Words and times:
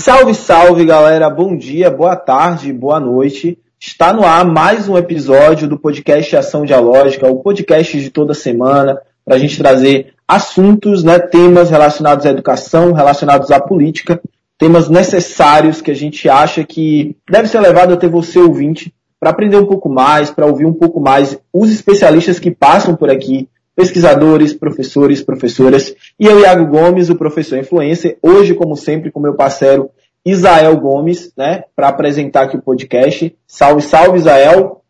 Salve, 0.00 0.34
salve, 0.34 0.86
galera. 0.86 1.28
Bom 1.28 1.54
dia, 1.54 1.90
boa 1.90 2.16
tarde, 2.16 2.72
boa 2.72 2.98
noite. 2.98 3.58
Está 3.78 4.14
no 4.14 4.24
ar 4.24 4.46
mais 4.46 4.88
um 4.88 4.96
episódio 4.96 5.68
do 5.68 5.78
podcast 5.78 6.34
Ação 6.34 6.64
Dialógica, 6.64 7.30
o 7.30 7.40
podcast 7.40 8.00
de 8.00 8.08
toda 8.08 8.32
semana, 8.32 8.98
para 9.22 9.34
a 9.34 9.38
gente 9.38 9.58
trazer 9.58 10.14
assuntos, 10.26 11.04
né, 11.04 11.18
temas 11.18 11.68
relacionados 11.68 12.24
à 12.24 12.30
educação, 12.30 12.94
relacionados 12.94 13.50
à 13.50 13.60
política, 13.60 14.18
temas 14.56 14.88
necessários 14.88 15.82
que 15.82 15.90
a 15.90 15.94
gente 15.94 16.30
acha 16.30 16.64
que 16.64 17.14
deve 17.30 17.46
ser 17.46 17.60
levado 17.60 17.92
até 17.92 18.08
você 18.08 18.38
ouvinte, 18.38 18.94
para 19.20 19.28
aprender 19.28 19.58
um 19.58 19.66
pouco 19.66 19.90
mais, 19.90 20.30
para 20.30 20.46
ouvir 20.46 20.64
um 20.64 20.72
pouco 20.72 20.98
mais 20.98 21.38
os 21.52 21.70
especialistas 21.70 22.38
que 22.38 22.50
passam 22.50 22.96
por 22.96 23.10
aqui, 23.10 23.50
pesquisadores, 23.74 24.52
professores, 24.52 25.22
professoras, 25.22 25.94
e 26.18 26.26
eu, 26.26 26.40
Iago 26.40 26.66
Gomes, 26.66 27.08
o 27.08 27.16
professor 27.16 27.58
influencer, 27.58 28.18
hoje, 28.22 28.54
como 28.54 28.76
sempre, 28.76 29.10
com 29.10 29.20
meu 29.20 29.34
parceiro 29.34 29.90
Isael 30.24 30.76
Gomes, 30.78 31.32
né, 31.36 31.64
para 31.74 31.88
apresentar 31.88 32.42
aqui 32.42 32.56
o 32.56 32.62
podcast. 32.62 33.34
Salve, 33.46 33.82
salve, 33.82 34.18
Isael. 34.18 34.84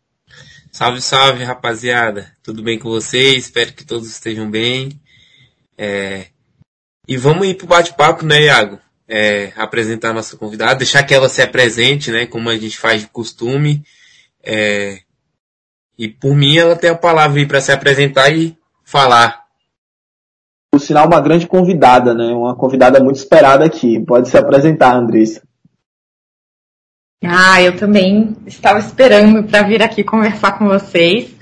Salve, 0.71 1.01
salve, 1.01 1.43
rapaziada. 1.43 2.31
Tudo 2.43 2.61
bem 2.61 2.77
com 2.77 2.89
vocês? 2.89 3.45
Espero 3.45 3.73
que 3.73 3.85
todos 3.85 4.09
estejam 4.09 4.49
bem. 4.49 4.99
É... 5.77 6.27
E 7.07 7.17
vamos 7.17 7.47
ir 7.47 7.55
pro 7.55 7.67
bate-papo, 7.67 8.25
né, 8.25 8.43
Iago? 8.43 8.79
É, 9.07 9.51
apresentar 9.57 10.11
a 10.11 10.13
nossa 10.13 10.37
convidada, 10.37 10.75
deixar 10.75 11.03
que 11.03 11.13
ela 11.13 11.27
se 11.27 11.41
apresente, 11.41 12.11
né, 12.11 12.25
como 12.25 12.49
a 12.49 12.57
gente 12.57 12.77
faz 12.77 13.01
de 13.01 13.07
costume. 13.07 13.83
É... 14.43 14.99
E 15.97 16.07
por 16.07 16.35
mim, 16.35 16.57
ela 16.57 16.75
tem 16.75 16.89
a 16.89 16.95
palavra 16.95 17.39
aí 17.39 17.45
para 17.45 17.61
se 17.61 17.71
apresentar 17.71 18.29
e 18.33 18.57
falar. 18.91 19.45
Por 20.71 20.79
sinal, 20.79 21.07
uma 21.07 21.21
grande 21.21 21.47
convidada, 21.47 22.13
né? 22.13 22.33
Uma 22.33 22.55
convidada 22.55 23.01
muito 23.01 23.15
esperada 23.15 23.65
aqui. 23.65 23.99
Pode 23.99 24.29
se 24.29 24.37
apresentar, 24.37 24.95
Andressa. 24.95 25.41
Ah, 27.23 27.61
eu 27.61 27.77
também 27.77 28.35
estava 28.47 28.79
esperando 28.79 29.43
para 29.43 29.63
vir 29.63 29.81
aqui 29.81 30.03
conversar 30.03 30.53
com 30.57 30.67
vocês. 30.67 31.33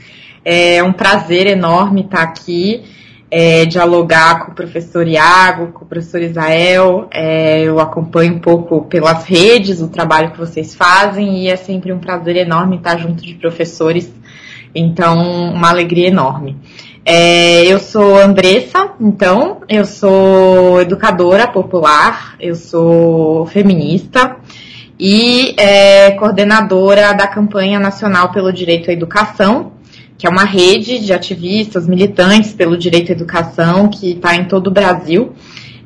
É 0.43 0.83
um 0.83 0.91
prazer 0.91 1.47
enorme 1.47 2.01
estar 2.01 2.21
aqui, 2.21 2.83
é, 3.31 3.65
dialogar 3.65 4.45
com 4.45 4.51
o 4.51 4.55
professor 4.55 5.07
Iago, 5.07 5.71
com 5.71 5.85
o 5.85 5.87
professor 5.87 6.21
Isael. 6.21 7.07
É, 7.11 7.61
eu 7.61 7.79
acompanho 7.79 8.35
um 8.35 8.39
pouco 8.39 8.83
pelas 8.85 9.25
redes 9.25 9.79
o 9.79 9.87
trabalho 9.87 10.31
que 10.31 10.37
vocês 10.37 10.75
fazem 10.75 11.43
e 11.43 11.47
é 11.47 11.55
sempre 11.55 11.93
um 11.93 11.99
prazer 11.99 12.35
enorme 12.35 12.77
estar 12.77 12.97
junto 12.97 13.23
de 13.23 13.35
professores. 13.35 14.11
Então, 14.73 15.17
uma 15.53 15.69
alegria 15.69 16.07
enorme. 16.07 16.57
É, 17.11 17.65
eu 17.65 17.79
sou 17.79 18.19
Andressa, 18.19 18.91
então, 19.01 19.61
eu 19.67 19.83
sou 19.83 20.79
educadora 20.79 21.47
popular, 21.47 22.35
eu 22.39 22.53
sou 22.53 23.47
feminista 23.47 24.37
e 24.99 25.55
é, 25.57 26.11
coordenadora 26.11 27.11
da 27.13 27.25
campanha 27.25 27.79
nacional 27.79 28.31
pelo 28.31 28.53
direito 28.53 28.91
à 28.91 28.93
educação, 28.93 29.71
que 30.19 30.27
é 30.27 30.29
uma 30.29 30.43
rede 30.43 30.99
de 30.99 31.11
ativistas, 31.11 31.87
militantes 31.87 32.53
pelo 32.53 32.77
direito 32.77 33.11
à 33.11 33.15
educação 33.15 33.87
que 33.87 34.11
está 34.11 34.35
em 34.35 34.45
todo 34.45 34.67
o 34.67 34.71
Brasil. 34.71 35.33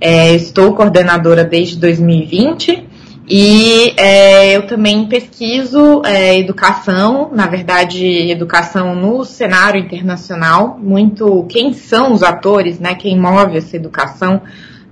É, 0.02 0.34
estou 0.36 0.74
coordenadora 0.74 1.46
desde 1.46 1.78
2020 1.78 2.86
e 3.28 3.94
é, 3.96 4.56
eu 4.56 4.68
também 4.68 5.06
pesquiso 5.08 6.02
é, 6.06 6.38
educação, 6.38 7.30
na 7.32 7.48
verdade, 7.48 8.06
educação 8.30 8.96
no 8.96 9.24
cenário 9.24 9.80
internacional, 9.80 10.78
muito 10.78 11.46
quem 11.48 11.74
são 11.74 12.12
os 12.12 12.22
atores, 12.22 12.80
né, 12.80 12.96
quem 12.96 13.18
move 13.18 13.58
essa 13.58 13.78
educação 13.78 14.42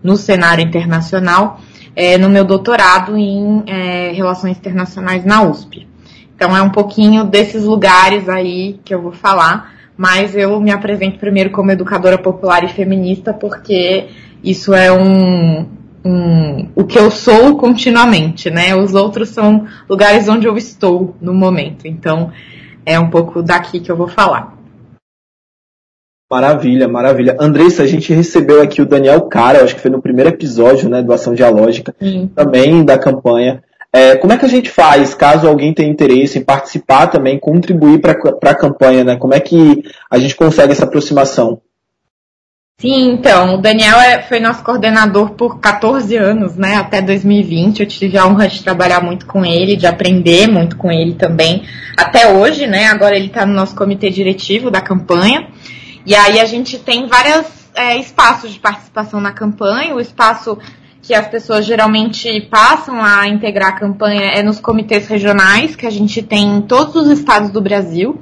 no 0.01 0.15
cenário 0.15 0.63
internacional, 0.63 1.59
é, 1.93 2.17
no 2.17 2.29
meu 2.29 2.45
doutorado 2.45 3.17
em 3.17 3.63
é, 3.67 4.11
Relações 4.13 4.57
Internacionais 4.57 5.25
na 5.25 5.43
USP. 5.43 5.87
Então 6.33 6.55
é 6.55 6.61
um 6.61 6.69
pouquinho 6.69 7.25
desses 7.25 7.65
lugares 7.65 8.29
aí 8.29 8.79
que 8.85 8.95
eu 8.95 9.01
vou 9.01 9.11
falar, 9.11 9.73
mas 9.97 10.35
eu 10.37 10.59
me 10.61 10.71
apresento 10.71 11.19
primeiro 11.19 11.51
como 11.51 11.69
educadora 11.69 12.17
popular 12.17 12.63
e 12.63 12.69
feminista, 12.69 13.33
porque 13.33 14.07
isso 14.41 14.73
é 14.73 14.91
um, 14.91 15.67
o 16.75 16.83
que 16.83 16.97
eu 16.97 17.11
sou 17.11 17.57
continuamente, 17.57 18.49
né? 18.49 18.75
Os 18.75 18.93
outros 18.93 19.29
são 19.29 19.67
lugares 19.89 20.27
onde 20.27 20.47
eu 20.47 20.57
estou 20.57 21.15
no 21.21 21.33
momento. 21.33 21.87
Então, 21.87 22.31
é 22.85 22.99
um 22.99 23.09
pouco 23.09 23.41
daqui 23.43 23.79
que 23.79 23.91
eu 23.91 23.95
vou 23.95 24.07
falar. 24.07 24.57
Maravilha, 26.31 26.87
maravilha. 26.87 27.35
Andressa, 27.39 27.83
a 27.83 27.87
gente 27.87 28.13
recebeu 28.13 28.61
aqui 28.61 28.81
o 28.81 28.85
Daniel 28.85 29.21
Cara, 29.23 29.63
acho 29.63 29.75
que 29.75 29.81
foi 29.81 29.91
no 29.91 30.01
primeiro 30.01 30.29
episódio, 30.29 30.87
né, 30.89 31.01
do 31.01 31.11
Ação 31.11 31.33
Dialógica, 31.33 31.93
Sim. 31.99 32.31
também 32.33 32.85
da 32.85 32.97
campanha. 32.97 33.61
É, 33.93 34.15
como 34.15 34.31
é 34.31 34.37
que 34.37 34.45
a 34.45 34.49
gente 34.49 34.69
faz, 34.69 35.13
caso 35.13 35.45
alguém 35.45 35.73
tenha 35.73 35.89
interesse 35.89 36.39
em 36.39 36.43
participar 36.43 37.07
também, 37.07 37.37
contribuir 37.37 37.99
para 37.99 38.13
a 38.43 38.55
campanha, 38.55 39.03
né? 39.03 39.17
Como 39.17 39.33
é 39.33 39.39
que 39.41 39.83
a 40.09 40.17
gente 40.17 40.33
consegue 40.33 40.71
essa 40.71 40.85
aproximação? 40.85 41.59
Sim, 42.81 43.11
então, 43.11 43.53
o 43.53 43.57
Daniel 43.59 44.01
é, 44.01 44.23
foi 44.23 44.39
nosso 44.39 44.63
coordenador 44.63 45.33
por 45.33 45.59
14 45.59 46.17
anos, 46.17 46.55
né, 46.55 46.77
até 46.77 46.99
2020. 46.99 47.79
Eu 47.79 47.85
tive 47.85 48.17
a 48.17 48.25
honra 48.25 48.47
de 48.47 48.63
trabalhar 48.63 49.03
muito 49.03 49.27
com 49.27 49.45
ele, 49.45 49.75
de 49.75 49.85
aprender 49.85 50.47
muito 50.47 50.75
com 50.75 50.91
ele 50.91 51.13
também, 51.13 51.63
até 51.95 52.33
hoje, 52.33 52.65
né, 52.65 52.87
agora 52.87 53.15
ele 53.15 53.27
está 53.27 53.45
no 53.45 53.53
nosso 53.53 53.75
comitê 53.75 54.09
diretivo 54.09 54.71
da 54.71 54.81
campanha. 54.81 55.47
E 56.07 56.15
aí 56.15 56.39
a 56.39 56.45
gente 56.45 56.79
tem 56.79 57.05
vários 57.05 57.45
é, 57.75 57.97
espaços 57.97 58.51
de 58.51 58.59
participação 58.59 59.21
na 59.21 59.31
campanha, 59.31 59.93
o 59.93 59.99
espaço 59.99 60.57
que 61.03 61.13
as 61.13 61.27
pessoas 61.27 61.67
geralmente 61.67 62.41
passam 62.49 63.03
a 63.03 63.27
integrar 63.27 63.69
a 63.69 63.79
campanha 63.79 64.31
é 64.33 64.41
nos 64.41 64.59
comitês 64.59 65.07
regionais, 65.07 65.75
que 65.75 65.85
a 65.85 65.91
gente 65.91 66.23
tem 66.23 66.57
em 66.57 66.61
todos 66.61 66.95
os 66.95 67.09
estados 67.09 67.51
do 67.51 67.61
Brasil. 67.61 68.19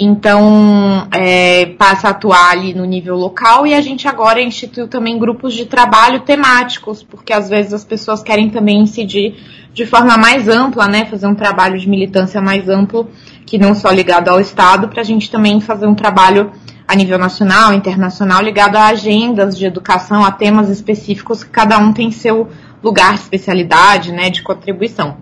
Então, 0.00 1.08
é, 1.10 1.66
passa 1.76 2.06
a 2.06 2.10
atuar 2.12 2.52
ali 2.52 2.72
no 2.72 2.84
nível 2.84 3.16
local 3.16 3.66
e 3.66 3.74
a 3.74 3.80
gente 3.80 4.06
agora 4.06 4.40
instituiu 4.40 4.86
também 4.86 5.18
grupos 5.18 5.52
de 5.52 5.66
trabalho 5.66 6.20
temáticos, 6.20 7.02
porque 7.02 7.32
às 7.32 7.48
vezes 7.48 7.72
as 7.74 7.84
pessoas 7.84 8.22
querem 8.22 8.48
também 8.48 8.80
incidir 8.80 9.34
de 9.74 9.84
forma 9.84 10.16
mais 10.16 10.48
ampla, 10.48 10.86
né, 10.86 11.04
fazer 11.04 11.26
um 11.26 11.34
trabalho 11.34 11.76
de 11.76 11.88
militância 11.88 12.40
mais 12.40 12.68
amplo, 12.68 13.10
que 13.44 13.58
não 13.58 13.74
só 13.74 13.90
ligado 13.90 14.28
ao 14.28 14.40
Estado, 14.40 14.86
para 14.88 15.00
a 15.00 15.04
gente 15.04 15.30
também 15.30 15.60
fazer 15.60 15.86
um 15.86 15.94
trabalho 15.96 16.52
a 16.86 16.94
nível 16.94 17.18
nacional, 17.18 17.74
internacional, 17.74 18.40
ligado 18.40 18.76
a 18.76 18.86
agendas 18.86 19.58
de 19.58 19.66
educação, 19.66 20.24
a 20.24 20.30
temas 20.30 20.68
específicos, 20.68 21.42
que 21.42 21.50
cada 21.50 21.76
um 21.76 21.92
tem 21.92 22.12
seu 22.12 22.48
lugar 22.82 23.14
de 23.14 23.20
especialidade, 23.20 24.12
né, 24.12 24.30
de 24.30 24.44
contribuição. 24.44 25.16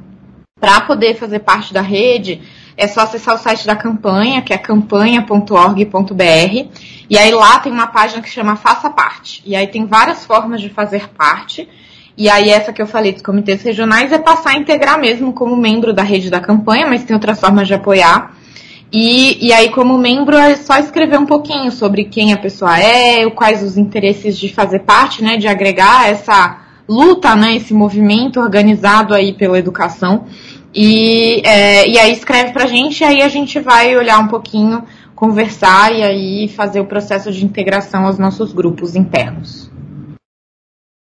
Para 0.61 0.83
poder 0.83 1.15
fazer 1.17 1.41
parte 1.41 1.73
da 1.73 1.81
rede, 1.81 2.43
é 2.77 2.87
só 2.87 3.03
acessar 3.03 3.35
o 3.35 3.39
site 3.39 3.67
da 3.67 3.75
campanha, 3.75 4.43
que 4.43 4.53
é 4.53 4.59
campanha.org.br, 4.59 6.69
e 7.09 7.17
aí 7.17 7.31
lá 7.31 7.59
tem 7.59 7.73
uma 7.73 7.87
página 7.87 8.21
que 8.21 8.29
chama 8.29 8.57
Faça 8.57 8.91
Parte. 8.91 9.43
E 9.47 9.57
aí 9.57 9.67
tem 9.67 9.87
várias 9.87 10.25
formas 10.25 10.61
de 10.61 10.69
fazer 10.69 11.09
parte. 11.09 11.69
E 12.19 12.29
aí 12.29 12.49
essa 12.49 12.73
que 12.73 12.81
eu 12.81 12.87
falei 12.87 13.13
dos 13.13 13.23
comitês 13.23 13.63
regionais 13.63 14.13
é 14.13 14.19
passar 14.19 14.51
a 14.51 14.57
integrar 14.57 14.99
mesmo 14.99 15.33
como 15.33 15.57
membro 15.57 15.93
da 15.93 16.03
rede 16.03 16.31
da 16.31 16.41
campanha, 16.41 16.87
mas 16.87 17.05
tem 17.05 17.15
outras 17.15 17.39
formas 17.39 17.67
de 17.67 17.75
apoiar. 17.75 18.35
E, 18.93 19.47
e 19.47 19.53
aí, 19.53 19.71
como 19.71 19.99
membro, 19.99 20.37
é 20.37 20.55
só 20.55 20.79
escrever 20.79 21.19
um 21.19 21.27
pouquinho 21.27 21.73
sobre 21.73 22.05
quem 22.05 22.33
a 22.33 22.39
pessoa 22.39 22.79
é, 22.79 23.29
quais 23.31 23.63
os 23.63 23.77
interesses 23.77 24.39
de 24.39 24.49
fazer 24.49 24.81
parte, 24.81 25.23
né, 25.23 25.37
de 25.37 25.49
agregar 25.49 26.09
essa 26.09 26.59
luta, 26.89 27.35
né, 27.35 27.57
esse 27.57 27.75
movimento 27.75 28.41
organizado 28.41 29.13
aí 29.13 29.33
pela 29.33 29.59
educação. 29.59 30.27
E, 30.79 31.41
é, 31.43 31.89
e 31.89 31.99
aí 31.99 32.13
escreve 32.13 32.53
pra 32.53 32.67
gente, 32.67 33.03
aí 33.03 33.23
a 33.23 33.29
gente 33.29 33.59
vai 33.59 33.97
olhar 33.97 34.19
um 34.19 34.29
pouquinho, 34.29 34.85
conversar 35.15 35.91
e 35.91 36.03
aí 36.03 36.49
fazer 36.49 36.81
o 36.81 36.85
processo 36.85 37.33
de 37.33 37.43
integração 37.43 38.05
aos 38.05 38.19
nossos 38.19 38.53
grupos 38.53 38.95
internos. 38.95 39.71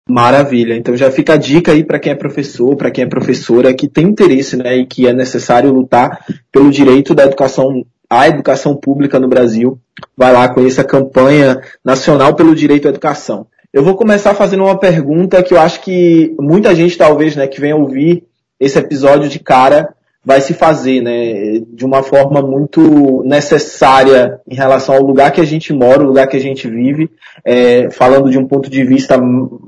Maravilha. 0.07 0.77
Então 0.77 0.95
já 0.95 1.11
fica 1.11 1.33
a 1.33 1.39
dica 1.39 1.73
aí 1.73 1.83
para 1.83 1.99
quem 1.99 2.13
é 2.13 2.15
professor, 2.15 2.77
para 2.77 2.91
quem 2.91 3.05
é 3.05 3.07
professora, 3.07 3.73
que 3.73 3.89
tem 3.89 4.05
interesse, 4.05 4.55
né, 4.55 4.77
e 4.77 4.87
que 4.87 5.07
é 5.07 5.15
necessário 5.15 5.73
lutar 5.73 6.27
pelo 6.53 6.71
direito 6.71 7.15
da 7.15 7.25
educação, 7.25 7.87
à 8.11 8.29
educação 8.29 8.77
pública 8.77 9.19
no 9.19 9.29
Brasil. 9.29 9.79
Vai 10.15 10.31
lá, 10.31 10.47
conheça 10.47 10.83
a 10.83 10.87
campanha 10.87 11.59
nacional 11.83 12.35
pelo 12.35 12.55
direito 12.55 12.87
à 12.87 12.91
educação. 12.91 13.47
Eu 13.73 13.83
vou 13.83 13.97
começar 13.97 14.35
fazendo 14.35 14.65
uma 14.65 14.79
pergunta 14.79 15.43
que 15.43 15.55
eu 15.55 15.59
acho 15.59 15.81
que 15.81 16.37
muita 16.39 16.75
gente 16.75 16.99
talvez, 16.99 17.35
né, 17.35 17.47
que 17.47 17.63
venha 17.63 17.77
ouvir 17.77 18.25
esse 18.59 18.79
episódio 18.79 19.29
de 19.29 19.39
cara 19.39 19.95
vai 20.25 20.41
se 20.41 20.55
fazer, 20.55 21.03
né, 21.03 21.61
de 21.69 21.85
uma 21.85 22.03
forma 22.03 22.41
muito 22.41 23.23
necessária 23.25 24.41
em 24.49 24.55
relação 24.55 24.95
ao 24.95 25.03
lugar 25.03 25.31
que 25.31 25.41
a 25.41 25.45
gente 25.45 25.73
mora, 25.73 26.03
o 26.03 26.07
lugar 26.07 26.27
que 26.27 26.37
a 26.37 26.41
gente 26.41 26.67
vive, 26.69 27.11
é, 27.45 27.91
falando 27.91 28.31
de 28.31 28.39
um 28.39 28.47
ponto 28.47 28.71
de 28.71 28.83
vista 28.85 29.21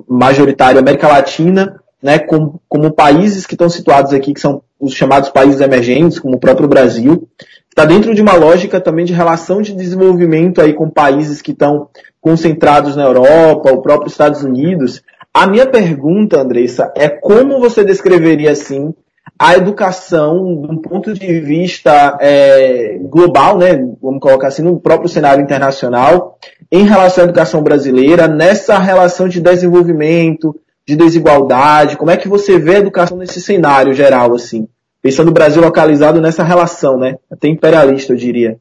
majoritário 0.09 0.81
América 0.81 1.09
Latina, 1.09 1.79
né, 2.03 2.19
como, 2.19 2.61
como 2.69 2.91
países 2.91 3.47
que 3.47 3.55
estão 3.55 3.69
situados 3.69 4.15
aqui, 4.15 4.33
que 4.33 4.41
são 4.41 4.63
os 4.81 4.95
chamados 4.95 5.29
países 5.29 5.61
emergentes, 5.61 6.19
como 6.19 6.37
o 6.37 6.41
próprio 6.41 6.69
Brasil, 6.69 7.29
está 7.69 7.85
dentro 7.85 8.15
de 8.15 8.23
uma 8.23 8.35
lógica 8.35 8.81
também 8.81 9.05
de 9.05 9.13
relação 9.13 9.61
de 9.61 9.75
desenvolvimento 9.75 10.63
aí 10.63 10.73
com 10.73 10.89
países 10.89 11.43
que 11.43 11.53
estão 11.53 11.89
concentrados 12.21 12.97
na 12.97 13.05
Europa, 13.05 13.73
o 13.73 13.83
próprio 13.83 14.09
Estados 14.09 14.43
Unidos, 14.43 15.03
A 15.37 15.47
minha 15.47 15.67
pergunta, 15.67 16.41
Andressa, 16.41 16.91
é 16.97 17.11
como 17.11 17.61
você 17.61 17.85
descreveria 17.85 18.53
assim 18.53 18.95
a 19.39 19.55
educação 19.55 20.63
de 20.63 20.73
um 20.73 20.79
ponto 20.79 21.13
de 21.13 21.41
vista 21.41 22.17
é, 22.23 22.97
global, 23.03 23.59
né, 23.59 23.75
vamos 24.01 24.19
colocar 24.19 24.49
assim, 24.49 24.63
no 24.63 24.81
próprio 24.81 25.11
cenário 25.11 25.45
internacional, 25.45 26.39
em 26.73 26.85
relação 26.85 27.23
à 27.23 27.27
educação 27.27 27.63
brasileira, 27.63 28.27
nessa 28.27 28.79
relação 28.79 29.29
de 29.29 29.39
desenvolvimento, 29.39 30.59
de 30.89 30.97
desigualdade, 30.97 31.99
como 31.99 32.11
é 32.11 32.17
que 32.17 32.29
você 32.29 32.59
vê 32.59 32.77
a 32.77 32.79
educação 32.79 33.19
nesse 33.19 33.39
cenário 33.39 33.93
geral, 33.93 34.35
assim? 34.35 34.67
Pensando 35.03 35.29
o 35.29 35.35
Brasil 35.35 35.61
localizado 35.61 36.19
nessa 36.19 36.43
relação, 36.43 36.97
né? 36.97 37.17
Até 37.31 37.47
imperialista, 37.49 38.15
eu 38.15 38.17
diria. 38.17 38.59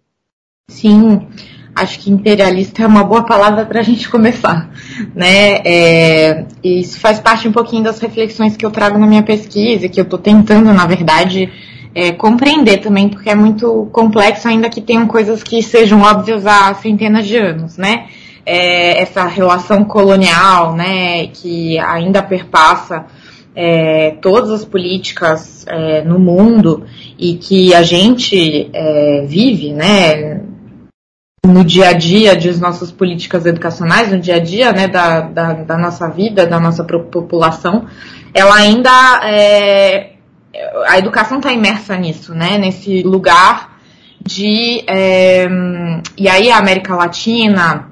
Sim, 0.68 1.26
acho 1.76 2.00
que 2.00 2.10
imperialista 2.10 2.84
é 2.84 2.88
uma 2.88 3.04
boa 3.04 3.24
palavra 3.24 3.66
para 3.66 3.82
a 3.82 3.84
gente 3.84 4.08
começar, 4.10 4.70
né? 5.14 5.58
É, 5.66 6.46
isso 6.64 7.00
faz 7.00 7.20
parte 7.20 7.48
um 7.48 7.52
pouquinho 7.52 7.84
das 7.84 8.00
reflexões 8.00 8.56
que 8.56 8.66
eu 8.66 8.72
trago 8.72 8.98
na 8.98 9.06
minha 9.06 9.24
pesquisa, 9.24 9.90
que 9.90 10.00
eu 10.00 10.06
estou 10.06 10.18
tentando, 10.18 10.74
na 10.74 10.86
verdade, 10.86 11.52
é, 11.94 12.14
compreender 12.14 12.78
também, 12.78 13.10
porque 13.10 13.30
é 13.30 13.36
muito 13.36 13.90
complexo, 13.92 14.48
ainda 14.48 14.70
que 14.70 14.80
tenham 14.80 15.06
coisas 15.06 15.44
que 15.44 15.62
sejam 15.62 16.02
óbvias 16.02 16.48
há 16.48 16.74
centenas 16.76 17.28
de 17.28 17.38
anos, 17.38 17.78
né? 17.78 18.06
É, 18.46 19.02
essa 19.02 19.26
relação 19.26 19.84
colonial, 19.84 20.76
né, 20.76 21.28
que 21.28 21.80
ainda 21.80 22.22
perpassa 22.22 23.06
é, 23.56 24.12
todas 24.22 24.52
as 24.52 24.64
políticas 24.64 25.66
é, 25.68 26.04
no 26.04 26.20
mundo 26.20 26.84
e 27.18 27.36
que 27.36 27.74
a 27.74 27.82
gente 27.82 28.70
é, 28.72 29.26
vive, 29.28 29.74
né, 29.74 30.42
no 31.46 31.64
dia 31.64 31.90
a 31.90 31.94
dia 31.94 32.36
de 32.36 32.52
nossas 32.60 32.92
políticas 32.92 33.46
educacionais, 33.46 34.12
no 34.12 34.20
dia 34.20 34.36
a 34.36 34.40
dia 34.40 34.72
né, 34.72 34.88
da, 34.88 35.22
da, 35.22 35.54
da 35.54 35.78
nossa 35.78 36.08
vida, 36.10 36.46
da 36.46 36.60
nossa 36.60 36.84
população, 36.84 37.86
ela 38.34 38.56
ainda 38.56 39.22
é, 39.24 40.14
a 40.88 40.98
educação 40.98 41.38
está 41.38 41.52
imersa 41.52 41.96
nisso, 41.98 42.34
né, 42.34 42.58
nesse 42.58 43.04
lugar 43.04 43.78
de 44.22 44.84
é, 44.88 45.48
e 46.18 46.28
aí 46.28 46.50
a 46.50 46.58
América 46.58 46.96
Latina, 46.96 47.90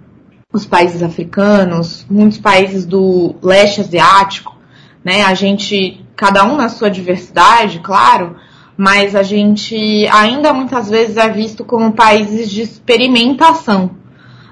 os 0.52 0.66
países 0.66 1.04
africanos, 1.04 2.06
muitos 2.10 2.38
países 2.38 2.86
do 2.86 3.36
leste 3.42 3.82
asiático, 3.82 4.56
né, 5.04 5.24
a 5.24 5.34
gente 5.34 6.04
cada 6.16 6.44
um 6.44 6.56
na 6.56 6.70
sua 6.70 6.90
diversidade, 6.90 7.80
claro, 7.80 8.36
mas 8.84 9.16
a 9.16 9.24
gente 9.24 10.06
ainda 10.12 10.52
muitas 10.52 10.90
vezes 10.90 11.16
é 11.16 11.30
visto 11.30 11.64
como 11.64 11.94
países 11.94 12.52
de 12.52 12.64
experimentação, 12.64 13.92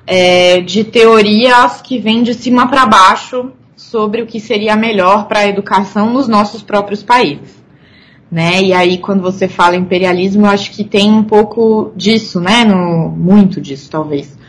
é, 0.07 0.61
de 0.61 0.85
teorias 0.85 1.81
que 1.81 1.99
vêm 1.99 2.23
de 2.23 2.33
cima 2.33 2.65
para 2.69 2.85
baixo 2.85 3.51
sobre 3.75 4.21
o 4.21 4.25
que 4.25 4.39
seria 4.39 4.77
melhor 4.77 5.27
para 5.27 5.39
a 5.39 5.47
educação 5.49 6.13
nos 6.13 6.29
nossos 6.29 6.63
próprios 6.63 7.03
países. 7.03 7.61
Né? 8.31 8.61
E 8.63 8.71
aí, 8.71 8.99
quando 8.99 9.21
você 9.21 9.49
fala 9.49 9.75
imperialismo, 9.75 10.45
eu 10.45 10.49
acho 10.49 10.71
que 10.71 10.85
tem 10.85 11.11
um 11.11 11.25
pouco 11.25 11.91
disso, 11.93 12.39
né? 12.39 12.63
No, 12.63 13.09
muito 13.09 13.59
disso, 13.59 13.91
talvez. 13.91 14.39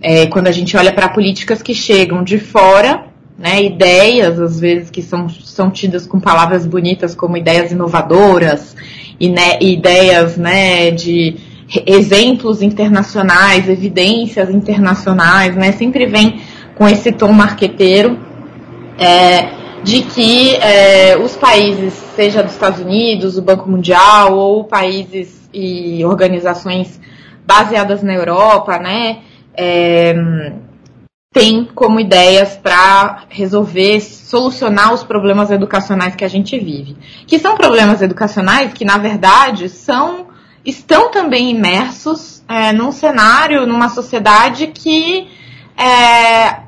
É, 0.00 0.26
quando 0.26 0.46
a 0.46 0.52
gente 0.52 0.76
olha 0.76 0.92
para 0.92 1.08
políticas 1.08 1.60
que 1.60 1.74
chegam 1.74 2.22
de 2.22 2.38
fora 2.38 3.08
né, 3.36 3.62
ideias, 3.62 4.38
às 4.38 4.60
vezes, 4.60 4.90
que 4.90 5.02
são, 5.02 5.28
são 5.28 5.70
tidas 5.70 6.06
com 6.06 6.20
palavras 6.20 6.64
bonitas 6.66 7.14
como 7.14 7.36
ideias 7.36 7.72
inovadoras, 7.72 8.76
e, 9.18 9.28
né, 9.28 9.58
ideias 9.60 10.36
né, 10.36 10.90
de 10.90 11.36
exemplos 11.86 12.62
internacionais, 12.62 13.68
evidências 13.68 14.50
internacionais, 14.50 15.56
né, 15.56 15.72
sempre 15.72 16.06
vem 16.06 16.40
com 16.74 16.88
esse 16.88 17.12
tom 17.12 17.32
marqueteiro 17.32 18.18
é, 18.98 19.48
de 19.82 20.02
que 20.02 20.56
é, 20.56 21.16
os 21.16 21.36
países, 21.36 21.92
seja 22.16 22.42
dos 22.42 22.52
Estados 22.52 22.80
Unidos, 22.80 23.36
o 23.36 23.42
Banco 23.42 23.68
Mundial, 23.68 24.36
ou 24.36 24.64
países 24.64 25.48
e 25.52 26.04
organizações 26.04 27.00
baseadas 27.46 28.02
na 28.02 28.14
Europa, 28.14 28.78
né, 28.78 29.18
é, 29.56 30.14
tem 31.34 31.64
como 31.74 31.98
ideias 31.98 32.56
para 32.56 33.24
resolver, 33.28 34.00
solucionar 34.00 34.94
os 34.94 35.02
problemas 35.02 35.50
educacionais 35.50 36.14
que 36.14 36.24
a 36.24 36.28
gente 36.28 36.56
vive. 36.56 36.96
Que 37.26 37.40
são 37.40 37.56
problemas 37.56 38.00
educacionais 38.00 38.72
que, 38.72 38.84
na 38.84 38.96
verdade, 38.96 39.68
são 39.68 40.28
estão 40.64 41.10
também 41.10 41.50
imersos 41.50 42.42
é, 42.48 42.72
num 42.72 42.92
cenário, 42.92 43.66
numa 43.66 43.88
sociedade 43.88 44.68
que 44.68 45.28
é, 45.76 46.60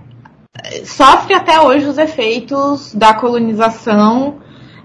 sofre 0.85 1.33
até 1.33 1.61
hoje 1.61 1.87
os 1.87 1.97
efeitos 1.97 2.93
da 2.93 3.15
colonização 3.15 4.41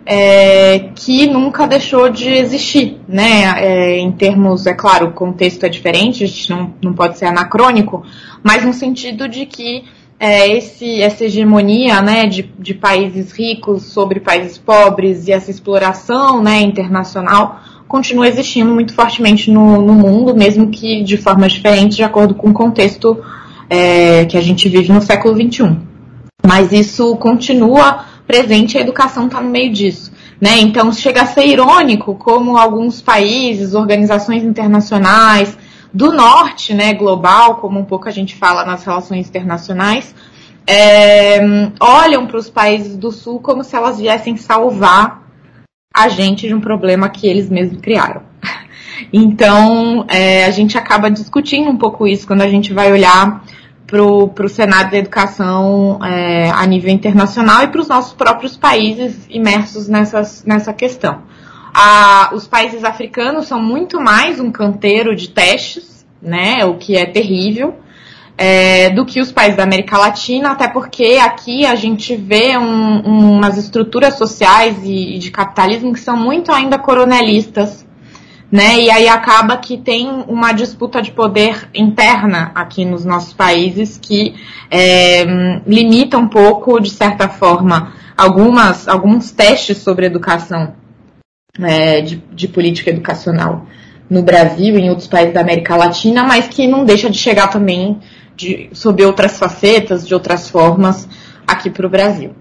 é, 0.05 0.89
que 0.95 1.27
nunca 1.27 1.67
deixou 1.67 2.09
de 2.09 2.29
existir, 2.29 2.99
né? 3.07 3.53
É, 3.57 3.97
em 3.99 4.11
termos, 4.11 4.65
é 4.65 4.73
claro, 4.73 5.07
o 5.07 5.11
contexto 5.13 5.65
é 5.65 5.69
diferente, 5.69 6.23
a 6.23 6.27
gente 6.27 6.49
não, 6.49 6.73
não 6.81 6.93
pode 6.93 7.17
ser 7.17 7.25
anacrônico, 7.25 8.03
mas 8.43 8.65
no 8.65 8.73
sentido 8.73 9.27
de 9.27 9.45
que 9.45 9.83
é, 10.19 10.55
esse, 10.55 11.01
essa 11.01 11.25
hegemonia 11.25 12.01
né, 12.01 12.27
de, 12.27 12.43
de 12.59 12.73
países 12.73 13.31
ricos 13.31 13.85
sobre 13.85 14.19
países 14.19 14.57
pobres 14.57 15.27
e 15.27 15.31
essa 15.31 15.49
exploração 15.49 16.43
né, 16.43 16.61
internacional 16.61 17.59
continua 17.87 18.27
existindo 18.27 18.71
muito 18.71 18.93
fortemente 18.93 19.49
no, 19.49 19.81
no 19.81 19.93
mundo, 19.93 20.35
mesmo 20.35 20.69
que 20.69 21.03
de 21.03 21.17
formas 21.17 21.51
diferentes, 21.53 21.97
de 21.97 22.03
acordo 22.03 22.35
com 22.35 22.51
o 22.51 22.53
contexto 22.53 23.19
é, 23.69 24.25
que 24.25 24.37
a 24.37 24.41
gente 24.41 24.69
vive 24.69 24.91
no 24.93 25.01
século 25.01 25.35
XXI. 25.35 25.77
Mas 26.45 26.71
isso 26.71 27.15
continua 27.17 28.05
presente 28.31 28.77
a 28.77 28.81
educação 28.81 29.25
está 29.25 29.41
no 29.41 29.49
meio 29.49 29.73
disso. 29.73 30.09
Né? 30.39 30.59
Então 30.61 30.91
chega 30.93 31.23
a 31.23 31.25
ser 31.25 31.45
irônico 31.45 32.15
como 32.15 32.57
alguns 32.57 33.01
países, 33.01 33.73
organizações 33.73 34.41
internacionais 34.41 35.57
do 35.93 36.13
norte, 36.13 36.73
né, 36.73 36.93
global, 36.93 37.55
como 37.55 37.77
um 37.77 37.83
pouco 37.83 38.07
a 38.07 38.11
gente 38.11 38.33
fala 38.35 38.63
nas 38.63 38.85
relações 38.85 39.27
internacionais, 39.27 40.15
é, 40.65 41.41
olham 41.81 42.25
para 42.25 42.37
os 42.37 42.49
países 42.49 42.95
do 42.95 43.11
sul 43.11 43.41
como 43.41 43.61
se 43.61 43.75
elas 43.75 43.99
viessem 43.99 44.37
salvar 44.37 45.21
a 45.93 46.07
gente 46.07 46.47
de 46.47 46.53
um 46.53 46.61
problema 46.61 47.09
que 47.09 47.27
eles 47.27 47.49
mesmos 47.49 47.81
criaram. 47.81 48.23
Então, 49.11 50.05
é, 50.07 50.45
a 50.45 50.51
gente 50.51 50.77
acaba 50.77 51.09
discutindo 51.09 51.71
um 51.71 51.75
pouco 51.75 52.05
isso 52.05 52.27
quando 52.27 52.43
a 52.43 52.47
gente 52.47 52.71
vai 52.71 52.91
olhar 52.91 53.43
para 53.91 54.45
o 54.45 54.49
cenário 54.49 54.89
da 54.89 54.97
educação 54.97 55.99
é, 56.01 56.49
a 56.49 56.65
nível 56.65 56.89
internacional 56.89 57.63
e 57.63 57.67
para 57.67 57.81
os 57.81 57.89
nossos 57.89 58.13
próprios 58.13 58.55
países 58.55 59.27
imersos 59.29 59.89
nessas, 59.89 60.45
nessa 60.45 60.71
questão. 60.71 61.23
A, 61.73 62.31
os 62.33 62.47
países 62.47 62.85
africanos 62.85 63.47
são 63.47 63.61
muito 63.61 63.99
mais 63.99 64.39
um 64.39 64.49
canteiro 64.49 65.13
de 65.13 65.29
testes, 65.29 66.05
né, 66.21 66.63
o 66.63 66.77
que 66.77 66.95
é 66.95 67.05
terrível, 67.05 67.75
é, 68.37 68.89
do 68.91 69.05
que 69.05 69.19
os 69.19 69.31
países 69.31 69.57
da 69.57 69.63
América 69.63 69.97
Latina, 69.97 70.51
até 70.51 70.69
porque 70.69 71.19
aqui 71.21 71.65
a 71.65 71.75
gente 71.75 72.15
vê 72.15 72.57
um, 72.57 73.01
umas 73.01 73.57
estruturas 73.57 74.17
sociais 74.17 74.77
e, 74.83 75.15
e 75.15 75.19
de 75.19 75.31
capitalismo 75.31 75.91
que 75.91 75.99
são 75.99 76.15
muito 76.15 76.49
ainda 76.51 76.79
coronelistas, 76.79 77.85
né? 78.51 78.81
E 78.81 78.91
aí 78.91 79.07
acaba 79.07 79.57
que 79.57 79.77
tem 79.77 80.09
uma 80.27 80.51
disputa 80.51 81.01
de 81.01 81.11
poder 81.11 81.69
interna 81.73 82.51
aqui 82.53 82.83
nos 82.83 83.05
nossos 83.05 83.33
países 83.33 83.97
que 83.97 84.35
é, 84.69 85.23
limita 85.65 86.17
um 86.17 86.27
pouco, 86.27 86.79
de 86.79 86.89
certa 86.89 87.29
forma, 87.29 87.93
algumas, 88.17 88.87
alguns 88.87 89.31
testes 89.31 89.77
sobre 89.77 90.05
educação 90.05 90.73
é, 91.59 92.01
de, 92.01 92.17
de 92.31 92.47
política 92.47 92.89
educacional 92.89 93.65
no 94.09 94.21
Brasil 94.21 94.77
e 94.77 94.81
em 94.81 94.89
outros 94.89 95.07
países 95.07 95.33
da 95.33 95.39
América 95.39 95.75
Latina, 95.77 96.23
mas 96.23 96.47
que 96.49 96.67
não 96.67 96.83
deixa 96.83 97.09
de 97.09 97.17
chegar 97.17 97.47
também 97.47 97.99
de, 98.35 98.69
sob 98.73 99.03
outras 99.05 99.39
facetas, 99.39 100.05
de 100.05 100.13
outras 100.13 100.49
formas, 100.49 101.07
aqui 101.47 101.69
para 101.69 101.87
o 101.87 101.89
Brasil. 101.89 102.35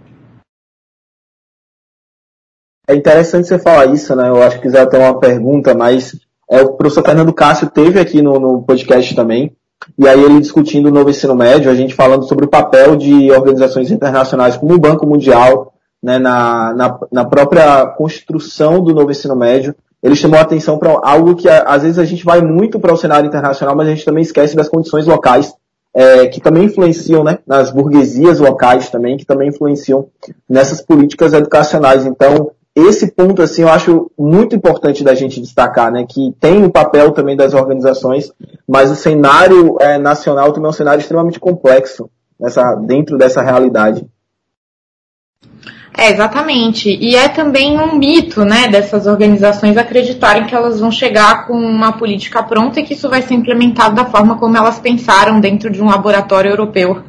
É 2.90 2.97
interessante 2.97 3.47
você 3.47 3.56
falar 3.56 3.87
isso, 3.87 4.16
né? 4.16 4.28
Eu 4.28 4.42
acho 4.42 4.56
que 4.56 4.62
quiser 4.62 4.85
ter 4.88 4.99
uma 4.99 5.16
pergunta, 5.16 5.73
mas 5.73 6.16
é, 6.50 6.61
o 6.61 6.73
professor 6.73 7.04
Fernando 7.04 7.32
Cássio 7.32 7.70
teve 7.70 8.00
aqui 8.00 8.20
no, 8.20 8.40
no 8.40 8.62
podcast 8.62 9.14
também, 9.14 9.52
e 9.97 10.09
aí 10.09 10.20
ele 10.20 10.40
discutindo 10.40 10.87
o 10.87 10.90
novo 10.90 11.09
ensino 11.09 11.37
médio, 11.37 11.70
a 11.70 11.75
gente 11.76 11.94
falando 11.94 12.25
sobre 12.25 12.47
o 12.47 12.49
papel 12.49 12.97
de 12.97 13.30
organizações 13.30 13.92
internacionais 13.92 14.56
como 14.56 14.75
o 14.75 14.78
Banco 14.78 15.06
Mundial, 15.06 15.73
né, 16.02 16.18
na, 16.18 16.75
na, 16.75 16.99
na 17.12 17.25
própria 17.25 17.87
construção 17.87 18.82
do 18.82 18.92
novo 18.92 19.12
ensino 19.12 19.37
médio, 19.37 19.73
ele 20.02 20.16
chamou 20.16 20.40
a 20.40 20.42
atenção 20.42 20.76
para 20.76 20.99
algo 21.00 21.37
que 21.37 21.49
às 21.49 21.82
vezes 21.82 21.99
a 21.99 22.04
gente 22.04 22.25
vai 22.25 22.40
muito 22.40 22.80
para 22.80 22.92
o 22.92 22.97
cenário 22.97 23.28
internacional, 23.28 23.76
mas 23.76 23.87
a 23.87 23.90
gente 23.90 24.04
também 24.04 24.23
esquece 24.23 24.56
das 24.56 24.68
condições 24.68 25.06
locais, 25.06 25.54
é, 25.94 26.26
que 26.26 26.40
também 26.40 26.64
influenciam, 26.64 27.23
né, 27.23 27.38
nas 27.47 27.70
burguesias 27.70 28.40
locais 28.40 28.90
também, 28.90 29.16
que 29.16 29.25
também 29.25 29.50
influenciam 29.50 30.09
nessas 30.49 30.80
políticas 30.80 31.32
educacionais. 31.32 32.04
Então, 32.04 32.50
esse 32.74 33.12
ponto, 33.12 33.42
assim, 33.42 33.62
eu 33.62 33.68
acho 33.68 34.10
muito 34.18 34.54
importante 34.54 35.02
da 35.02 35.14
gente 35.14 35.40
destacar, 35.40 35.90
né, 35.90 36.06
que 36.08 36.34
tem 36.40 36.64
o 36.64 36.70
papel 36.70 37.10
também 37.12 37.36
das 37.36 37.52
organizações, 37.52 38.32
mas 38.66 38.90
o 38.90 38.94
cenário 38.94 39.76
é, 39.80 39.98
nacional 39.98 40.52
também 40.52 40.66
é 40.66 40.70
um 40.70 40.72
cenário 40.72 41.00
extremamente 41.00 41.40
complexo 41.40 42.08
nessa, 42.38 42.74
dentro 42.76 43.18
dessa 43.18 43.42
realidade. 43.42 44.06
É, 45.96 46.10
exatamente. 46.12 46.88
E 46.88 47.16
é 47.16 47.28
também 47.28 47.78
um 47.78 47.98
mito, 47.98 48.44
né, 48.44 48.68
dessas 48.68 49.06
organizações 49.06 49.76
acreditarem 49.76 50.46
que 50.46 50.54
elas 50.54 50.78
vão 50.78 50.90
chegar 50.90 51.46
com 51.46 51.54
uma 51.54 51.92
política 51.92 52.42
pronta 52.42 52.80
e 52.80 52.84
que 52.84 52.94
isso 52.94 53.10
vai 53.10 53.20
ser 53.20 53.34
implementado 53.34 53.96
da 53.96 54.04
forma 54.04 54.38
como 54.38 54.56
elas 54.56 54.78
pensaram 54.78 55.40
dentro 55.40 55.68
de 55.68 55.82
um 55.82 55.86
laboratório 55.86 56.50
europeu. 56.50 57.02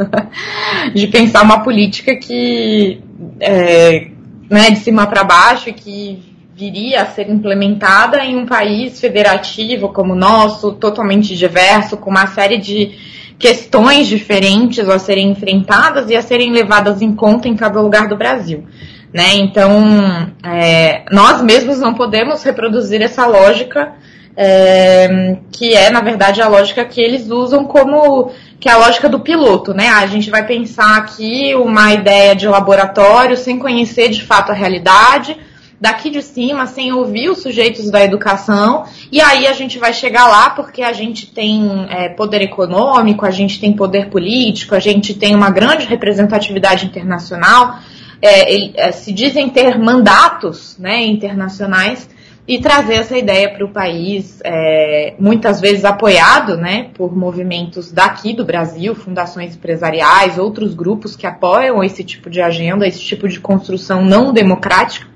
de 0.93 1.07
pensar 1.07 1.43
uma 1.43 1.63
política 1.63 2.15
que, 2.15 3.01
é, 3.39 4.09
né, 4.51 4.69
de 4.69 4.79
cima 4.79 5.07
para 5.07 5.23
baixo, 5.23 5.71
que 5.71 6.21
viria 6.53 7.03
a 7.03 7.05
ser 7.05 7.29
implementada 7.29 8.17
em 8.19 8.35
um 8.35 8.45
país 8.45 8.99
federativo 8.99 9.89
como 9.89 10.11
o 10.11 10.15
nosso, 10.15 10.73
totalmente 10.73 11.37
diverso, 11.37 11.95
com 11.95 12.09
uma 12.09 12.27
série 12.27 12.57
de 12.57 12.91
questões 13.39 14.07
diferentes 14.07 14.87
a 14.87 14.99
serem 14.99 15.31
enfrentadas 15.31 16.09
e 16.09 16.15
a 16.17 16.21
serem 16.21 16.51
levadas 16.51 17.01
em 17.01 17.15
conta 17.15 17.47
em 17.47 17.55
cada 17.55 17.79
lugar 17.79 18.09
do 18.09 18.17
Brasil. 18.17 18.65
Né? 19.13 19.35
Então, 19.35 20.31
é, 20.43 21.03
nós 21.11 21.41
mesmos 21.41 21.79
não 21.79 21.93
podemos 21.93 22.43
reproduzir 22.43 23.01
essa 23.01 23.25
lógica, 23.25 23.93
é, 24.35 25.37
que 25.51 25.73
é, 25.73 25.89
na 25.89 26.01
verdade, 26.01 26.41
a 26.41 26.47
lógica 26.47 26.83
que 26.83 27.01
eles 27.01 27.29
usam 27.29 27.63
como 27.63 28.31
que 28.61 28.69
é 28.69 28.73
a 28.73 28.77
lógica 28.77 29.09
do 29.09 29.19
piloto, 29.19 29.73
né? 29.73 29.89
A 29.89 30.05
gente 30.05 30.29
vai 30.29 30.45
pensar 30.45 30.95
aqui 30.95 31.55
uma 31.55 31.91
ideia 31.93 32.35
de 32.35 32.47
laboratório 32.47 33.35
sem 33.35 33.57
conhecer 33.57 34.09
de 34.09 34.21
fato 34.21 34.51
a 34.51 34.53
realidade, 34.53 35.35
daqui 35.79 36.11
de 36.11 36.21
cima, 36.21 36.67
sem 36.67 36.93
ouvir 36.93 37.31
os 37.31 37.41
sujeitos 37.41 37.89
da 37.89 38.03
educação, 38.03 38.85
e 39.11 39.19
aí 39.19 39.47
a 39.47 39.53
gente 39.53 39.79
vai 39.79 39.91
chegar 39.93 40.27
lá 40.27 40.51
porque 40.51 40.83
a 40.83 40.93
gente 40.93 41.25
tem 41.25 41.87
é, 41.89 42.09
poder 42.09 42.43
econômico, 42.43 43.25
a 43.25 43.31
gente 43.31 43.59
tem 43.59 43.73
poder 43.73 44.09
político, 44.11 44.75
a 44.75 44.79
gente 44.79 45.15
tem 45.15 45.33
uma 45.33 45.49
grande 45.49 45.87
representatividade 45.87 46.85
internacional, 46.85 47.79
é, 48.21 48.89
é, 48.89 48.91
se 48.91 49.11
dizem 49.11 49.49
ter 49.49 49.79
mandatos 49.79 50.77
né, 50.77 51.03
internacionais 51.03 52.07
e 52.47 52.59
trazer 52.59 52.95
essa 52.95 53.17
ideia 53.17 53.49
para 53.49 53.63
o 53.63 53.69
país, 53.69 54.39
é, 54.43 55.13
muitas 55.19 55.61
vezes 55.61 55.85
apoiado 55.85 56.57
né, 56.57 56.89
por 56.93 57.15
movimentos 57.15 57.91
daqui 57.91 58.33
do 58.33 58.43
Brasil, 58.43 58.95
fundações 58.95 59.55
empresariais, 59.55 60.37
outros 60.37 60.73
grupos 60.73 61.15
que 61.15 61.27
apoiam 61.27 61.83
esse 61.83 62.03
tipo 62.03 62.29
de 62.29 62.41
agenda, 62.41 62.87
esse 62.87 63.01
tipo 63.01 63.27
de 63.27 63.39
construção 63.39 64.03
não 64.03 64.33
democrática 64.33 65.07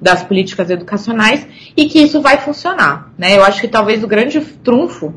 das 0.00 0.22
políticas 0.22 0.70
educacionais 0.70 1.46
e 1.76 1.86
que 1.86 1.98
isso 1.98 2.20
vai 2.20 2.38
funcionar. 2.38 3.12
Né? 3.18 3.36
Eu 3.36 3.44
acho 3.44 3.60
que 3.60 3.68
talvez 3.68 4.02
o 4.02 4.08
grande 4.08 4.40
trunfo 4.40 5.14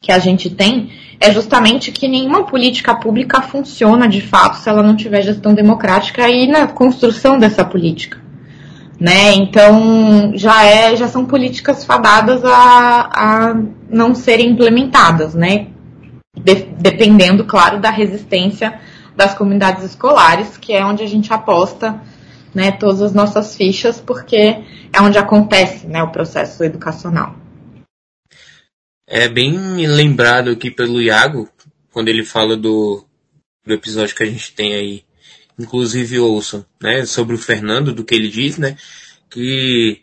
que 0.00 0.12
a 0.12 0.18
gente 0.18 0.50
tem 0.50 0.90
é 1.18 1.32
justamente 1.32 1.90
que 1.90 2.06
nenhuma 2.06 2.44
política 2.44 2.94
pública 2.94 3.40
funciona 3.40 4.06
de 4.06 4.20
fato 4.20 4.58
se 4.58 4.68
ela 4.68 4.82
não 4.82 4.94
tiver 4.94 5.22
gestão 5.22 5.54
democrática 5.54 6.28
e 6.28 6.46
na 6.46 6.66
construção 6.66 7.38
dessa 7.38 7.64
política. 7.64 8.25
Né? 8.98 9.34
Então 9.34 10.32
já 10.34 10.64
é, 10.64 10.96
já 10.96 11.06
são 11.06 11.26
políticas 11.26 11.84
fadadas 11.84 12.42
a, 12.44 13.10
a 13.12 13.54
não 13.90 14.14
serem 14.14 14.50
implementadas, 14.50 15.34
né? 15.34 15.68
De, 16.34 16.54
dependendo, 16.54 17.44
claro, 17.44 17.80
da 17.80 17.90
resistência 17.90 18.80
das 19.14 19.34
comunidades 19.34 19.84
escolares, 19.84 20.56
que 20.56 20.72
é 20.72 20.84
onde 20.84 21.02
a 21.02 21.06
gente 21.06 21.32
aposta 21.32 22.00
né, 22.54 22.72
todas 22.72 23.02
as 23.02 23.12
nossas 23.12 23.54
fichas, 23.54 24.00
porque 24.00 24.62
é 24.90 25.00
onde 25.02 25.18
acontece 25.18 25.86
né, 25.86 26.02
o 26.02 26.10
processo 26.10 26.64
educacional. 26.64 27.36
É 29.06 29.28
bem 29.28 29.86
lembrado 29.86 30.50
aqui 30.50 30.70
pelo 30.70 31.00
Iago, 31.00 31.48
quando 31.92 32.08
ele 32.08 32.24
fala 32.24 32.56
do, 32.56 33.04
do 33.64 33.74
episódio 33.74 34.16
que 34.16 34.22
a 34.22 34.26
gente 34.26 34.54
tem 34.54 34.74
aí, 34.74 35.04
inclusive 35.58 36.18
ouçam, 36.18 36.64
né, 36.80 37.04
sobre 37.06 37.34
o 37.34 37.38
Fernando, 37.38 37.92
do 37.92 38.04
que 38.04 38.14
ele 38.14 38.28
diz, 38.28 38.58
né, 38.58 38.76
que 39.30 40.02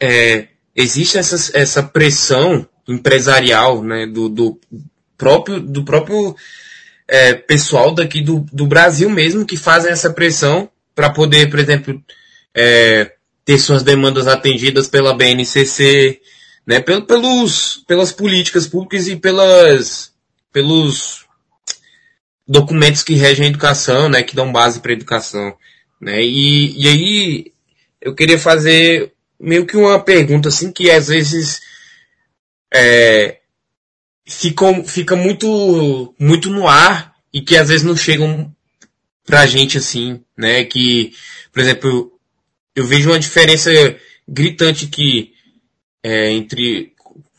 é, 0.00 0.48
existe 0.74 1.18
essa, 1.18 1.56
essa 1.56 1.82
pressão 1.82 2.66
empresarial, 2.88 3.82
né, 3.82 4.06
do, 4.06 4.28
do 4.28 4.58
próprio, 5.16 5.60
do 5.60 5.84
próprio 5.84 6.34
é, 7.06 7.34
pessoal 7.34 7.94
daqui 7.94 8.22
do, 8.22 8.46
do 8.52 8.66
Brasil 8.66 9.10
mesmo 9.10 9.44
que 9.44 9.56
fazem 9.56 9.90
essa 9.90 10.10
pressão 10.10 10.70
para 10.94 11.10
poder, 11.10 11.50
por 11.50 11.58
exemplo, 11.58 12.02
é, 12.54 13.12
ter 13.44 13.58
suas 13.58 13.82
demandas 13.82 14.26
atendidas 14.26 14.88
pela 14.88 15.14
BNCC, 15.14 16.20
né, 16.66 16.80
pelos, 16.80 17.82
pelas 17.86 18.12
políticas 18.12 18.66
públicas 18.66 19.08
e 19.08 19.16
pelas, 19.16 20.12
pelos 20.52 21.26
documentos 22.50 23.04
que 23.04 23.14
regem 23.14 23.46
a 23.46 23.48
educação, 23.48 24.08
né, 24.08 24.24
que 24.24 24.34
dão 24.34 24.50
base 24.50 24.80
para 24.80 24.90
a 24.90 24.94
educação. 24.94 25.56
Né, 26.00 26.20
e, 26.20 26.82
e 26.82 26.88
aí 26.88 27.52
eu 28.00 28.12
queria 28.12 28.38
fazer 28.38 29.12
meio 29.38 29.64
que 29.64 29.76
uma 29.76 30.00
pergunta 30.00 30.48
assim 30.48 30.72
que 30.72 30.90
às 30.90 31.06
vezes 31.06 31.60
é, 32.74 33.38
fica, 34.26 34.82
fica 34.84 35.14
muito, 35.14 36.12
muito 36.18 36.50
no 36.50 36.66
ar 36.66 37.14
e 37.32 37.40
que 37.40 37.56
às 37.56 37.68
vezes 37.68 37.84
não 37.84 37.96
chegam 37.96 38.52
pra 39.24 39.46
gente 39.46 39.78
assim, 39.78 40.20
né? 40.36 40.64
Que, 40.64 41.12
por 41.52 41.60
exemplo, 41.60 42.12
eu 42.74 42.84
vejo 42.84 43.10
uma 43.10 43.18
diferença 43.18 43.70
gritante 44.26 44.88
que 44.88 45.32
é, 46.02 46.32
entre 46.32 46.92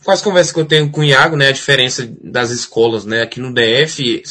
com 0.03 0.11
as 0.11 0.21
conversas 0.21 0.53
que 0.53 0.59
eu 0.59 0.65
tenho 0.65 0.89
com 0.89 1.01
o 1.01 1.03
Iago, 1.03 1.35
né? 1.35 1.49
A 1.49 1.53
diferença 1.53 2.09
das 2.23 2.49
escolas, 2.49 3.05
né? 3.05 3.21
Aqui 3.21 3.39
no 3.39 3.53
DF 3.53 4.23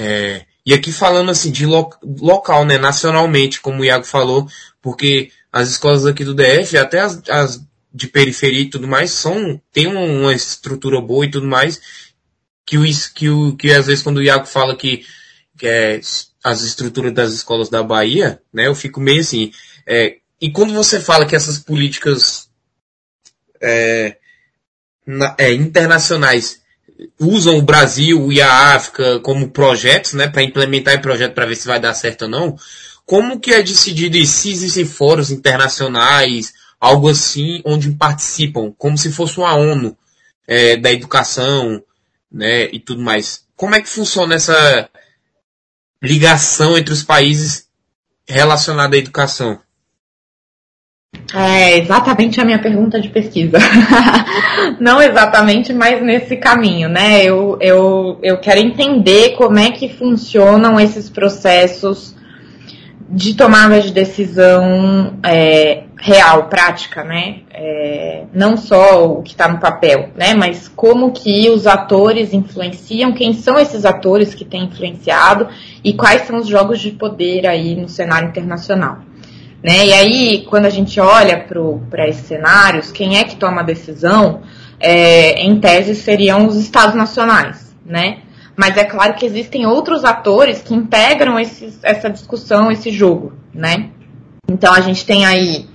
é, 0.00 0.46
e 0.64 0.72
aqui 0.72 0.92
falando 0.92 1.28
assim 1.28 1.50
de 1.50 1.66
lo, 1.66 1.90
local, 2.20 2.64
né? 2.64 2.78
Nacionalmente, 2.78 3.60
como 3.60 3.82
o 3.82 3.84
Iago 3.84 4.04
falou, 4.04 4.48
porque 4.80 5.32
as 5.52 5.70
escolas 5.70 6.06
aqui 6.06 6.24
do 6.24 6.34
DF, 6.34 6.78
até 6.78 7.00
as, 7.00 7.20
as 7.28 7.66
de 7.92 8.06
periferia 8.06 8.60
e 8.60 8.70
tudo 8.70 8.86
mais, 8.86 9.10
são 9.10 9.60
tem 9.72 9.88
uma 9.88 10.32
estrutura 10.32 11.00
boa 11.00 11.26
e 11.26 11.30
tudo 11.30 11.48
mais 11.48 11.80
que 12.64 12.78
o 12.78 12.84
que 13.12 13.28
o 13.28 13.56
que 13.56 13.72
às 13.72 13.86
vezes 13.86 14.04
quando 14.04 14.18
o 14.18 14.22
Iago 14.22 14.46
fala 14.46 14.76
que, 14.76 15.04
que 15.58 15.66
é 15.66 16.00
as 16.44 16.62
estruturas 16.62 17.12
das 17.12 17.32
escolas 17.32 17.68
da 17.68 17.82
Bahia, 17.82 18.40
né, 18.52 18.68
eu 18.68 18.74
fico 18.74 19.00
meio 19.00 19.20
assim. 19.20 19.50
É, 19.84 20.18
e 20.40 20.52
quando 20.52 20.72
você 20.72 21.00
fala 21.00 21.26
que 21.26 21.34
essas 21.34 21.58
políticas 21.58 22.48
é, 23.60 24.16
na, 25.04 25.34
é, 25.38 25.52
internacionais 25.52 26.60
usam 27.18 27.58
o 27.58 27.62
Brasil 27.62 28.32
e 28.32 28.40
a 28.40 28.74
África 28.74 29.20
como 29.20 29.50
projetos, 29.50 30.14
né, 30.14 30.28
para 30.28 30.42
implementar 30.42 30.94
em 30.94 31.00
projeto 31.00 31.34
para 31.34 31.46
ver 31.46 31.56
se 31.56 31.66
vai 31.66 31.78
dar 31.78 31.94
certo 31.94 32.22
ou 32.22 32.28
não, 32.28 32.56
como 33.06 33.40
que 33.40 33.52
é 33.52 33.62
decidido 33.62 34.22
se 34.26 34.50
existem 34.50 34.84
fóruns 34.84 35.30
internacionais, 35.30 36.52
algo 36.80 37.08
assim, 37.08 37.62
onde 37.64 37.90
participam, 37.92 38.72
como 38.76 38.98
se 38.98 39.12
fosse 39.12 39.38
uma 39.38 39.54
ONU 39.54 39.96
é, 40.46 40.76
da 40.76 40.92
educação, 40.92 41.82
né, 42.30 42.68
e 42.72 42.78
tudo 42.78 43.02
mais. 43.02 43.44
Como 43.56 43.74
é 43.74 43.80
que 43.80 43.88
funciona 43.88 44.34
essa 44.34 44.88
ligação 46.02 46.76
entre 46.76 46.92
os 46.92 47.02
países 47.02 47.66
relacionada 48.26 48.94
à 48.94 48.98
educação? 48.98 49.60
É 51.34 51.76
exatamente 51.76 52.40
a 52.40 52.44
minha 52.44 52.58
pergunta 52.58 52.98
de 52.98 53.10
pesquisa. 53.10 53.58
Não 54.80 55.00
exatamente, 55.02 55.74
mas 55.74 56.02
nesse 56.02 56.36
caminho, 56.36 56.88
né? 56.88 57.22
Eu, 57.22 57.58
eu, 57.60 58.18
eu 58.22 58.38
quero 58.38 58.60
entender 58.60 59.34
como 59.36 59.58
é 59.58 59.70
que 59.70 59.90
funcionam 59.90 60.80
esses 60.80 61.10
processos 61.10 62.16
de 63.10 63.34
tomada 63.34 63.80
de 63.80 63.92
decisão 63.92 65.18
é, 65.22 65.84
real, 65.98 66.44
prática, 66.44 67.04
né? 67.04 67.40
É, 67.50 68.24
não 68.32 68.56
só 68.56 69.04
o 69.10 69.22
que 69.22 69.32
está 69.32 69.48
no 69.48 69.58
papel, 69.58 70.10
né? 70.16 70.34
Mas 70.34 70.66
como 70.68 71.12
que 71.12 71.50
os 71.50 71.66
atores 71.66 72.32
influenciam, 72.32 73.12
quem 73.12 73.34
são 73.34 73.58
esses 73.58 73.84
atores 73.84 74.34
que 74.34 74.44
têm 74.46 74.64
influenciado 74.64 75.48
e 75.84 75.92
quais 75.92 76.22
são 76.22 76.38
os 76.38 76.46
jogos 76.46 76.80
de 76.80 76.90
poder 76.90 77.46
aí 77.46 77.74
no 77.74 77.88
cenário 77.88 78.28
internacional. 78.28 79.07
Né? 79.62 79.86
E 79.86 79.92
aí, 79.92 80.46
quando 80.48 80.66
a 80.66 80.70
gente 80.70 81.00
olha 81.00 81.44
para 81.90 82.08
esses 82.08 82.26
cenários, 82.26 82.92
quem 82.92 83.18
é 83.18 83.24
que 83.24 83.36
toma 83.36 83.60
a 83.60 83.64
decisão, 83.64 84.42
é, 84.78 85.42
em 85.42 85.58
tese, 85.58 85.94
seriam 85.94 86.46
os 86.46 86.56
estados 86.56 86.94
nacionais, 86.94 87.74
né? 87.84 88.20
Mas 88.56 88.76
é 88.76 88.84
claro 88.84 89.14
que 89.14 89.26
existem 89.26 89.66
outros 89.66 90.04
atores 90.04 90.62
que 90.62 90.74
integram 90.74 91.38
esses, 91.38 91.78
essa 91.82 92.08
discussão, 92.08 92.70
esse 92.70 92.90
jogo, 92.90 93.32
né? 93.52 93.90
Então 94.48 94.72
a 94.72 94.80
gente 94.80 95.04
tem 95.04 95.26
aí 95.26 95.68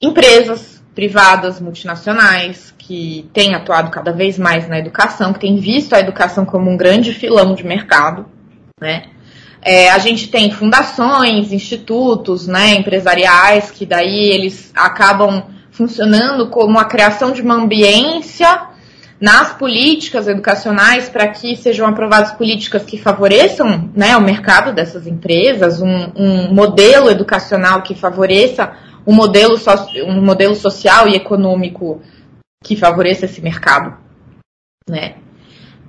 empresas 0.00 0.82
privadas, 0.94 1.60
multinacionais, 1.60 2.74
que 2.78 3.28
têm 3.32 3.54
atuado 3.54 3.90
cada 3.90 4.12
vez 4.12 4.38
mais 4.38 4.68
na 4.68 4.78
educação, 4.78 5.32
que 5.32 5.40
têm 5.40 5.56
visto 5.56 5.94
a 5.94 6.00
educação 6.00 6.44
como 6.44 6.70
um 6.70 6.76
grande 6.76 7.12
filão 7.12 7.54
de 7.54 7.64
mercado, 7.64 8.26
né? 8.80 9.04
É, 9.62 9.90
a 9.90 9.98
gente 9.98 10.28
tem 10.28 10.50
fundações, 10.50 11.52
institutos, 11.52 12.46
né, 12.46 12.74
empresariais, 12.74 13.70
que 13.70 13.84
daí 13.84 14.30
eles 14.30 14.72
acabam 14.74 15.44
funcionando 15.70 16.48
como 16.48 16.78
a 16.78 16.84
criação 16.84 17.30
de 17.32 17.42
uma 17.42 17.54
ambiência 17.54 18.68
nas 19.20 19.52
políticas 19.52 20.26
educacionais 20.26 21.10
para 21.10 21.28
que 21.28 21.54
sejam 21.54 21.86
aprovadas 21.86 22.32
políticas 22.32 22.84
que 22.84 22.96
favoreçam 22.96 23.90
né, 23.94 24.16
o 24.16 24.20
mercado 24.20 24.72
dessas 24.72 25.06
empresas, 25.06 25.82
um, 25.82 26.12
um 26.16 26.54
modelo 26.54 27.10
educacional 27.10 27.82
que 27.82 27.94
favoreça 27.94 28.72
um 29.06 29.12
modelo, 29.12 29.58
so, 29.58 29.70
um 30.06 30.22
modelo 30.24 30.54
social 30.54 31.06
e 31.06 31.14
econômico 31.14 32.00
que 32.64 32.76
favoreça 32.76 33.26
esse 33.26 33.42
mercado. 33.42 33.96
Né? 34.88 35.16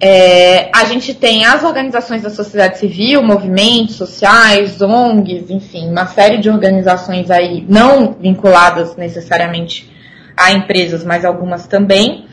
É, 0.03 0.71
a 0.73 0.85
gente 0.85 1.13
tem 1.13 1.45
as 1.45 1.63
organizações 1.63 2.23
da 2.23 2.31
sociedade 2.31 2.79
civil, 2.79 3.21
movimentos 3.21 3.97
sociais, 3.97 4.81
ONGs, 4.81 5.51
enfim, 5.51 5.91
uma 5.91 6.07
série 6.07 6.39
de 6.39 6.49
organizações 6.49 7.29
aí 7.29 7.63
não 7.69 8.13
vinculadas 8.19 8.95
necessariamente 8.95 9.91
a 10.35 10.53
empresas, 10.53 11.03
mas 11.03 11.23
algumas 11.23 11.67
também. 11.67 12.25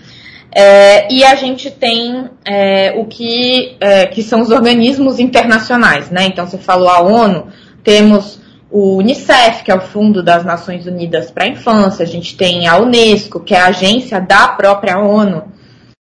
É, 0.50 1.12
e 1.12 1.22
a 1.22 1.34
gente 1.34 1.70
tem 1.70 2.30
é, 2.42 2.94
o 2.96 3.04
que, 3.04 3.76
é, 3.80 4.06
que 4.06 4.22
são 4.22 4.40
os 4.40 4.50
organismos 4.50 5.18
internacionais, 5.18 6.08
né? 6.08 6.24
Então 6.24 6.46
você 6.46 6.56
falou 6.56 6.88
a 6.88 7.02
ONU, 7.02 7.48
temos 7.84 8.40
o 8.70 8.96
Unicef, 8.96 9.62
que 9.62 9.70
é 9.70 9.74
o 9.74 9.80
Fundo 9.82 10.22
das 10.22 10.42
Nações 10.42 10.86
Unidas 10.86 11.30
para 11.30 11.44
a 11.44 11.48
Infância, 11.48 12.02
a 12.02 12.08
gente 12.08 12.34
tem 12.34 12.66
a 12.66 12.78
Unesco, 12.78 13.40
que 13.40 13.54
é 13.54 13.60
a 13.60 13.66
agência 13.66 14.18
da 14.22 14.48
própria 14.48 14.98
ONU 14.98 15.57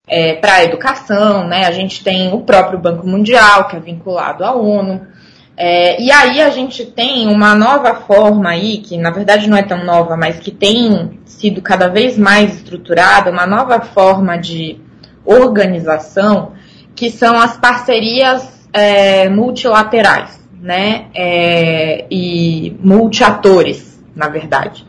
é, 0.10 0.34
para 0.34 0.56
a 0.56 0.64
educação, 0.64 1.48
né? 1.48 1.66
A 1.66 1.72
gente 1.72 2.04
tem 2.04 2.34
o 2.34 2.42
próprio 2.42 2.80
Banco 2.80 3.08
Mundial, 3.08 3.68
que 3.68 3.76
é 3.76 3.80
vinculado 3.80 4.44
à 4.44 4.54
ONU. 4.54 5.08
É, 5.56 6.02
e 6.02 6.12
aí 6.12 6.42
a 6.42 6.50
gente 6.50 6.86
tem 6.86 7.28
uma 7.28 7.54
nova 7.54 7.94
forma 7.94 8.50
aí, 8.50 8.78
que 8.78 8.98
na 8.98 9.12
verdade 9.12 9.50
não 9.50 9.58
é 9.58 9.62
tão 9.62 9.84
nova, 9.84 10.16
mas 10.18 10.40
que 10.40 10.52
tem 10.52 11.20
sido 11.26 11.62
cada 11.62 11.88
vez 11.88 12.18
mais 12.18 12.56
estruturada, 12.56 13.30
uma 13.30 13.46
nova 13.46 13.82
forma 13.82 14.38
de 14.38 14.80
organização, 15.26 16.54
que 16.96 17.12
são 17.12 17.38
as 17.38 17.58
parcerias 17.58 18.68
é, 18.74 19.30
multilaterais, 19.30 20.40
né? 20.60 21.06
É, 21.14 22.06
e 22.10 22.76
multiatores, 22.82 24.02
na 24.16 24.28
verdade. 24.28 24.86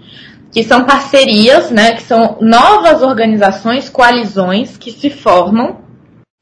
Que 0.52 0.64
são 0.64 0.84
parcerias, 0.84 1.70
né? 1.70 1.94
Que 1.94 2.02
são 2.02 2.38
novas 2.40 3.02
organizações, 3.02 3.88
coalizões 3.88 4.76
que 4.76 4.90
se 4.90 5.10
formam 5.10 5.80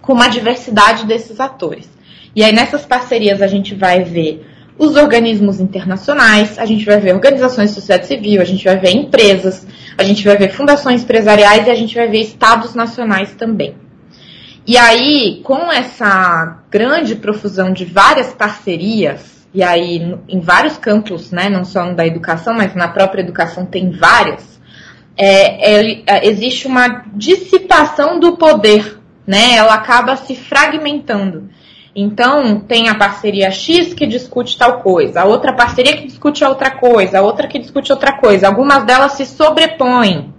com 0.03 0.13
uma 0.13 0.29
diversidade 0.29 1.05
desses 1.05 1.39
atores. 1.41 1.89
E 2.35 2.43
aí 2.43 2.53
nessas 2.53 2.87
parcerias 2.87 3.43
a 3.43 3.47
gente 3.47 3.75
vai 3.75 4.03
ver 4.05 4.47
os 4.79 4.95
organismos 4.97 5.59
internacionais, 5.59 6.57
a 6.59 6.65
gente 6.65 6.85
vai 6.85 6.99
ver 7.01 7.13
organizações 7.13 7.71
de 7.71 7.75
sociedade 7.75 8.07
civil, 8.07 8.41
a 8.41 8.45
gente 8.45 8.65
vai 8.65 8.79
ver 8.79 8.91
empresas, 8.91 9.67
a 9.97 10.05
gente 10.05 10.25
vai 10.25 10.37
ver 10.37 10.51
fundações 10.51 11.03
empresariais 11.03 11.67
e 11.67 11.71
a 11.71 11.75
gente 11.75 11.97
vai 11.97 12.07
ver 12.07 12.21
estados 12.21 12.75
nacionais 12.75 13.33
também. 13.33 13.75
E 14.65 14.77
aí, 14.77 15.41
com 15.43 15.73
essa 15.73 16.59
grande 16.71 17.17
profusão 17.17 17.73
de 17.73 17.85
várias 17.85 18.33
parcerias, 18.35 19.38
e 19.59 19.63
aí 19.65 20.17
em 20.29 20.39
vários 20.39 20.79
campos, 20.79 21.33
né, 21.33 21.49
não 21.49 21.65
só 21.65 21.93
da 21.93 22.07
educação, 22.07 22.55
mas 22.55 22.77
na 22.77 22.87
própria 22.87 23.23
educação 23.23 23.67
tem 23.67 23.91
várias, 23.91 24.61
é, 25.17 25.81
é, 25.81 26.03
é, 26.07 26.29
existe 26.29 26.69
uma 26.69 27.05
dissipação 27.13 28.21
do 28.21 28.37
poder, 28.37 29.01
né? 29.27 29.57
Ela 29.57 29.75
acaba 29.75 30.15
se 30.15 30.37
fragmentando. 30.37 31.51
Então, 31.95 32.61
tem 32.61 32.89
a 32.89 32.95
parceria 32.95 33.51
X 33.51 33.93
que 33.93 34.07
discute 34.07 34.57
tal 34.57 34.81
coisa, 34.81 35.23
a 35.23 35.25
outra 35.25 35.53
parceria 35.53 35.97
que 35.97 36.07
discute 36.07 36.45
outra 36.45 36.71
coisa, 36.71 37.19
a 37.19 37.23
outra 37.23 37.49
que 37.49 37.59
discute 37.59 37.91
outra 37.91 38.13
coisa. 38.13 38.47
Algumas 38.47 38.85
delas 38.85 39.13
se 39.15 39.27
sobrepõem, 39.27 40.33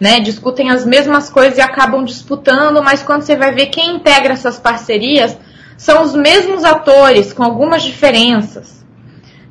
né? 0.00 0.18
Discutem 0.20 0.70
as 0.70 0.86
mesmas 0.86 1.28
coisas 1.28 1.58
e 1.58 1.60
acabam 1.60 2.02
disputando, 2.02 2.82
mas 2.82 3.02
quando 3.02 3.20
você 3.20 3.36
vai 3.36 3.52
ver 3.52 3.66
quem 3.66 3.96
integra 3.96 4.32
essas 4.32 4.58
parcerias, 4.58 5.36
são 5.76 6.02
os 6.02 6.14
mesmos 6.14 6.64
atores, 6.64 7.32
com 7.32 7.42
algumas 7.42 7.82
diferenças, 7.82 8.84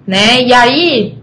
né? 0.05 0.41
E 0.41 0.53
aí, 0.53 1.17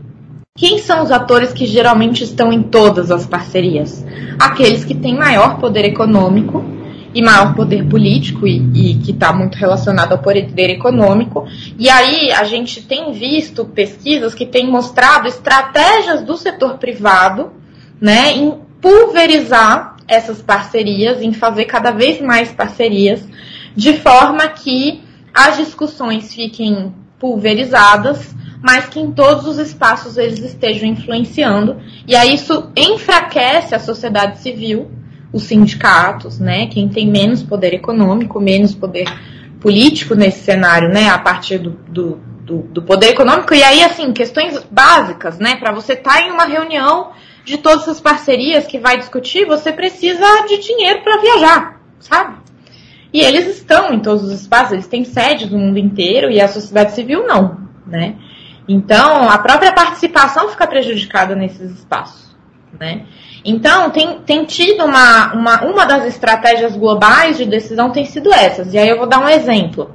quem 0.56 0.78
são 0.78 1.02
os 1.02 1.11
atores 1.11 1.52
que 1.52 1.66
geralmente 1.66 2.25
estão 2.25 2.52
em 2.52 2.62
todas 2.62 3.11
as 3.11 3.26
parcerias? 3.26 4.04
Aqueles 4.38 4.85
que 4.85 4.94
têm 4.94 5.16
maior 5.16 5.59
poder 5.59 5.85
econômico 5.85 6.64
e 7.14 7.22
maior 7.22 7.55
poder 7.55 7.87
político 7.88 8.46
e, 8.46 8.90
e 8.90 8.94
que 8.94 9.11
está 9.11 9.33
muito 9.33 9.57
relacionado 9.57 10.12
ao 10.12 10.18
poder 10.18 10.70
econômico. 10.70 11.46
E 11.79 11.88
aí 11.88 12.33
a 12.33 12.44
gente 12.44 12.83
tem 12.83 13.12
visto 13.12 13.64
pesquisas 13.64 14.35
que 14.35 14.46
têm 14.46 14.70
mostrado 14.70 15.29
estratégias 15.29 16.22
do 16.22 16.37
setor 16.37 16.79
privado, 16.79 17.53
né, 18.00 18.33
em 18.33 18.55
pulverizar 18.81 19.96
essas 20.09 20.42
parcerias, 20.42 21.22
em 21.22 21.33
fazer 21.33 21.66
cada 21.66 21.92
vez 21.92 22.20
mais 22.20 22.50
parcerias, 22.50 23.24
de 23.76 23.94
forma 23.94 24.48
que 24.48 25.02
as 25.35 25.56
discussões 25.56 26.35
fiquem 26.35 26.94
pulverizadas, 27.18 28.35
mas 28.62 28.87
que 28.87 29.00
em 29.00 29.11
todos 29.11 29.46
os 29.46 29.58
espaços 29.58 30.16
eles 30.16 30.40
estejam 30.40 30.88
influenciando. 30.88 31.80
E 32.06 32.14
aí 32.14 32.35
isso 32.35 32.70
enfraquece 32.76 33.74
a 33.74 33.78
sociedade 33.78 34.40
civil, 34.40 34.90
os 35.32 35.44
sindicatos, 35.44 36.38
né? 36.38 36.66
Quem 36.66 36.88
tem 36.88 37.08
menos 37.08 37.42
poder 37.42 37.74
econômico, 37.74 38.40
menos 38.40 38.74
poder 38.74 39.06
político 39.61 40.14
nesse 40.14 40.44
cenário, 40.44 40.88
né? 40.88 41.08
A 41.08 41.18
partir 41.18 41.58
do, 41.58 41.70
do, 41.70 42.20
do, 42.44 42.58
do 42.58 42.82
poder 42.82 43.11
econômico. 43.11 43.54
E 43.54 43.62
aí, 43.62 43.82
assim, 43.82 44.12
questões 44.12 44.62
básicas, 44.70 45.38
né? 45.38 45.56
Para 45.56 45.72
você 45.72 45.94
estar 45.94 46.14
tá 46.14 46.22
em 46.22 46.30
uma 46.30 46.44
reunião 46.44 47.11
de 47.44 47.58
todas 47.58 47.88
as 47.88 48.00
parcerias 48.00 48.66
que 48.66 48.78
vai 48.78 48.98
discutir, 48.98 49.46
você 49.46 49.72
precisa 49.72 50.46
de 50.46 50.58
dinheiro 50.58 51.02
para 51.02 51.20
viajar, 51.20 51.80
sabe? 51.98 52.37
E 53.12 53.20
eles 53.20 53.46
estão 53.46 53.92
em 53.92 54.01
todos 54.01 54.25
os 54.25 54.40
espaços, 54.40 54.72
eles 54.72 54.87
têm 54.87 55.05
sedes 55.05 55.51
no 55.51 55.59
mundo 55.59 55.79
inteiro 55.79 56.31
e 56.31 56.40
a 56.40 56.48
sociedade 56.48 56.92
civil 56.92 57.27
não, 57.27 57.59
né? 57.87 58.16
Então, 58.66 59.29
a 59.29 59.38
própria 59.38 59.72
participação 59.72 60.48
fica 60.48 60.66
prejudicada 60.66 61.35
nesses 61.35 61.72
espaços, 61.72 62.35
né? 62.79 63.05
Então, 63.44 63.90
tem, 63.90 64.20
tem 64.20 64.44
tido 64.44 64.85
uma, 64.85 65.35
uma, 65.35 65.64
uma 65.64 65.85
das 65.85 66.07
estratégias 66.07 66.77
globais 66.77 67.37
de 67.37 67.44
decisão 67.44 67.90
tem 67.90 68.05
sido 68.05 68.33
essas. 68.33 68.72
E 68.72 68.79
aí 68.79 68.88
eu 68.88 68.98
vou 68.98 69.07
dar 69.07 69.18
um 69.18 69.29
exemplo. 69.29 69.94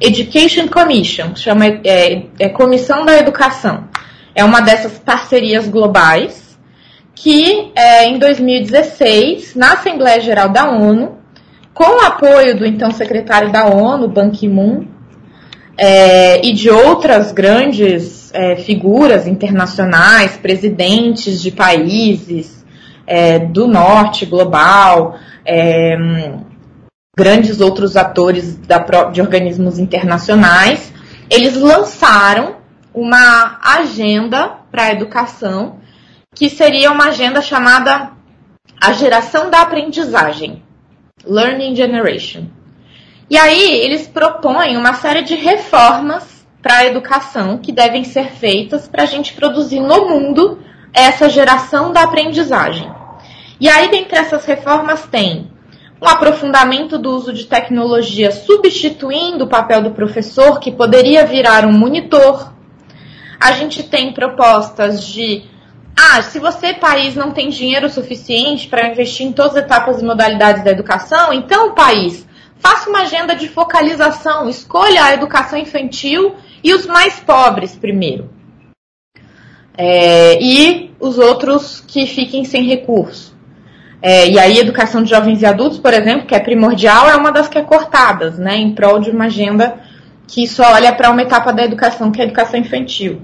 Education 0.00 0.66
Commission, 0.68 1.36
chama 1.36 1.66
é, 1.84 2.22
é 2.38 2.48
Comissão 2.48 3.04
da 3.04 3.18
Educação. 3.18 3.88
É 4.34 4.42
uma 4.42 4.62
dessas 4.62 4.98
parcerias 4.98 5.68
globais 5.68 6.58
que, 7.14 7.70
é, 7.74 8.06
em 8.06 8.18
2016, 8.18 9.54
na 9.54 9.74
Assembleia 9.74 10.20
Geral 10.20 10.48
da 10.48 10.70
ONU, 10.70 11.19
com 11.80 11.96
o 11.96 12.00
apoio 12.02 12.58
do 12.58 12.66
então 12.66 12.90
secretário 12.90 13.50
da 13.50 13.64
ONU, 13.64 14.06
Ban 14.06 14.30
Ki-moon, 14.30 14.86
é, 15.78 16.44
e 16.46 16.52
de 16.52 16.68
outras 16.68 17.32
grandes 17.32 18.30
é, 18.34 18.54
figuras 18.56 19.26
internacionais, 19.26 20.36
presidentes 20.36 21.40
de 21.40 21.50
países 21.50 22.66
é, 23.06 23.38
do 23.38 23.66
norte 23.66 24.26
global, 24.26 25.16
grandes 27.16 27.62
outros 27.62 27.96
atores 27.96 28.56
da, 28.56 28.78
de 29.10 29.22
organismos 29.22 29.78
internacionais, 29.78 30.92
eles 31.30 31.56
lançaram 31.56 32.56
uma 32.92 33.58
agenda 33.64 34.58
para 34.70 34.84
a 34.84 34.92
educação, 34.92 35.78
que 36.34 36.50
seria 36.50 36.92
uma 36.92 37.06
agenda 37.06 37.40
chamada 37.40 38.10
a 38.78 38.92
geração 38.92 39.50
da 39.50 39.62
aprendizagem, 39.62 40.62
Learning 41.24 41.74
Generation. 41.74 42.46
E 43.28 43.36
aí 43.36 43.80
eles 43.80 44.08
propõem 44.08 44.76
uma 44.76 44.94
série 44.94 45.22
de 45.22 45.34
reformas 45.34 46.44
para 46.62 46.78
a 46.78 46.86
educação 46.86 47.58
que 47.58 47.72
devem 47.72 48.04
ser 48.04 48.32
feitas 48.32 48.88
para 48.88 49.04
a 49.04 49.06
gente 49.06 49.32
produzir 49.32 49.80
no 49.80 50.08
mundo 50.08 50.58
essa 50.92 51.28
geração 51.28 51.92
da 51.92 52.02
aprendizagem. 52.02 52.90
E 53.60 53.68
aí, 53.68 53.90
dentre 53.90 54.18
essas 54.18 54.44
reformas, 54.44 55.06
tem 55.06 55.50
um 56.00 56.08
aprofundamento 56.08 56.98
do 56.98 57.10
uso 57.10 57.32
de 57.32 57.44
tecnologia 57.44 58.30
substituindo 58.32 59.44
o 59.44 59.48
papel 59.48 59.82
do 59.82 59.90
professor, 59.90 60.58
que 60.58 60.72
poderia 60.72 61.26
virar 61.26 61.66
um 61.66 61.72
monitor. 61.72 62.52
A 63.38 63.52
gente 63.52 63.82
tem 63.82 64.12
propostas 64.12 65.06
de 65.06 65.44
ah, 66.00 66.22
se 66.22 66.38
você, 66.38 66.72
país, 66.72 67.14
não 67.14 67.30
tem 67.30 67.48
dinheiro 67.50 67.88
suficiente 67.88 68.68
para 68.68 68.88
investir 68.88 69.26
em 69.26 69.32
todas 69.32 69.56
as 69.56 69.64
etapas 69.64 70.00
e 70.00 70.04
modalidades 70.04 70.64
da 70.64 70.70
educação, 70.70 71.32
então, 71.32 71.74
país, 71.74 72.26
Faça 72.60 72.90
uma 72.90 73.00
agenda 73.00 73.34
de 73.34 73.48
focalização, 73.48 74.46
escolha 74.46 75.02
a 75.02 75.14
educação 75.14 75.58
infantil 75.58 76.34
e 76.62 76.74
os 76.74 76.86
mais 76.86 77.18
pobres 77.18 77.74
primeiro. 77.74 78.28
É, 79.76 80.38
e 80.42 80.90
os 81.00 81.18
outros 81.18 81.80
que 81.80 82.06
fiquem 82.06 82.44
sem 82.44 82.64
recurso. 82.64 83.34
É, 84.02 84.28
e 84.28 84.38
aí, 84.38 84.58
educação 84.58 85.02
de 85.02 85.08
jovens 85.08 85.40
e 85.40 85.46
adultos, 85.46 85.78
por 85.78 85.94
exemplo, 85.94 86.26
que 86.26 86.34
é 86.34 86.38
primordial, 86.38 87.08
é 87.08 87.16
uma 87.16 87.32
das 87.32 87.48
que 87.48 87.58
é 87.58 87.62
cortadas, 87.62 88.38
né, 88.38 88.56
em 88.56 88.74
prol 88.74 88.98
de 88.98 89.10
uma 89.10 89.24
agenda 89.24 89.80
que 90.26 90.46
só 90.46 90.74
olha 90.74 90.92
para 90.92 91.10
uma 91.10 91.22
etapa 91.22 91.52
da 91.52 91.64
educação, 91.64 92.12
que 92.12 92.20
é 92.20 92.24
a 92.24 92.26
educação 92.26 92.60
infantil. 92.60 93.22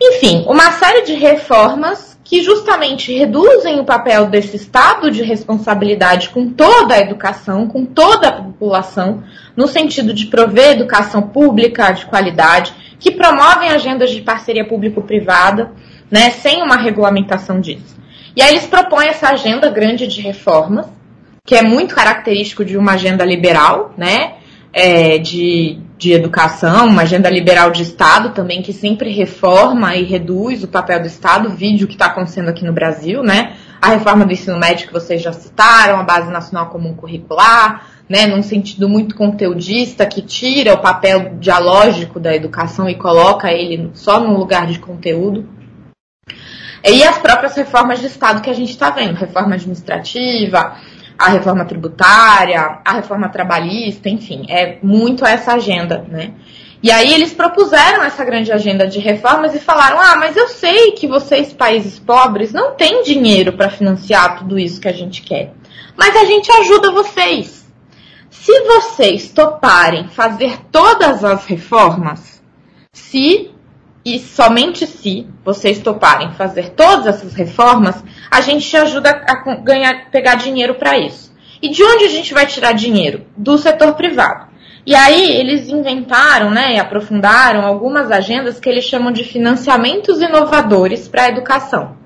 Enfim, 0.00 0.44
uma 0.46 0.72
série 0.72 1.02
de 1.02 1.14
reformas 1.14 2.13
que 2.34 2.42
justamente 2.42 3.16
reduzem 3.16 3.78
o 3.78 3.84
papel 3.84 4.26
desse 4.26 4.56
Estado 4.56 5.08
de 5.08 5.22
responsabilidade 5.22 6.30
com 6.30 6.50
toda 6.50 6.96
a 6.96 6.98
educação, 6.98 7.68
com 7.68 7.84
toda 7.84 8.26
a 8.26 8.32
população, 8.32 9.22
no 9.56 9.68
sentido 9.68 10.12
de 10.12 10.26
prover 10.26 10.72
educação 10.72 11.22
pública 11.22 11.92
de 11.92 12.04
qualidade, 12.06 12.74
que 12.98 13.12
promovem 13.12 13.68
agendas 13.68 14.10
de 14.10 14.20
parceria 14.20 14.66
público-privada, 14.66 15.70
né, 16.10 16.30
sem 16.30 16.60
uma 16.60 16.76
regulamentação 16.76 17.60
disso. 17.60 17.96
E 18.34 18.42
aí 18.42 18.50
eles 18.50 18.66
propõem 18.66 19.06
essa 19.06 19.28
agenda 19.28 19.70
grande 19.70 20.08
de 20.08 20.20
reformas, 20.20 20.86
que 21.46 21.54
é 21.54 21.62
muito 21.62 21.94
característico 21.94 22.64
de 22.64 22.76
uma 22.76 22.94
agenda 22.94 23.24
liberal, 23.24 23.94
né, 23.96 24.32
é, 24.72 25.18
de, 25.18 25.78
de 26.04 26.12
educação, 26.12 26.88
uma 26.88 27.00
agenda 27.00 27.30
liberal 27.30 27.70
de 27.70 27.82
Estado 27.82 28.34
também, 28.34 28.60
que 28.60 28.74
sempre 28.74 29.10
reforma 29.10 29.96
e 29.96 30.04
reduz 30.04 30.62
o 30.62 30.68
papel 30.68 31.00
do 31.00 31.06
Estado, 31.06 31.48
vídeo 31.48 31.86
que 31.86 31.94
está 31.94 32.06
acontecendo 32.06 32.50
aqui 32.50 32.62
no 32.62 32.74
Brasil, 32.74 33.22
né? 33.22 33.54
A 33.80 33.88
reforma 33.88 34.26
do 34.26 34.32
ensino 34.32 34.58
médio 34.58 34.86
que 34.86 34.92
vocês 34.92 35.22
já 35.22 35.32
citaram, 35.32 35.98
a 35.98 36.02
Base 36.02 36.30
Nacional 36.30 36.66
Comum 36.66 36.94
Curricular, 36.94 37.86
né, 38.06 38.26
num 38.26 38.42
sentido 38.42 38.86
muito 38.86 39.14
conteudista, 39.14 40.04
que 40.04 40.20
tira 40.20 40.74
o 40.74 40.78
papel 40.78 41.36
dialógico 41.40 42.20
da 42.20 42.36
educação 42.36 42.86
e 42.86 42.96
coloca 42.96 43.50
ele 43.50 43.90
só 43.94 44.20
no 44.20 44.36
lugar 44.36 44.66
de 44.66 44.78
conteúdo. 44.78 45.48
E 46.84 47.02
as 47.02 47.16
próprias 47.16 47.56
reformas 47.56 47.98
de 47.98 48.08
Estado 48.08 48.42
que 48.42 48.50
a 48.50 48.54
gente 48.54 48.72
está 48.72 48.90
vendo, 48.90 49.14
reforma 49.14 49.54
administrativa, 49.54 50.76
a 51.18 51.28
reforma 51.30 51.64
tributária, 51.64 52.78
a 52.84 52.92
reforma 52.92 53.28
trabalhista, 53.28 54.08
enfim, 54.08 54.46
é 54.48 54.78
muito 54.82 55.24
essa 55.24 55.54
agenda, 55.54 56.04
né? 56.08 56.32
E 56.82 56.90
aí 56.90 57.14
eles 57.14 57.32
propuseram 57.32 58.04
essa 58.04 58.24
grande 58.24 58.52
agenda 58.52 58.86
de 58.86 58.98
reformas 58.98 59.54
e 59.54 59.58
falaram: 59.58 59.98
"Ah, 59.98 60.16
mas 60.16 60.36
eu 60.36 60.48
sei 60.48 60.92
que 60.92 61.06
vocês 61.06 61.52
países 61.52 61.98
pobres 61.98 62.52
não 62.52 62.74
têm 62.74 63.02
dinheiro 63.02 63.54
para 63.54 63.70
financiar 63.70 64.38
tudo 64.38 64.58
isso 64.58 64.80
que 64.80 64.88
a 64.88 64.92
gente 64.92 65.22
quer. 65.22 65.54
Mas 65.96 66.14
a 66.14 66.24
gente 66.24 66.50
ajuda 66.52 66.92
vocês. 66.92 67.64
Se 68.28 68.60
vocês 68.64 69.30
toparem 69.30 70.08
fazer 70.08 70.58
todas 70.70 71.24
as 71.24 71.46
reformas, 71.46 72.42
se 72.92 73.53
e 74.04 74.18
somente 74.18 74.86
se 74.86 75.26
vocês 75.44 75.78
toparem 75.78 76.32
fazer 76.32 76.70
todas 76.70 77.06
essas 77.06 77.34
reformas, 77.34 78.04
a 78.30 78.40
gente 78.40 78.68
te 78.68 78.76
ajuda 78.76 79.10
a 79.26 79.54
ganhar, 79.56 80.10
pegar 80.10 80.34
dinheiro 80.34 80.74
para 80.74 80.98
isso. 80.98 81.32
E 81.62 81.70
de 81.70 81.82
onde 81.82 82.04
a 82.04 82.08
gente 82.08 82.34
vai 82.34 82.46
tirar 82.46 82.72
dinheiro? 82.72 83.24
Do 83.36 83.56
setor 83.56 83.94
privado. 83.94 84.48
E 84.86 84.94
aí 84.94 85.36
eles 85.38 85.68
inventaram, 85.68 86.50
né, 86.50 86.74
e 86.74 86.78
aprofundaram 86.78 87.64
algumas 87.64 88.10
agendas 88.10 88.60
que 88.60 88.68
eles 88.68 88.84
chamam 88.84 89.10
de 89.10 89.24
financiamentos 89.24 90.20
inovadores 90.20 91.08
para 91.08 91.22
a 91.22 91.28
educação. 91.28 91.96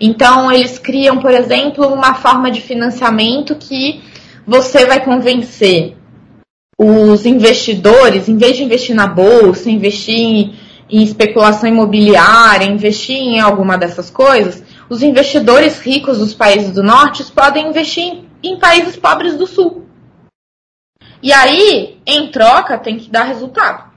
Então 0.00 0.50
eles 0.50 0.78
criam, 0.78 1.18
por 1.18 1.30
exemplo, 1.30 1.86
uma 1.86 2.14
forma 2.14 2.50
de 2.50 2.62
financiamento 2.62 3.54
que 3.54 4.02
você 4.46 4.86
vai 4.86 5.04
convencer 5.04 5.96
os 6.78 7.26
investidores, 7.26 8.28
em 8.28 8.36
vez 8.36 8.56
de 8.56 8.64
investir 8.64 8.96
na 8.96 9.06
bolsa, 9.06 9.70
investir 9.70 10.18
em 10.18 10.54
em 10.88 11.02
especulação 11.02 11.68
imobiliária, 11.68 12.66
investir 12.66 13.16
em 13.16 13.40
alguma 13.40 13.76
dessas 13.76 14.10
coisas, 14.10 14.62
os 14.88 15.02
investidores 15.02 15.80
ricos 15.80 16.18
dos 16.18 16.34
países 16.34 16.70
do 16.70 16.82
norte 16.82 17.24
podem 17.32 17.68
investir 17.68 18.04
em, 18.04 18.28
em 18.42 18.58
países 18.58 18.96
pobres 18.96 19.36
do 19.36 19.46
sul. 19.46 19.86
E 21.22 21.32
aí, 21.32 21.98
em 22.06 22.30
troca, 22.30 22.76
tem 22.76 22.98
que 22.98 23.10
dar 23.10 23.24
resultado. 23.24 23.90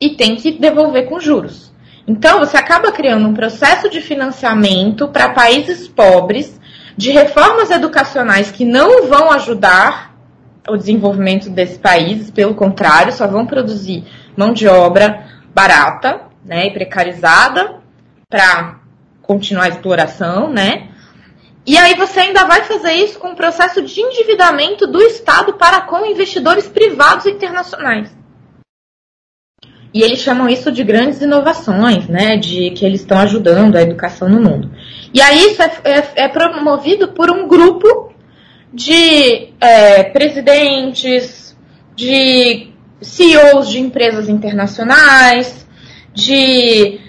E 0.00 0.10
tem 0.10 0.36
que 0.36 0.52
devolver 0.52 1.08
com 1.08 1.18
juros. 1.18 1.72
Então, 2.06 2.40
você 2.40 2.56
acaba 2.56 2.92
criando 2.92 3.26
um 3.26 3.32
processo 3.32 3.88
de 3.88 4.00
financiamento 4.00 5.08
para 5.08 5.30
países 5.30 5.88
pobres 5.88 6.60
de 6.96 7.10
reformas 7.10 7.70
educacionais 7.70 8.50
que 8.50 8.64
não 8.64 9.06
vão 9.06 9.30
ajudar 9.30 10.12
o 10.68 10.76
desenvolvimento 10.76 11.50
desses 11.50 11.78
países, 11.78 12.30
pelo 12.30 12.54
contrário, 12.54 13.12
só 13.12 13.26
vão 13.26 13.46
produzir 13.46 14.04
mão 14.36 14.52
de 14.52 14.68
obra, 14.68 15.26
barata, 15.54 16.22
né, 16.44 16.66
e 16.66 16.70
precarizada 16.72 17.80
para 18.28 18.80
continuar 19.22 19.64
a 19.64 19.68
exploração, 19.68 20.50
né? 20.50 20.88
E 21.64 21.78
aí 21.78 21.94
você 21.94 22.20
ainda 22.20 22.44
vai 22.44 22.62
fazer 22.64 22.92
isso 22.92 23.18
com 23.18 23.28
um 23.28 23.34
processo 23.36 23.80
de 23.82 24.00
endividamento 24.00 24.86
do 24.86 25.00
Estado 25.00 25.52
para 25.54 25.82
com 25.82 26.04
investidores 26.04 26.66
privados 26.66 27.26
internacionais. 27.26 28.10
E 29.94 30.02
eles 30.02 30.20
chamam 30.20 30.48
isso 30.48 30.72
de 30.72 30.82
grandes 30.82 31.20
inovações, 31.20 32.08
né? 32.08 32.36
De 32.36 32.70
que 32.70 32.84
eles 32.84 33.02
estão 33.02 33.18
ajudando 33.18 33.76
a 33.76 33.82
educação 33.82 34.28
no 34.28 34.40
mundo. 34.40 34.70
E 35.12 35.20
aí 35.20 35.52
isso 35.52 35.62
é, 35.62 35.72
é, 35.84 36.24
é 36.24 36.28
promovido 36.28 37.08
por 37.08 37.30
um 37.30 37.46
grupo 37.46 38.12
de 38.72 39.50
é, 39.60 40.04
presidentes, 40.04 41.56
de 41.94 42.71
CEOs 43.02 43.68
de 43.68 43.80
empresas 43.80 44.28
internacionais, 44.28 45.66
de 46.14 47.00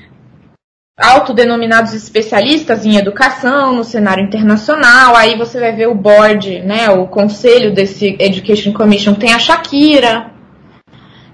autodenominados 0.97 1.93
especialistas 1.93 2.85
em 2.85 2.97
educação 2.97 3.75
no 3.75 3.83
cenário 3.83 4.23
internacional. 4.23 5.15
Aí 5.15 5.37
você 5.37 5.59
vai 5.59 5.73
ver 5.73 5.87
o 5.87 5.95
board, 5.95 6.61
né, 6.61 6.89
o 6.89 7.07
conselho 7.07 7.73
desse 7.73 8.15
Education 8.19 8.73
Commission 8.73 9.13
tem 9.13 9.33
a 9.33 9.39
Shakira. 9.39 10.31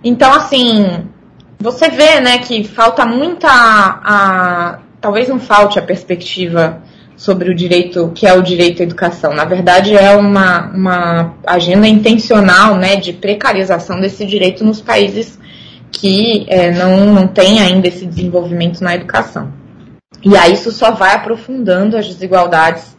Então, 0.03 0.33
assim, 0.33 1.05
você 1.59 1.89
vê, 1.89 2.21
né, 2.21 2.37
que 2.39 2.63
falta 2.63 3.05
muita, 3.05 3.49
a, 3.49 4.79
talvez 5.01 5.27
não 5.27 5.39
falte 5.39 5.77
a 5.77 5.81
perspectiva 5.81 6.81
sobre 7.19 7.49
o 7.49 7.53
direito, 7.53 8.13
que 8.15 8.25
é 8.25 8.33
o 8.33 8.41
direito 8.41 8.81
à 8.81 8.85
educação. 8.85 9.33
Na 9.33 9.43
verdade, 9.43 9.93
é 9.93 10.15
uma, 10.15 10.71
uma 10.71 11.33
agenda 11.45 11.85
intencional 11.85 12.77
né, 12.77 12.95
de 12.95 13.11
precarização 13.11 13.99
desse 13.99 14.25
direito 14.25 14.63
nos 14.63 14.79
países 14.79 15.37
que 15.91 16.45
é, 16.47 16.71
não, 16.71 17.13
não 17.13 17.27
têm 17.27 17.59
ainda 17.59 17.89
esse 17.89 18.05
desenvolvimento 18.05 18.81
na 18.81 18.95
educação. 18.95 19.51
E 20.23 20.37
aí 20.37 20.53
isso 20.53 20.71
só 20.71 20.91
vai 20.91 21.13
aprofundando 21.13 21.97
as 21.97 22.07
desigualdades 22.07 22.97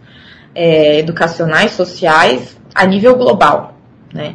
é, 0.54 0.98
educacionais, 0.98 1.70
sociais, 1.70 2.60
a 2.74 2.84
nível 2.84 3.16
global. 3.16 3.74
Né? 4.12 4.34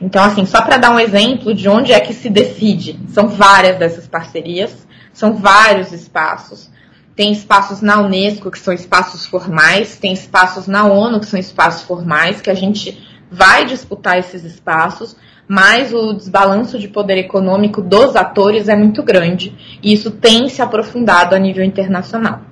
Então, 0.00 0.22
assim, 0.22 0.46
só 0.46 0.62
para 0.62 0.76
dar 0.76 0.92
um 0.92 1.00
exemplo 1.00 1.52
de 1.52 1.68
onde 1.68 1.92
é 1.92 1.98
que 1.98 2.14
se 2.14 2.30
decide, 2.30 2.96
são 3.08 3.26
várias 3.26 3.76
dessas 3.76 4.06
parcerias, 4.06 4.86
são 5.12 5.34
vários 5.34 5.90
espaços. 5.90 6.70
Tem 7.16 7.32
espaços 7.32 7.80
na 7.80 7.98
Unesco, 7.98 8.50
que 8.50 8.58
são 8.58 8.74
espaços 8.74 9.24
formais, 9.24 9.96
tem 9.96 10.12
espaços 10.12 10.66
na 10.66 10.84
ONU, 10.84 11.18
que 11.18 11.24
são 11.24 11.40
espaços 11.40 11.80
formais, 11.82 12.42
que 12.42 12.50
a 12.50 12.54
gente 12.54 13.02
vai 13.32 13.64
disputar 13.64 14.18
esses 14.18 14.44
espaços, 14.44 15.16
mas 15.48 15.94
o 15.94 16.12
desbalanço 16.12 16.78
de 16.78 16.88
poder 16.88 17.16
econômico 17.16 17.80
dos 17.80 18.14
atores 18.16 18.68
é 18.68 18.76
muito 18.76 19.02
grande, 19.02 19.56
e 19.82 19.94
isso 19.94 20.10
tem 20.10 20.50
se 20.50 20.60
aprofundado 20.60 21.34
a 21.34 21.38
nível 21.38 21.64
internacional. 21.64 22.42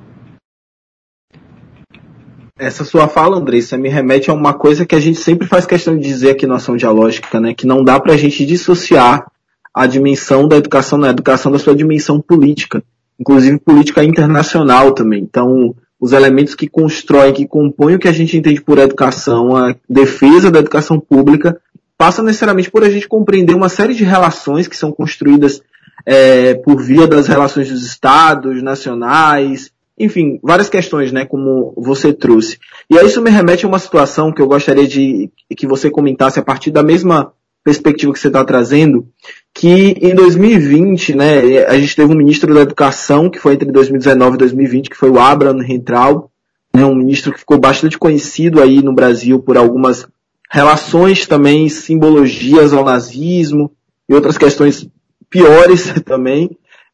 Essa 2.58 2.84
sua 2.84 3.06
fala, 3.06 3.36
Andressa, 3.36 3.76
me 3.76 3.90
remete 3.90 4.30
a 4.30 4.32
uma 4.32 4.54
coisa 4.54 4.86
que 4.86 4.94
a 4.94 5.00
gente 5.00 5.18
sempre 5.18 5.46
faz 5.46 5.66
questão 5.66 5.94
de 5.94 6.02
dizer 6.02 6.30
aqui 6.30 6.46
na 6.46 6.54
ação 6.54 6.74
dialógica, 6.74 7.38
né? 7.38 7.52
Que 7.52 7.66
não 7.66 7.84
dá 7.84 8.00
para 8.00 8.14
a 8.14 8.16
gente 8.16 8.46
dissociar 8.46 9.26
a 9.74 9.86
dimensão 9.86 10.48
da 10.48 10.56
educação 10.56 10.96
na 10.96 11.10
educação 11.10 11.52
da 11.52 11.58
sua 11.58 11.74
dimensão 11.74 12.20
política 12.20 12.82
inclusive 13.18 13.58
política 13.58 14.04
internacional 14.04 14.92
também. 14.92 15.22
Então, 15.22 15.74
os 16.00 16.12
elementos 16.12 16.54
que 16.54 16.68
constroem, 16.68 17.32
que 17.32 17.46
compõem 17.46 17.94
o 17.94 17.98
que 17.98 18.08
a 18.08 18.12
gente 18.12 18.36
entende 18.36 18.60
por 18.60 18.78
educação, 18.78 19.56
a 19.56 19.74
defesa 19.88 20.50
da 20.50 20.58
educação 20.58 21.00
pública, 21.00 21.60
passa 21.96 22.22
necessariamente 22.22 22.70
por 22.70 22.84
a 22.84 22.90
gente 22.90 23.08
compreender 23.08 23.54
uma 23.54 23.68
série 23.68 23.94
de 23.94 24.04
relações 24.04 24.68
que 24.68 24.76
são 24.76 24.92
construídas 24.92 25.62
é, 26.04 26.54
por 26.54 26.82
via 26.82 27.06
das 27.06 27.26
relações 27.26 27.70
dos 27.70 27.86
estados, 27.86 28.62
nacionais, 28.62 29.70
enfim, 29.98 30.40
várias 30.42 30.68
questões, 30.68 31.12
né, 31.12 31.24
como 31.24 31.72
você 31.76 32.12
trouxe. 32.12 32.58
E 32.90 32.98
aí 32.98 33.06
isso 33.06 33.22
me 33.22 33.30
remete 33.30 33.64
a 33.64 33.68
uma 33.68 33.78
situação 33.78 34.32
que 34.32 34.42
eu 34.42 34.48
gostaria 34.48 34.86
de 34.86 35.30
que 35.56 35.66
você 35.66 35.88
comentasse 35.88 36.38
a 36.38 36.42
partir 36.42 36.70
da 36.70 36.82
mesma 36.82 37.32
perspectiva 37.64 38.12
que 38.12 38.20
você 38.20 38.28
está 38.28 38.44
trazendo, 38.44 39.08
que 39.54 39.96
em 40.00 40.14
2020, 40.14 41.14
né, 41.14 41.64
a 41.64 41.78
gente 41.78 41.96
teve 41.96 42.12
um 42.12 42.16
ministro 42.16 42.54
da 42.54 42.60
Educação, 42.60 43.30
que 43.30 43.38
foi 43.38 43.54
entre 43.54 43.72
2019 43.72 44.34
e 44.34 44.38
2020, 44.38 44.90
que 44.90 44.96
foi 44.96 45.08
o 45.08 45.18
Abraham 45.18 45.62
Rentral, 45.62 46.30
né, 46.74 46.84
um 46.84 46.94
ministro 46.94 47.32
que 47.32 47.38
ficou 47.38 47.58
bastante 47.58 47.98
conhecido 47.98 48.60
aí 48.60 48.82
no 48.82 48.92
Brasil 48.92 49.38
por 49.40 49.56
algumas 49.56 50.06
relações 50.50 51.26
também, 51.26 51.68
simbologias 51.68 52.74
ao 52.74 52.84
nazismo 52.84 53.72
e 54.08 54.14
outras 54.14 54.36
questões 54.36 54.86
piores 55.30 55.92
também. 56.04 56.50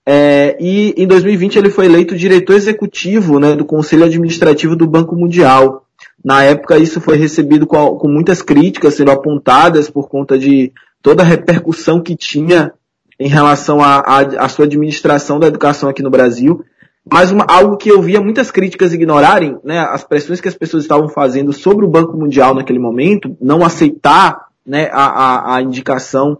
É, 0.07 0.57
e 0.59 0.95
em 0.97 1.07
2020 1.07 1.59
ele 1.59 1.71
foi 1.71 1.87
eleito 1.87 2.17
diretor 2.17 2.55
executivo 2.55 3.39
né, 3.39 3.55
do 3.55 3.65
Conselho 3.65 4.05
Administrativo 4.05 4.77
do 4.77 4.87
Banco 4.87 5.17
Mundial. 5.17 5.85
Na 6.25 6.43
época 6.45 6.79
isso 6.79 7.01
foi 7.01 7.17
recebido 7.17 7.67
com, 7.67 7.97
com 7.97 8.09
muitas 8.09 8.43
críticas 8.43 8.95
sendo 8.95 9.11
apontadas 9.11 9.89
por 9.89 10.09
conta 10.09 10.39
de 10.39 10.73
toda 11.03 11.23
a 11.23 11.27
repercussão 11.27 12.01
que 12.01 12.15
tinha 12.15 12.73
em 13.19 13.29
relação 13.29 13.81
à 13.83 14.49
sua 14.49 14.65
administração 14.65 15.39
da 15.39 15.47
educação 15.47 15.89
aqui 15.89 16.03
no 16.03 16.11
Brasil. 16.11 16.65
mas 17.11 17.31
uma, 17.31 17.45
algo 17.45 17.77
que 17.77 17.91
eu 17.91 18.01
via 18.01 18.21
muitas 18.21 18.51
críticas 18.51 18.93
ignorarem, 18.93 19.59
né, 19.65 19.79
as 19.79 20.05
pressões 20.05 20.41
que 20.41 20.49
as 20.49 20.55
pessoas 20.55 20.85
estavam 20.85 21.09
fazendo 21.09 21.53
sobre 21.53 21.85
o 21.85 21.89
Banco 21.89 22.17
Mundial 22.17 22.55
naquele 22.55 22.79
momento, 22.79 23.37
não 23.41 23.65
aceitar 23.65 24.47
né, 24.65 24.89
a, 24.93 25.05
a, 25.05 25.57
a 25.57 25.63
indicação, 25.63 26.39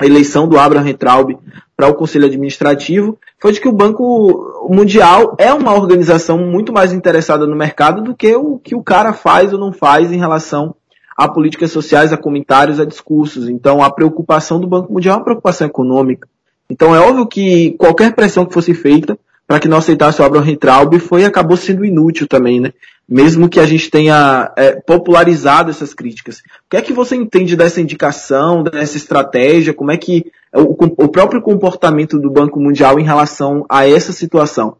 a 0.00 0.06
eleição 0.06 0.48
do 0.48 0.58
Abraham 0.58 0.82
Retraub 0.82 1.38
para 1.76 1.88
o 1.88 1.94
Conselho 1.94 2.26
Administrativo, 2.26 3.18
foi 3.40 3.52
de 3.52 3.60
que 3.60 3.68
o 3.68 3.72
Banco 3.72 4.68
Mundial 4.68 5.34
é 5.38 5.52
uma 5.52 5.74
organização 5.74 6.38
muito 6.38 6.72
mais 6.72 6.92
interessada 6.92 7.46
no 7.46 7.56
mercado 7.56 8.02
do 8.02 8.14
que 8.14 8.34
o 8.34 8.58
que 8.58 8.74
o 8.74 8.82
cara 8.82 9.12
faz 9.12 9.52
ou 9.52 9.58
não 9.58 9.72
faz 9.72 10.10
em 10.10 10.18
relação 10.18 10.74
a 11.16 11.28
políticas 11.28 11.70
sociais, 11.70 12.12
a 12.12 12.16
comentários, 12.16 12.80
a 12.80 12.84
discursos. 12.84 13.48
Então, 13.48 13.82
a 13.82 13.90
preocupação 13.90 14.60
do 14.60 14.66
Banco 14.66 14.92
Mundial 14.92 15.14
é 15.14 15.18
uma 15.18 15.24
preocupação 15.24 15.66
econômica. 15.66 16.28
Então, 16.68 16.94
é 16.94 16.98
óbvio 16.98 17.26
que 17.26 17.72
qualquer 17.72 18.14
pressão 18.14 18.44
que 18.44 18.54
fosse 18.54 18.74
feita 18.74 19.16
para 19.46 19.60
que 19.60 19.68
não 19.68 19.78
aceitasse 19.78 20.20
o 20.20 20.24
Abraham 20.24 20.56
Traub 20.56 20.98
foi 20.98 21.24
acabou 21.24 21.56
sendo 21.56 21.84
inútil 21.84 22.26
também, 22.26 22.60
né? 22.60 22.72
Mesmo 23.08 23.48
que 23.48 23.60
a 23.60 23.66
gente 23.66 23.90
tenha 23.90 24.50
é, 24.56 24.80
popularizado 24.80 25.70
essas 25.70 25.92
críticas. 25.92 26.38
O 26.38 26.70
que 26.70 26.76
é 26.76 26.82
que 26.82 26.92
você 26.92 27.14
entende 27.14 27.54
dessa 27.54 27.80
indicação, 27.80 28.62
dessa 28.62 28.96
estratégia? 28.96 29.74
Como 29.74 29.90
é 29.90 29.96
que 29.96 30.32
o, 30.54 31.04
o 31.04 31.08
próprio 31.08 31.42
comportamento 31.42 32.18
do 32.18 32.30
Banco 32.30 32.58
Mundial 32.58 32.98
em 32.98 33.04
relação 33.04 33.66
a 33.68 33.86
essa 33.86 34.12
situação? 34.12 34.78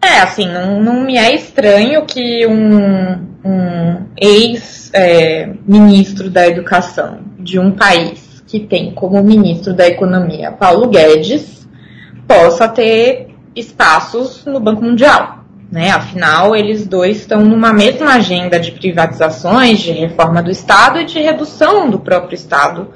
É, 0.00 0.20
assim, 0.20 0.46
não, 0.46 0.82
não 0.82 1.02
me 1.02 1.16
é 1.16 1.34
estranho 1.34 2.04
que 2.04 2.46
um, 2.46 3.14
um 3.44 4.06
ex-ministro 4.16 6.26
é, 6.26 6.30
da 6.30 6.46
educação 6.46 7.20
de 7.38 7.58
um 7.58 7.72
país 7.72 8.44
que 8.46 8.60
tem 8.60 8.92
como 8.92 9.24
ministro 9.24 9.74
da 9.74 9.88
economia 9.88 10.52
Paulo 10.52 10.88
Guedes 10.88 11.66
possa 12.28 12.68
ter 12.68 13.33
espaços 13.54 14.44
no 14.44 14.60
Banco 14.60 14.84
Mundial. 14.84 15.44
Né? 15.70 15.90
Afinal, 15.90 16.54
eles 16.54 16.86
dois 16.86 17.18
estão 17.18 17.44
numa 17.44 17.72
mesma 17.72 18.14
agenda 18.14 18.60
de 18.60 18.70
privatizações, 18.72 19.80
de 19.80 19.92
reforma 19.92 20.42
do 20.42 20.50
Estado 20.50 21.00
e 21.00 21.04
de 21.04 21.20
redução 21.20 21.90
do 21.90 21.98
próprio 21.98 22.34
Estado 22.34 22.90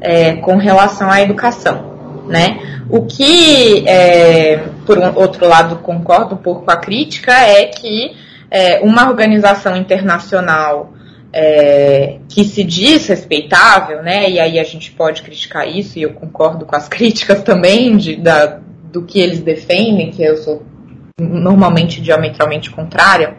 é, 0.00 0.34
com 0.36 0.56
relação 0.56 1.10
à 1.10 1.20
educação. 1.20 1.92
Né? 2.28 2.58
O 2.88 3.02
que, 3.06 3.86
é, 3.86 4.64
por 4.86 4.98
um 4.98 5.14
outro 5.16 5.46
lado, 5.48 5.76
concordo 5.76 6.34
um 6.34 6.38
pouco 6.38 6.64
com 6.64 6.70
a 6.70 6.76
crítica 6.76 7.32
é 7.32 7.66
que 7.66 8.14
é, 8.50 8.80
uma 8.80 9.08
organização 9.08 9.76
internacional 9.76 10.92
é, 11.32 12.18
que 12.28 12.44
se 12.44 12.62
diz 12.62 13.08
respeitável, 13.08 14.00
né, 14.04 14.30
e 14.30 14.38
aí 14.38 14.56
a 14.56 14.62
gente 14.62 14.92
pode 14.92 15.22
criticar 15.22 15.68
isso, 15.68 15.98
e 15.98 16.02
eu 16.02 16.10
concordo 16.10 16.64
com 16.64 16.76
as 16.76 16.86
críticas 16.88 17.42
também 17.42 17.96
de, 17.96 18.14
da, 18.14 18.60
do 18.94 19.02
que 19.02 19.18
eles 19.20 19.40
defendem, 19.40 20.12
que 20.12 20.22
eu 20.22 20.36
sou 20.36 20.62
normalmente 21.18 22.00
diametralmente 22.00 22.70
contrária, 22.70 23.36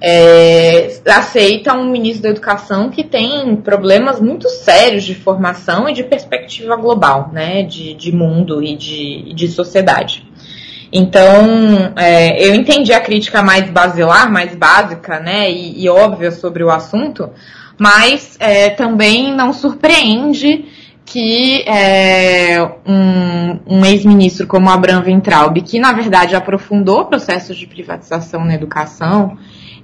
é, 0.00 1.00
aceita 1.06 1.74
um 1.74 1.90
ministro 1.90 2.22
da 2.22 2.28
Educação 2.28 2.90
que 2.90 3.02
tem 3.02 3.56
problemas 3.56 4.20
muito 4.20 4.48
sérios 4.48 5.02
de 5.02 5.14
formação 5.14 5.88
e 5.88 5.92
de 5.92 6.04
perspectiva 6.04 6.76
global, 6.76 7.30
né, 7.32 7.64
de, 7.64 7.94
de 7.94 8.12
mundo 8.12 8.62
e 8.62 8.76
de, 8.76 9.34
de 9.34 9.48
sociedade. 9.48 10.24
Então, 10.92 11.92
é, 11.96 12.46
eu 12.46 12.54
entendi 12.54 12.92
a 12.92 13.00
crítica 13.00 13.42
mais 13.42 13.68
basilar, 13.68 14.30
mais 14.30 14.54
básica, 14.54 15.18
né, 15.18 15.50
e, 15.50 15.82
e 15.82 15.88
óbvia 15.88 16.30
sobre 16.30 16.62
o 16.62 16.70
assunto, 16.70 17.30
mas 17.76 18.36
é, 18.38 18.70
também 18.70 19.34
não 19.34 19.52
surpreende 19.52 20.66
que 21.04 21.62
é, 21.68 22.62
um, 22.86 23.78
um 23.78 23.84
ex-ministro 23.84 24.46
como 24.46 24.70
Abraham 24.70 25.02
Ventralb, 25.02 25.60
que 25.60 25.78
na 25.78 25.92
verdade 25.92 26.34
aprofundou 26.34 27.04
processos 27.04 27.56
de 27.56 27.66
privatização 27.66 28.44
na 28.44 28.54
educação, 28.54 29.36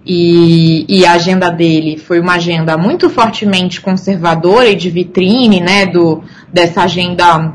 e, 0.04 0.86
e, 0.88 1.04
a 1.04 1.12
agenda 1.12 1.50
dele 1.50 1.98
foi 1.98 2.20
uma 2.20 2.34
agenda 2.34 2.76
muito 2.78 3.10
fortemente 3.10 3.82
conservadora 3.82 4.66
e 4.66 4.74
de 4.74 4.88
vitrine, 4.88 5.60
né, 5.60 5.84
do, 5.84 6.24
dessa 6.50 6.84
agenda 6.84 7.54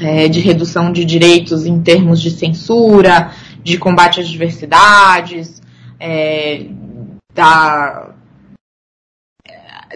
é, 0.00 0.28
de 0.28 0.40
redução 0.40 0.90
de 0.90 1.04
direitos 1.04 1.66
em 1.66 1.80
termos 1.82 2.22
de 2.22 2.30
censura, 2.30 3.32
de 3.62 3.76
combate 3.76 4.18
às 4.18 4.28
diversidades, 4.28 5.60
é, 6.00 6.66
da, 7.34 8.14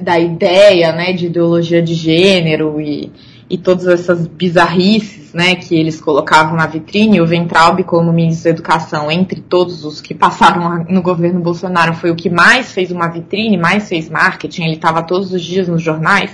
da 0.00 0.18
ideia, 0.18 0.92
né, 0.92 1.12
de 1.12 1.26
ideologia 1.26 1.82
de 1.82 1.94
gênero 1.94 2.80
e, 2.80 3.12
e 3.48 3.58
todas 3.58 3.86
essas 3.86 4.26
bizarrices, 4.26 5.34
né, 5.34 5.54
que 5.54 5.74
eles 5.74 6.00
colocavam 6.00 6.56
na 6.56 6.66
vitrine, 6.66 7.20
o 7.20 7.26
Ventralb 7.26 7.82
como 7.84 8.12
ministro 8.12 8.44
da 8.44 8.50
Educação, 8.50 9.10
entre 9.10 9.40
todos 9.40 9.84
os 9.84 10.00
que 10.00 10.14
passaram 10.14 10.84
no 10.88 11.02
governo 11.02 11.40
Bolsonaro, 11.40 11.94
foi 11.94 12.10
o 12.10 12.16
que 12.16 12.30
mais 12.30 12.72
fez 12.72 12.90
uma 12.90 13.08
vitrine, 13.08 13.56
mais 13.56 13.88
fez 13.88 14.08
marketing, 14.08 14.64
ele 14.64 14.74
estava 14.74 15.02
todos 15.02 15.32
os 15.32 15.42
dias 15.42 15.68
nos 15.68 15.82
jornais, 15.82 16.30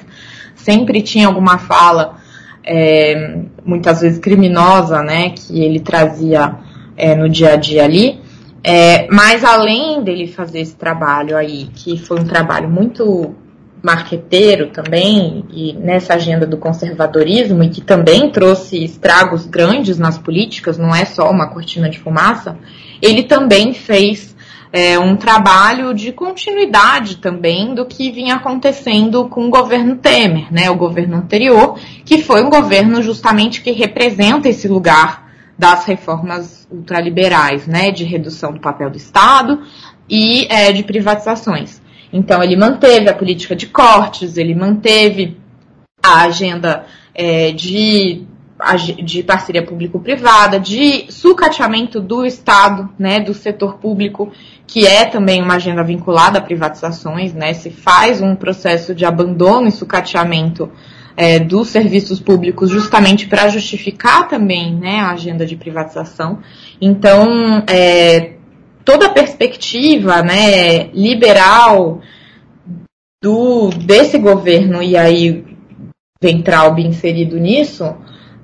sempre 0.55 1.03
tinha 1.03 1.27
alguma 1.27 1.59
fala, 1.59 2.17
é, 2.65 3.41
muitas 3.65 4.01
vezes 4.01 4.19
criminosa, 4.19 5.03
né, 5.03 5.31
que 5.31 5.61
ele 5.61 5.81
trazia 5.81 6.57
é, 6.97 7.17
no 7.17 7.29
dia 7.29 7.55
a 7.55 7.57
dia 7.57 7.85
ali, 7.85 8.21
é, 8.63 9.09
mas 9.11 9.45
além 9.45 10.03
dele 10.03 10.27
fazer 10.27 10.61
esse 10.61 10.77
trabalho 10.77 11.37
aí, 11.37 11.69
que 11.75 11.97
foi 11.97 12.21
um 12.21 12.25
trabalho 12.25 12.69
muito 12.69 13.35
marqueteiro 13.83 14.69
também, 14.69 15.45
e 15.51 15.73
nessa 15.75 16.15
agenda 16.15 16.47
do 16.47 16.57
conservadorismo, 16.57 17.63
e 17.63 17.69
que 17.69 17.81
também 17.81 18.31
trouxe 18.31 18.83
estragos 18.83 19.47
grandes 19.47 19.99
nas 19.99 20.19
políticas, 20.19 20.79
não 20.79 20.95
é 20.95 21.05
só 21.05 21.31
uma 21.31 21.49
cortina 21.49 21.89
de 21.89 21.99
fumaça, 21.99 22.59
ele 23.01 23.23
também 23.23 23.73
fez 23.73 24.37
é, 24.73 24.99
um 24.99 25.17
trabalho 25.17 25.95
de 25.95 26.13
continuidade 26.13 27.17
também 27.17 27.75
do 27.75 27.87
que 27.87 28.11
vinha 28.11 28.35
acontecendo 28.35 29.29
com 29.29 29.47
o 29.47 29.51
governo 29.51 29.97
Temer, 29.97 30.53
né, 30.53 30.69
o 30.71 30.77
governo 30.77 31.17
anterior, 31.17 31.79
que 32.05 32.23
foi 32.23 32.43
um 32.43 32.51
governo 32.51 33.01
justamente 33.01 33.63
que 33.63 33.71
representa 33.71 34.49
esse 34.49 34.69
lugar 34.69 35.27
das 35.59 35.85
reformas 35.85 36.69
ultraliberais, 36.71 37.67
né, 37.67 37.91
de 37.91 38.05
redução 38.05 38.53
do 38.53 38.61
papel 38.61 38.91
do 38.91 38.97
Estado 38.97 39.63
e 40.09 40.47
é, 40.51 40.73
de 40.73 40.83
privatizações. 40.83 41.81
Então, 42.13 42.43
ele 42.43 42.57
manteve 42.57 43.09
a 43.09 43.15
política 43.15 43.55
de 43.55 43.67
cortes, 43.67 44.37
ele 44.37 44.55
manteve 44.55 45.37
a 46.03 46.23
agenda 46.23 46.87
é, 47.15 47.51
de, 47.53 48.27
de 49.05 49.23
parceria 49.23 49.63
público-privada, 49.63 50.59
de 50.59 51.07
sucateamento 51.11 52.01
do 52.01 52.25
Estado, 52.25 52.89
né, 52.99 53.21
do 53.21 53.35
setor 53.35 53.75
público, 53.79 54.33
que 54.67 54.87
é 54.87 55.05
também 55.05 55.43
uma 55.43 55.55
agenda 55.55 55.83
vinculada 55.83 56.39
a 56.39 56.43
privatizações, 56.43 57.35
né, 57.35 57.53
se 57.55 57.71
faz 57.71 58.21
um 58.21 58.35
processo 58.35 58.95
de 58.95 59.05
abandono 59.05 59.69
e 59.69 59.73
sucateamento 59.73 60.71
é, 61.17 61.41
dos 61.41 61.69
serviços 61.69 62.21
públicos 62.21 62.71
justamente 62.71 63.27
para 63.27 63.49
justificar 63.49 64.29
também 64.29 64.75
né, 64.77 65.01
a 65.01 65.11
agenda 65.11 65.45
de 65.45 65.57
privatização. 65.57 66.39
Então, 66.81 67.65
é, 67.67 68.38
toda 68.89 69.05
a 69.05 69.11
perspectiva 69.11 70.23
né, 70.23 70.85
liberal 70.95 72.01
do, 73.23 73.69
desse 73.69 74.17
governo, 74.17 74.83
e 74.83 74.97
aí 74.97 75.45
Ventralb 76.23 76.79
inserido 76.79 77.37
nisso, 77.39 77.85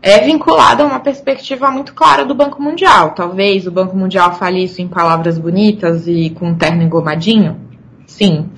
é 0.02 0.20
vinculada 0.20 0.82
a 0.82 0.86
uma 0.86 1.00
perspectiva 1.00 1.70
muito 1.70 1.94
clara 1.94 2.26
do 2.26 2.34
Banco 2.34 2.60
Mundial. 2.60 3.12
Talvez 3.12 3.66
o 3.66 3.70
Banco 3.70 3.96
Mundial 3.96 4.34
fale 4.34 4.62
isso 4.62 4.82
em 4.82 4.86
palavras 4.86 5.38
bonitas 5.38 6.06
e 6.06 6.28
com 6.28 6.48
um 6.48 6.54
terno 6.54 6.82
engomadinho? 6.82 7.58
Sim. 8.06 8.50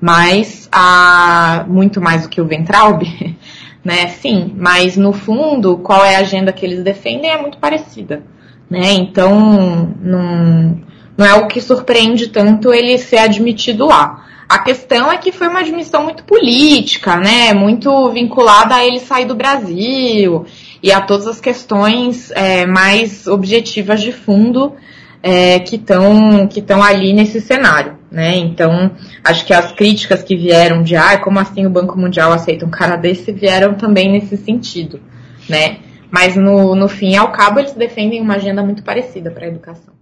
Mas 0.00 0.68
há 0.72 1.64
muito 1.68 2.00
mais 2.00 2.24
do 2.24 2.28
que 2.28 2.40
o 2.40 2.46
Ventralb, 2.46 3.04
né? 3.84 4.08
Sim. 4.08 4.56
Mas 4.56 4.96
no 4.96 5.12
fundo, 5.12 5.78
qual 5.78 6.04
é 6.04 6.16
a 6.16 6.20
agenda 6.20 6.52
que 6.52 6.66
eles 6.66 6.82
defendem 6.82 7.30
é 7.30 7.40
muito 7.40 7.58
parecida. 7.58 8.24
Né? 8.68 8.92
Então, 8.92 9.94
não, 10.02 10.82
não 11.18 11.26
é 11.26 11.34
o 11.34 11.48
que 11.48 11.60
surpreende 11.60 12.28
tanto 12.28 12.72
ele 12.72 12.96
ser 12.96 13.18
admitido 13.18 13.86
lá. 13.86 14.24
A 14.48 14.60
questão 14.60 15.10
é 15.10 15.18
que 15.18 15.32
foi 15.32 15.48
uma 15.48 15.58
admissão 15.58 16.04
muito 16.04 16.22
política, 16.22 17.16
né? 17.16 17.52
Muito 17.52 18.08
vinculada 18.10 18.76
a 18.76 18.86
ele 18.86 19.00
sair 19.00 19.26
do 19.26 19.34
Brasil 19.34 20.46
e 20.80 20.92
a 20.92 21.00
todas 21.00 21.26
as 21.26 21.40
questões 21.40 22.30
é, 22.30 22.64
mais 22.64 23.26
objetivas 23.26 24.00
de 24.00 24.12
fundo 24.12 24.74
é, 25.20 25.58
que 25.58 25.74
estão 25.74 26.46
que 26.46 26.60
estão 26.60 26.82
ali 26.82 27.12
nesse 27.12 27.40
cenário, 27.40 27.98
né? 28.10 28.36
Então, 28.36 28.92
acho 29.24 29.44
que 29.44 29.52
as 29.52 29.72
críticas 29.72 30.22
que 30.22 30.36
vieram 30.36 30.84
de 30.84 30.94
ah, 30.94 31.18
como 31.18 31.40
assim 31.40 31.66
o 31.66 31.70
Banco 31.70 31.98
Mundial 31.98 32.32
aceita 32.32 32.64
um 32.64 32.70
cara 32.70 32.96
desse 32.96 33.32
vieram 33.32 33.74
também 33.74 34.12
nesse 34.12 34.36
sentido, 34.36 35.00
né? 35.48 35.78
Mas 36.12 36.36
no, 36.36 36.76
no 36.76 36.88
fim 36.88 37.10
e 37.10 37.16
ao 37.16 37.32
cabo 37.32 37.58
eles 37.58 37.74
defendem 37.74 38.22
uma 38.22 38.36
agenda 38.36 38.62
muito 38.62 38.84
parecida 38.84 39.30
para 39.32 39.44
a 39.44 39.48
educação 39.48 39.97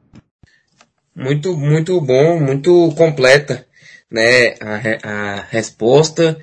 muito, 1.17 1.57
muito 1.57 1.99
bom, 1.99 2.39
muito 2.39 2.93
completa, 2.95 3.67
né, 4.11 4.55
a, 4.61 5.09
a 5.09 5.41
resposta. 5.51 6.39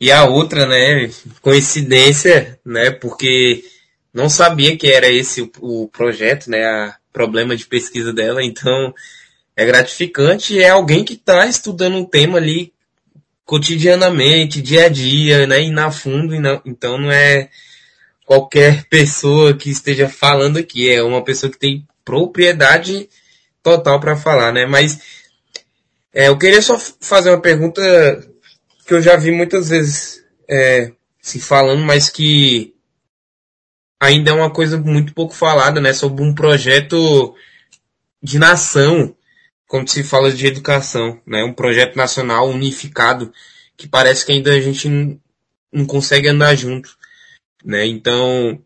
E 0.00 0.10
a 0.10 0.24
outra, 0.24 0.66
né, 0.66 1.08
coincidência, 1.40 2.58
né, 2.66 2.90
porque 2.90 3.62
não 4.12 4.28
sabia 4.28 4.76
que 4.76 4.88
era 4.88 5.08
esse 5.08 5.42
o, 5.42 5.52
o 5.60 5.88
projeto, 5.88 6.50
né, 6.50 6.64
a 6.64 6.96
problema 7.12 7.54
de 7.54 7.66
pesquisa 7.66 8.12
dela, 8.12 8.42
então 8.42 8.92
é 9.54 9.64
gratificante 9.66 10.60
é 10.60 10.70
alguém 10.70 11.04
que 11.04 11.12
está 11.12 11.46
estudando 11.46 11.96
um 11.96 12.04
tema 12.04 12.38
ali 12.38 12.72
cotidianamente, 13.44 14.62
dia 14.62 14.86
a 14.86 14.88
dia, 14.88 15.46
né, 15.46 15.62
e 15.62 15.70
na 15.70 15.90
fundo, 15.92 16.34
e 16.34 16.40
não, 16.40 16.60
então 16.64 16.98
não 16.98 17.12
é 17.12 17.48
qualquer 18.24 18.84
pessoa 18.86 19.54
que 19.54 19.70
esteja 19.70 20.08
falando 20.08 20.56
aqui, 20.58 20.90
é 20.90 21.02
uma 21.02 21.22
pessoa 21.22 21.52
que 21.52 21.58
tem 21.58 21.86
propriedade 22.04 23.08
total 23.62 24.00
para 24.00 24.16
falar, 24.16 24.52
né, 24.52 24.66
mas 24.66 25.00
é, 26.12 26.28
eu 26.28 26.36
queria 26.36 26.60
só 26.60 26.78
fazer 26.78 27.30
uma 27.30 27.40
pergunta 27.40 27.80
que 28.86 28.92
eu 28.92 29.00
já 29.00 29.16
vi 29.16 29.30
muitas 29.30 29.68
vezes 29.70 30.22
é, 30.48 30.92
se 31.20 31.40
falando, 31.40 31.82
mas 31.82 32.10
que 32.10 32.74
ainda 33.98 34.32
é 34.32 34.34
uma 34.34 34.50
coisa 34.50 34.76
muito 34.76 35.14
pouco 35.14 35.32
falada, 35.32 35.80
né, 35.80 35.92
sobre 35.92 36.22
um 36.22 36.34
projeto 36.34 37.34
de 38.22 38.38
nação, 38.38 39.14
quando 39.66 39.88
se 39.88 40.02
fala 40.02 40.32
de 40.32 40.46
educação, 40.46 41.20
né, 41.26 41.44
um 41.44 41.52
projeto 41.52 41.96
nacional 41.96 42.48
unificado, 42.48 43.32
que 43.76 43.88
parece 43.88 44.26
que 44.26 44.32
ainda 44.32 44.52
a 44.52 44.60
gente 44.60 44.88
não 45.72 45.86
consegue 45.86 46.28
andar 46.28 46.54
junto, 46.56 46.98
né, 47.64 47.86
então, 47.86 48.60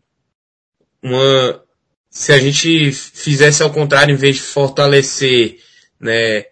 uma, 1.01 1.63
se 2.17 2.33
a 2.33 2.39
gente 2.39 2.91
fizesse 2.91 3.61
ao 3.61 3.71
contrário, 3.71 4.11
em 4.11 4.17
vez 4.17 4.37
de 4.37 4.41
fortalecer, 4.41 5.59
né, 5.99 6.45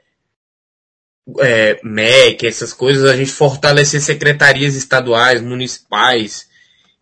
é, 1.40 1.80
MEC, 1.84 2.46
essas 2.46 2.72
coisas, 2.72 3.10
a 3.10 3.18
gente 3.18 3.32
fortalecer 3.32 4.00
secretarias 4.00 4.76
estaduais, 4.76 5.42
municipais, 5.42 6.48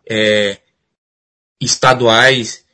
é, 0.08 0.56
estaduais. 1.60 2.64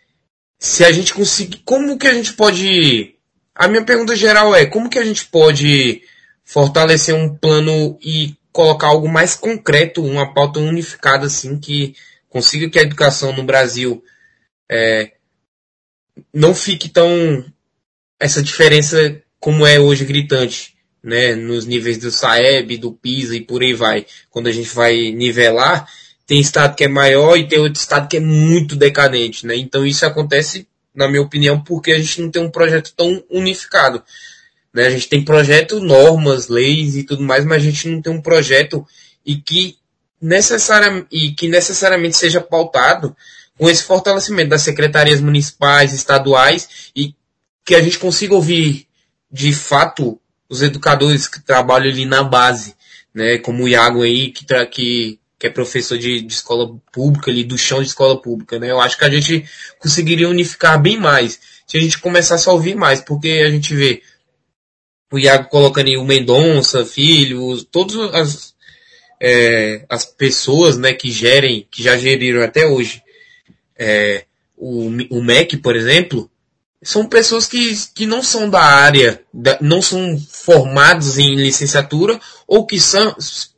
Se 0.61 0.85
a 0.85 0.93
gente 0.93 1.13
conseguir, 1.13 1.61
como 1.65 1.99
que 1.99 2.07
a 2.07 2.15
gente 2.15 2.35
pode. 2.35 3.17
A 3.53 3.67
minha 3.67 3.85
pergunta 3.85 4.15
geral 4.15 4.55
é: 4.55 4.67
como 4.67 4.89
que 4.89 4.99
a 4.99 5.05
gente 5.05 5.27
pode 5.27 6.03
fortalecer 6.45 7.17
um 7.17 7.37
plano 7.37 7.99
e 8.01 8.37
colocar 8.53 8.87
algo 8.87 9.09
mais 9.09 9.35
concreto, 9.35 10.05
uma 10.05 10.33
pauta 10.33 10.61
unificada, 10.61 11.27
assim, 11.27 11.59
que 11.59 11.97
consiga 12.29 12.71
que 12.71 12.79
a 12.79 12.83
educação 12.83 13.33
no 13.33 13.43
Brasil 13.43 14.05
é, 14.71 15.15
não 16.33 16.55
fique 16.55 16.89
tão. 16.89 17.45
essa 18.19 18.43
diferença 18.43 19.21
como 19.39 19.67
é 19.67 19.81
hoje 19.81 20.05
gritante 20.05 20.75
né, 21.03 21.35
nos 21.35 21.65
níveis 21.65 21.99
do 21.99 22.11
Saeb, 22.11 22.77
do 22.77 22.93
PISA 22.93 23.37
e 23.37 23.41
por 23.41 23.63
aí 23.63 23.73
vai. 23.73 24.07
Quando 24.29 24.49
a 24.49 24.53
gente 24.53 24.69
vai 24.69 25.11
nivelar, 25.11 25.89
tem 26.27 26.41
estado 26.41 26.77
que 26.77 26.85
é 26.85 26.89
maior 26.89 27.37
e 27.37 27.49
tem 27.49 27.59
outro 27.59 27.81
estado 27.81 28.09
que 28.09 28.19
é 28.19 28.21
muito 28.21 28.77
decadente, 28.77 29.47
né? 29.47 29.57
Então 29.57 29.87
isso 29.87 30.05
acontece, 30.07 30.67
na 30.95 31.09
minha 31.09 31.23
opinião, 31.23 31.61
porque 31.61 31.93
a 31.93 31.99
gente 31.99 32.21
não 32.21 32.31
tem 32.31 32.43
um 32.43 32.51
projeto 32.51 32.93
tão 32.97 33.23
unificado. 33.31 34.03
Né? 34.73 34.87
A 34.87 34.91
gente 34.91 35.09
tem 35.09 35.25
projeto, 35.25 35.81
normas, 35.81 36.49
leis 36.49 36.97
e 36.97 37.03
tudo 37.03 37.23
mais, 37.23 37.45
mas 37.45 37.63
a 37.63 37.67
gente 37.67 37.89
não 37.89 38.01
tem 38.01 38.13
um 38.13 38.21
projeto 38.21 38.87
e 39.25 39.37
que, 39.37 39.77
necessariamente, 40.21 41.09
e 41.11 41.33
que 41.33 41.49
necessariamente 41.49 42.17
seja 42.17 42.41
pautado 42.41 43.17
com 43.61 43.69
esse 43.69 43.85
fortalecimento 43.85 44.49
das 44.49 44.63
secretarias 44.63 45.21
municipais, 45.21 45.93
estaduais 45.93 46.91
e 46.97 47.15
que 47.63 47.75
a 47.75 47.83
gente 47.83 47.99
consiga 47.99 48.35
ouvir 48.35 48.87
de 49.31 49.53
fato 49.53 50.19
os 50.49 50.63
educadores 50.63 51.29
que 51.29 51.43
trabalham 51.43 51.93
ali 51.93 52.07
na 52.07 52.23
base, 52.23 52.75
né? 53.15 53.37
Como 53.37 53.65
o 53.65 53.69
Iago 53.69 54.03
aí, 54.03 54.31
que, 54.31 54.47
que, 54.71 55.19
que 55.39 55.47
é 55.47 55.51
professor 55.51 55.99
de, 55.99 56.23
de 56.23 56.33
escola 56.33 56.75
pública 56.91 57.31
ali, 57.31 57.45
do 57.45 57.59
chão 57.59 57.83
de 57.83 57.89
escola 57.89 58.21
pública, 58.21 58.59
né? 58.59 58.71
Eu 58.71 58.81
acho 58.81 58.97
que 58.97 59.05
a 59.05 59.11
gente 59.11 59.45
conseguiria 59.79 60.31
unificar 60.31 60.81
bem 60.81 60.97
mais 60.97 61.39
se 61.67 61.77
a 61.77 61.81
gente 61.83 61.99
começasse 61.99 62.49
a 62.49 62.53
ouvir 62.53 62.75
mais, 62.75 63.03
porque 63.03 63.43
a 63.47 63.51
gente 63.51 63.75
vê 63.75 64.03
o 65.13 65.19
Iago 65.19 65.51
colocando 65.51 65.89
aí 65.89 65.99
o 65.99 66.05
Mendonça, 66.05 66.87
filho, 66.87 67.63
todas 67.65 67.97
as, 68.15 68.55
é, 69.21 69.85
as 69.87 70.07
pessoas, 70.07 70.79
né, 70.79 70.95
que 70.95 71.11
gerem, 71.11 71.69
que 71.71 71.83
já 71.83 71.99
geriram 71.99 72.43
até 72.43 72.67
hoje, 72.67 73.03
é, 73.81 74.27
o, 74.59 74.89
o 75.11 75.23
MEC, 75.23 75.57
por 75.57 75.75
exemplo, 75.75 76.31
são 76.83 77.07
pessoas 77.07 77.47
que, 77.47 77.75
que 77.95 78.05
não 78.05 78.23
são 78.23 78.51
da 78.51 78.61
área, 78.61 79.23
não 79.59 79.81
são 79.81 80.21
formados 80.31 81.19
em 81.19 81.35
licenciatura, 81.35 82.21
ou 82.47 82.67
que 82.67 82.79
são, 82.79 83.17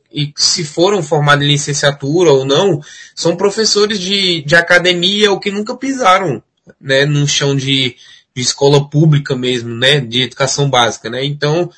e 0.09 0.33
se 0.37 0.63
foram 0.63 1.03
formados 1.03 1.45
em 1.45 1.49
licenciatura 1.51 2.31
ou 2.31 2.45
não, 2.45 2.81
são 3.13 3.35
professores 3.35 3.99
de, 3.99 4.41
de 4.43 4.55
academia 4.55 5.29
ou 5.29 5.39
que 5.39 5.51
nunca 5.51 5.75
pisaram 5.75 6.41
né, 6.79 7.05
no 7.05 7.27
chão 7.27 7.53
de, 7.53 7.97
de 8.33 8.41
escola 8.41 8.89
pública 8.89 9.35
mesmo, 9.35 9.75
né, 9.75 9.99
de 9.99 10.21
educação 10.21 10.69
básica. 10.69 11.09
Né? 11.09 11.25
Então, 11.25 11.69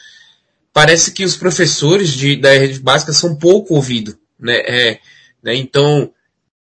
parece 0.72 1.12
que 1.12 1.24
os 1.24 1.36
professores 1.36 2.10
de, 2.10 2.36
da 2.36 2.52
rede 2.52 2.80
básica 2.80 3.12
são 3.12 3.36
pouco 3.36 3.74
ouvidos. 3.74 4.16
Né? 4.40 4.58
É, 4.58 5.00
né? 5.42 5.56
Então, 5.56 6.12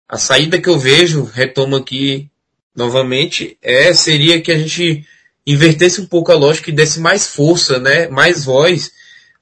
a 0.09 0.17
saída 0.17 0.59
que 0.59 0.67
eu 0.67 0.79
vejo, 0.79 1.23
retomo 1.23 1.75
aqui 1.75 2.29
novamente, 2.75 3.57
é, 3.61 3.93
seria 3.93 4.41
que 4.41 4.51
a 4.51 4.57
gente 4.57 5.05
invertesse 5.45 6.01
um 6.01 6.05
pouco 6.05 6.31
a 6.31 6.35
lógica 6.35 6.69
e 6.69 6.73
desse 6.73 6.99
mais 6.99 7.27
força, 7.27 7.79
né, 7.79 8.07
mais 8.07 8.43
voz 8.43 8.91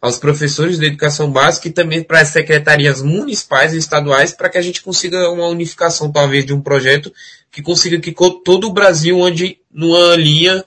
aos 0.01 0.17
professores 0.17 0.77
de 0.77 0.85
educação 0.85 1.31
básica 1.31 1.67
e 1.67 1.71
também 1.71 2.03
para 2.03 2.21
as 2.21 2.27
secretarias 2.29 3.01
municipais 3.01 3.73
e 3.73 3.77
estaduais 3.77 4.31
para 4.33 4.49
que 4.49 4.57
a 4.57 4.61
gente 4.61 4.81
consiga 4.81 5.29
uma 5.31 5.47
unificação 5.47 6.11
talvez 6.11 6.45
de 6.45 6.53
um 6.53 6.61
projeto 6.61 7.11
que 7.51 7.61
consiga 7.61 7.99
que 7.99 8.13
todo 8.43 8.67
o 8.67 8.73
Brasil 8.73 9.23
ande 9.23 9.59
numa 9.71 10.15
linha 10.15 10.63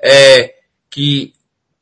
é, 0.00 0.54
que 0.88 1.34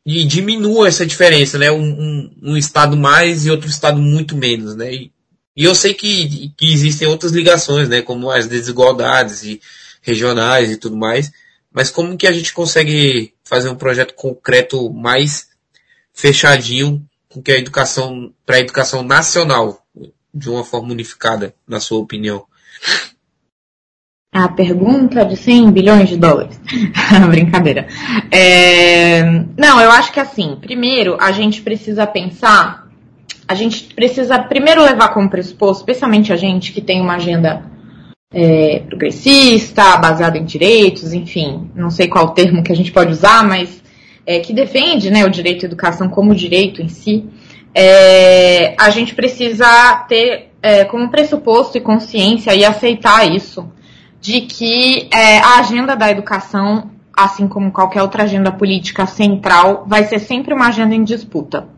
e 0.06 0.24
diminua 0.24 0.86
essa 0.86 1.06
diferença, 1.06 1.58
né? 1.58 1.70
Um, 1.70 1.80
um, 1.80 2.30
um, 2.42 2.56
estado 2.58 2.94
mais 2.94 3.46
e 3.46 3.50
outro 3.50 3.68
estado 3.70 3.98
muito 3.98 4.36
menos, 4.36 4.76
né? 4.76 4.92
E, 4.92 5.12
e 5.56 5.64
eu 5.64 5.74
sei 5.74 5.94
que, 5.94 6.52
que 6.56 6.72
existem 6.72 7.06
outras 7.06 7.32
ligações, 7.32 7.88
né? 7.88 8.02
Como 8.02 8.30
as 8.30 8.46
desigualdades 8.46 9.44
e 9.44 9.60
regionais 10.02 10.70
e 10.70 10.76
tudo 10.76 10.96
mais, 10.96 11.32
mas 11.72 11.90
como 11.90 12.16
que 12.16 12.26
a 12.26 12.32
gente 12.32 12.52
consegue 12.52 13.32
fazer 13.44 13.68
um 13.68 13.76
projeto 13.76 14.14
concreto 14.14 14.92
mais 14.92 15.48
fechadinho 16.12 17.04
com 17.28 17.42
que 17.42 17.50
a 17.50 17.58
educação, 17.58 18.32
para 18.46 18.56
a 18.56 18.60
educação 18.60 19.02
nacional, 19.02 19.84
de 20.32 20.48
uma 20.50 20.64
forma 20.64 20.92
unificada, 20.92 21.54
na 21.66 21.80
sua 21.80 21.98
opinião? 21.98 22.44
A 24.32 24.48
pergunta 24.48 25.24
de 25.24 25.36
100 25.36 25.70
bilhões 25.70 26.08
de 26.08 26.16
dólares. 26.16 26.60
Brincadeira. 27.30 27.86
É... 28.32 29.22
Não, 29.56 29.80
eu 29.80 29.90
acho 29.92 30.12
que 30.12 30.18
assim, 30.18 30.58
primeiro 30.60 31.16
a 31.20 31.30
gente 31.30 31.62
precisa 31.62 32.04
pensar, 32.06 32.83
a 33.46 33.54
gente 33.54 33.94
precisa 33.94 34.38
primeiro 34.38 34.82
levar 34.82 35.08
como 35.08 35.28
pressuposto, 35.28 35.82
especialmente 35.82 36.32
a 36.32 36.36
gente 36.36 36.72
que 36.72 36.80
tem 36.80 37.00
uma 37.00 37.16
agenda 37.16 37.62
é, 38.32 38.80
progressista, 38.86 39.96
baseado 39.96 40.36
em 40.36 40.44
direitos, 40.44 41.12
enfim, 41.12 41.70
não 41.74 41.90
sei 41.90 42.08
qual 42.08 42.30
termo 42.30 42.62
que 42.62 42.72
a 42.72 42.76
gente 42.76 42.90
pode 42.90 43.12
usar, 43.12 43.46
mas 43.46 43.82
é, 44.26 44.40
que 44.40 44.52
defende 44.52 45.10
né, 45.10 45.24
o 45.24 45.30
direito 45.30 45.64
à 45.64 45.66
educação 45.66 46.08
como 46.08 46.34
direito 46.34 46.82
em 46.82 46.88
si, 46.88 47.26
é, 47.74 48.74
a 48.78 48.90
gente 48.90 49.14
precisa 49.14 49.66
ter 50.08 50.50
é, 50.62 50.84
como 50.84 51.10
pressuposto 51.10 51.76
e 51.76 51.80
consciência 51.80 52.54
e 52.54 52.64
aceitar 52.64 53.30
isso, 53.30 53.70
de 54.20 54.42
que 54.42 55.08
é, 55.12 55.38
a 55.38 55.58
agenda 55.58 55.94
da 55.94 56.10
educação, 56.10 56.90
assim 57.14 57.46
como 57.46 57.70
qualquer 57.70 58.00
outra 58.00 58.22
agenda 58.22 58.50
política 58.50 59.06
central, 59.06 59.84
vai 59.86 60.04
ser 60.04 60.18
sempre 60.18 60.54
uma 60.54 60.68
agenda 60.68 60.94
em 60.94 61.04
disputa. 61.04 61.73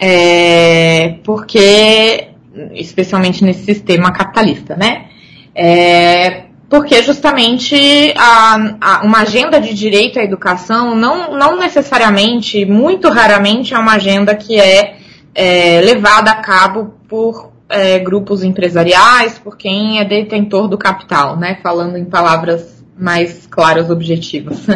É, 0.00 1.16
porque 1.24 2.28
especialmente 2.72 3.44
nesse 3.44 3.64
sistema 3.64 4.12
capitalista, 4.12 4.76
né? 4.76 5.06
É, 5.54 6.44
porque 6.68 7.02
justamente 7.02 8.12
a, 8.16 8.76
a, 8.80 9.02
uma 9.04 9.20
agenda 9.20 9.60
de 9.60 9.72
direito 9.72 10.18
à 10.18 10.22
educação 10.22 10.94
não, 10.94 11.36
não 11.36 11.58
necessariamente, 11.58 12.64
muito 12.66 13.08
raramente, 13.08 13.74
é 13.74 13.78
uma 13.78 13.94
agenda 13.94 14.34
que 14.34 14.60
é, 14.60 14.96
é 15.34 15.80
levada 15.80 16.30
a 16.30 16.36
cabo 16.36 16.94
por 17.08 17.52
é, 17.68 17.98
grupos 17.98 18.42
empresariais, 18.42 19.38
por 19.38 19.56
quem 19.56 19.98
é 19.98 20.04
detentor 20.04 20.68
do 20.68 20.76
capital, 20.76 21.36
né? 21.36 21.58
Falando 21.62 21.96
em 21.96 22.04
palavras 22.04 22.84
mais 22.98 23.46
claras, 23.46 23.90
objetivas. 23.90 24.66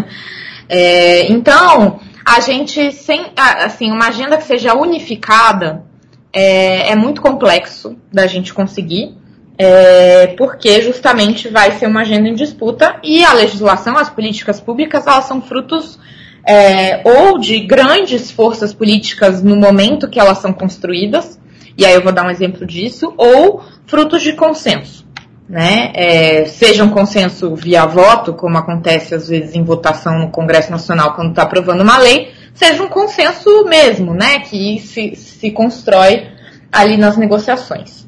É, 0.74 1.30
então, 1.30 2.00
a 2.24 2.40
gente 2.40 2.92
sem, 2.92 3.32
assim, 3.36 3.90
uma 3.90 4.08
agenda 4.08 4.36
que 4.36 4.44
seja 4.44 4.74
unificada 4.74 5.84
é, 6.32 6.90
é 6.90 6.96
muito 6.96 7.20
complexo 7.20 7.96
da 8.12 8.26
gente 8.26 8.54
conseguir, 8.54 9.14
é, 9.58 10.28
porque 10.28 10.80
justamente 10.80 11.48
vai 11.48 11.72
ser 11.72 11.86
uma 11.86 12.00
agenda 12.00 12.28
em 12.28 12.34
disputa 12.34 12.96
e 13.02 13.24
a 13.24 13.32
legislação, 13.32 13.96
as 13.98 14.08
políticas 14.08 14.60
públicas, 14.60 15.06
elas 15.06 15.24
são 15.26 15.42
frutos 15.42 15.98
é, 16.46 17.02
ou 17.04 17.38
de 17.38 17.60
grandes 17.60 18.30
forças 18.30 18.72
políticas 18.72 19.42
no 19.42 19.56
momento 19.56 20.08
que 20.08 20.18
elas 20.18 20.38
são 20.38 20.52
construídas, 20.52 21.38
e 21.76 21.84
aí 21.84 21.94
eu 21.94 22.02
vou 22.02 22.12
dar 22.12 22.26
um 22.26 22.30
exemplo 22.30 22.66
disso, 22.66 23.12
ou 23.16 23.62
frutos 23.86 24.22
de 24.22 24.32
consenso. 24.32 25.06
Né? 25.48 25.92
É, 25.94 26.44
seja 26.46 26.84
um 26.84 26.90
consenso 26.90 27.54
via 27.54 27.84
voto, 27.84 28.32
como 28.34 28.56
acontece 28.58 29.14
às 29.14 29.28
vezes 29.28 29.54
em 29.54 29.62
votação 29.62 30.18
no 30.18 30.30
Congresso 30.30 30.70
Nacional 30.70 31.14
quando 31.14 31.30
está 31.30 31.42
aprovando 31.42 31.82
uma 31.82 31.98
lei, 31.98 32.32
seja 32.54 32.82
um 32.82 32.88
consenso 32.88 33.64
mesmo, 33.64 34.14
né? 34.14 34.40
Que 34.40 34.78
se, 34.78 35.14
se 35.16 35.50
constrói 35.50 36.28
ali 36.70 36.96
nas 36.96 37.16
negociações. 37.16 38.06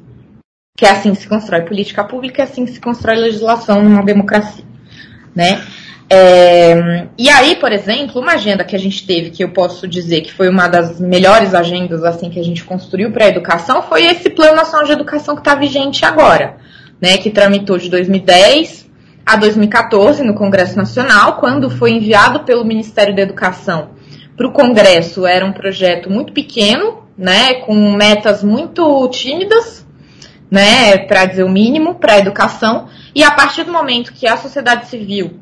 Que 0.77 0.87
é 0.87 0.91
assim 0.91 1.13
que 1.13 1.21
se 1.21 1.29
constrói 1.29 1.63
política 1.63 2.03
pública, 2.05 2.43
é 2.43 2.45
assim 2.45 2.65
que 2.65 2.73
se 2.73 2.81
constrói 2.81 3.17
legislação 3.17 3.83
numa 3.83 4.03
democracia, 4.03 4.65
né? 5.35 5.63
É, 6.11 7.07
e 7.17 7.31
aí, 7.31 7.57
por 7.57 7.73
exemplo, 7.73 8.21
uma 8.21 8.33
agenda 8.33 8.65
que 8.65 8.77
a 8.77 8.79
gente 8.79 9.07
teve, 9.07 9.31
que 9.31 9.43
eu 9.43 9.51
posso 9.51 9.89
dizer 9.89 10.21
que 10.21 10.33
foi 10.33 10.49
uma 10.49 10.69
das 10.69 11.01
melhores 11.01 11.55
agendas 11.55 12.05
assim 12.05 12.29
que 12.29 12.39
a 12.39 12.45
gente 12.45 12.63
construiu 12.63 13.11
para 13.11 13.25
a 13.25 13.29
educação, 13.29 13.83
foi 13.83 14.05
esse 14.07 14.31
Plano 14.31 14.57
Nacional 14.57 14.85
de 14.85 14.93
Educação 14.93 15.35
que 15.35 15.41
está 15.41 15.55
vigente 15.55 16.05
agora, 16.05 16.57
né, 17.01 17.19
que 17.19 17.31
tramitou 17.31 17.79
de 17.79 17.89
2010 17.89 18.91
a 19.25 19.37
2014 19.37 20.23
no 20.23 20.35
Congresso 20.35 20.77
Nacional, 20.77 21.39
quando 21.39 21.71
foi 21.71 21.93
enviado 21.93 22.41
pelo 22.45 22.65
Ministério 22.65 23.15
da 23.15 23.23
Educação 23.23 23.91
para 24.37 24.47
o 24.47 24.53
Congresso, 24.53 25.27
era 25.27 25.47
um 25.47 25.53
projeto 25.53 26.11
muito 26.11 26.33
pequeno, 26.33 27.05
né, 27.17 27.55
com 27.55 27.93
metas 27.93 28.43
muito 28.43 29.09
tímidas, 29.09 29.87
né, 30.51 30.99
para 30.99 31.25
dizer 31.25 31.45
o 31.45 31.49
mínimo, 31.49 31.95
para 31.95 32.15
a 32.15 32.19
educação, 32.19 32.89
e 33.15 33.23
a 33.23 33.31
partir 33.31 33.65
do 33.65 33.73
momento 33.73 34.13
que 34.13 34.27
a 34.27 34.37
sociedade 34.37 34.89
civil 34.89 35.39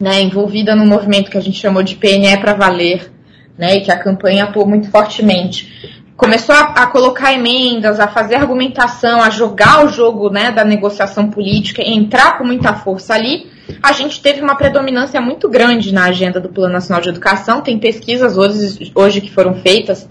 né, 0.00 0.20
envolvida 0.20 0.76
no 0.76 0.84
movimento 0.84 1.30
que 1.30 1.38
a 1.38 1.40
gente 1.40 1.58
chamou 1.58 1.82
de 1.82 1.96
PNE 1.96 2.36
para 2.38 2.52
valer, 2.52 3.10
né, 3.56 3.76
e 3.76 3.80
que 3.80 3.90
a 3.90 3.98
campanha 3.98 4.44
atuou 4.44 4.66
muito 4.66 4.90
fortemente. 4.90 5.95
Começou 6.16 6.54
a, 6.54 6.60
a, 6.60 6.86
colocar 6.86 7.34
emendas, 7.34 8.00
a 8.00 8.08
fazer 8.08 8.36
argumentação, 8.36 9.20
a 9.20 9.28
jogar 9.28 9.84
o 9.84 9.88
jogo 9.88 10.30
né, 10.30 10.50
da 10.50 10.64
negociação 10.64 11.30
política, 11.30 11.82
entrar 11.84 12.38
com 12.38 12.44
muita 12.44 12.72
força 12.72 13.12
ali. 13.14 13.50
A 13.82 13.92
gente 13.92 14.22
teve 14.22 14.40
uma 14.40 14.56
predominância 14.56 15.20
muito 15.20 15.48
grande 15.48 15.92
na 15.92 16.04
agenda 16.04 16.40
do 16.40 16.48
Plano 16.48 16.72
Nacional 16.72 17.02
de 17.02 17.10
Educação. 17.10 17.60
Tem 17.60 17.78
pesquisas 17.78 18.38
hoje, 18.38 18.90
hoje 18.94 19.20
que 19.20 19.30
foram 19.30 19.56
feitas. 19.56 20.08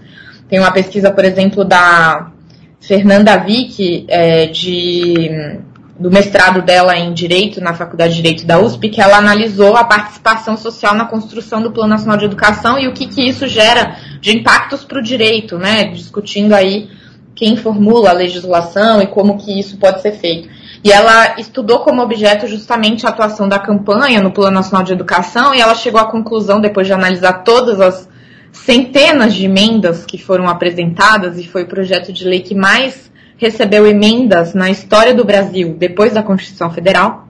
Tem 0.48 0.60
uma 0.60 0.70
pesquisa, 0.70 1.10
por 1.10 1.24
exemplo, 1.24 1.64
da 1.64 2.30
Fernanda 2.80 3.36
Vick, 3.38 4.06
é, 4.08 4.46
de 4.46 5.58
do 5.98 6.10
mestrado 6.10 6.60
dela 6.60 6.96
em 6.96 7.12
Direito, 7.12 7.60
na 7.60 7.72
Faculdade 7.72 8.14
de 8.14 8.22
Direito 8.22 8.46
da 8.46 8.58
USP, 8.58 8.90
que 8.90 9.00
ela 9.00 9.16
analisou 9.16 9.76
a 9.76 9.84
participação 9.84 10.56
social 10.56 10.94
na 10.94 11.06
construção 11.06 11.62
do 11.62 11.70
Plano 11.70 11.90
Nacional 11.90 12.18
de 12.18 12.26
Educação 12.26 12.78
e 12.78 12.86
o 12.86 12.92
que, 12.92 13.06
que 13.06 13.26
isso 13.26 13.46
gera 13.48 13.96
de 14.26 14.36
impactos 14.36 14.82
para 14.82 14.98
o 14.98 15.02
direito, 15.02 15.56
né? 15.56 15.84
Discutindo 15.84 16.52
aí 16.52 16.90
quem 17.32 17.56
formula 17.56 18.10
a 18.10 18.12
legislação 18.12 19.00
e 19.00 19.06
como 19.06 19.38
que 19.38 19.56
isso 19.56 19.76
pode 19.76 20.02
ser 20.02 20.14
feito. 20.14 20.48
E 20.82 20.90
ela 20.90 21.38
estudou 21.38 21.78
como 21.78 22.02
objeto 22.02 22.48
justamente 22.48 23.06
a 23.06 23.10
atuação 23.10 23.48
da 23.48 23.56
campanha 23.56 24.20
no 24.20 24.32
Plano 24.32 24.56
Nacional 24.56 24.84
de 24.84 24.92
Educação 24.92 25.54
e 25.54 25.60
ela 25.60 25.76
chegou 25.76 26.00
à 26.00 26.06
conclusão, 26.06 26.60
depois 26.60 26.88
de 26.88 26.92
analisar 26.92 27.44
todas 27.44 27.80
as 27.80 28.08
centenas 28.50 29.32
de 29.32 29.44
emendas 29.44 30.04
que 30.04 30.18
foram 30.18 30.48
apresentadas, 30.48 31.38
e 31.38 31.46
foi 31.46 31.62
o 31.62 31.68
projeto 31.68 32.12
de 32.12 32.24
lei 32.24 32.40
que 32.40 32.54
mais 32.54 33.12
recebeu 33.36 33.86
emendas 33.86 34.54
na 34.54 34.70
história 34.70 35.14
do 35.14 35.24
Brasil 35.24 35.76
depois 35.78 36.12
da 36.12 36.22
Constituição 36.22 36.68
Federal, 36.72 37.28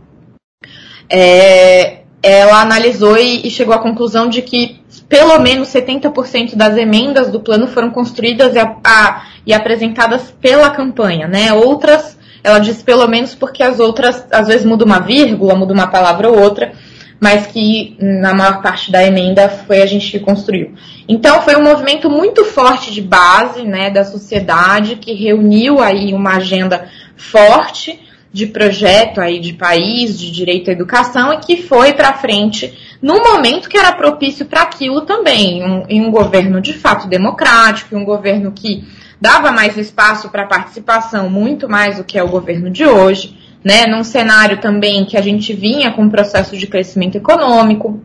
é, 1.11 2.05
ela 2.27 2.61
analisou 2.61 3.17
e, 3.17 3.47
e, 3.47 3.51
chegou 3.51 3.73
à 3.73 3.79
conclusão 3.79 4.29
de 4.29 4.43
que 4.43 4.81
pelo 5.09 5.39
menos 5.39 5.69
70% 5.69 6.57
das 6.57 6.77
emendas 6.77 7.31
do 7.31 7.39
plano 7.39 7.69
foram 7.69 7.91
construídas 7.91 8.57
e, 8.57 8.59
a, 8.59 8.77
a, 8.85 9.23
e 9.47 9.55
apresentadas 9.55 10.35
pela 10.41 10.71
campanha, 10.71 11.29
né? 11.29 11.53
Outras, 11.53 12.19
ela 12.43 12.59
disse 12.59 12.83
pelo 12.83 13.07
menos 13.07 13.35
porque 13.35 13.63
as 13.63 13.79
outras, 13.79 14.27
às 14.33 14.49
vezes 14.49 14.67
muda 14.67 14.85
uma 14.85 14.99
vírgula, 14.99 15.55
muda 15.55 15.73
uma 15.73 15.87
palavra 15.87 16.29
ou 16.29 16.37
outra, 16.37 16.73
mas 17.21 17.47
que 17.47 17.97
na 18.01 18.35
maior 18.35 18.61
parte 18.61 18.91
da 18.91 19.05
emenda 19.05 19.49
foi 19.49 19.81
a 19.81 19.87
gente 19.87 20.11
que 20.11 20.19
construiu. 20.19 20.75
Então 21.09 21.43
foi 21.43 21.55
um 21.55 21.63
movimento 21.63 22.11
muito 22.11 22.45
forte 22.45 22.93
de 22.93 23.01
base, 23.01 23.63
né, 23.63 23.89
da 23.89 24.05
sociedade 24.05 24.97
que 24.97 25.15
reuniu 25.15 25.81
aí 25.81 26.13
uma 26.13 26.37
agenda 26.37 26.89
forte 27.17 28.01
de 28.33 28.47
projeto 28.47 29.21
aí 29.21 29.39
de 29.39 29.53
país, 29.53 30.19
de 30.19 30.31
direito 30.31 30.71
à 30.71 30.73
educação 30.73 31.33
e 31.33 31.39
que 31.39 31.63
foi 31.63 31.93
para 31.93 32.15
frente 32.15 32.77
num 33.01 33.23
momento 33.23 33.69
que 33.69 33.79
era 33.79 33.93
propício 33.93 34.47
para 34.47 34.63
aquilo 34.63 35.03
também, 35.03 35.63
um, 35.63 35.85
em 35.89 36.05
um 36.05 36.11
governo 36.11 36.61
de 36.61 36.73
fato 36.73 37.07
democrático, 37.09 37.97
um 37.97 38.05
governo 38.05 38.53
que 38.53 38.85
dava 39.21 39.53
mais 39.53 39.77
espaço 39.77 40.29
para 40.31 40.47
participação, 40.47 41.31
muito 41.31 41.69
mais 41.69 41.97
do 41.97 42.05
que 42.05 42.19
é 42.19 42.23
o 42.23 42.29
governo 42.29 42.71
de 42.71 42.85
hoje 42.85 43.37
né, 43.67 43.85
num 43.85 44.05
cenário 44.05 44.61
também 44.61 45.05
que 45.05 45.17
a 45.17 45.21
gente 45.21 45.53
vinha 45.53 45.91
com 45.91 46.03
um 46.03 46.09
processo 46.09 46.57
de 46.57 46.69
crescimento 46.69 47.17
econômico, 47.17 48.01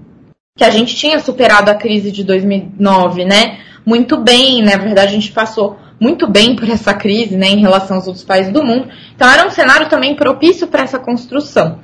que 0.58 0.64
a 0.64 0.72
gente 0.72 0.96
tinha 0.96 1.20
superado 1.20 1.70
a 1.70 1.76
crise 1.76 2.12
de 2.12 2.24
2009, 2.24 3.26
né, 3.26 3.60
muito 3.86 4.18
bem, 4.18 4.64
né, 4.64 4.76
na 4.76 4.84
verdade 4.84 5.10
a 5.10 5.20
gente 5.20 5.32
passou 5.32 5.78
muito 6.02 6.28
bem 6.28 6.56
por 6.56 6.68
essa 6.68 6.96
crise, 6.96 7.38
né, 7.38 7.46
em 7.46 7.60
relação 7.60 7.98
aos 7.98 8.08
outros 8.08 8.26
países 8.26 8.52
do 8.52 8.64
mundo. 8.64 8.90
Então 9.16 9.30
era 9.30 9.46
um 9.46 9.52
cenário 9.52 9.88
também 9.88 10.16
propício 10.16 10.66
para 10.66 10.82
essa 10.82 10.98
construção, 10.98 11.80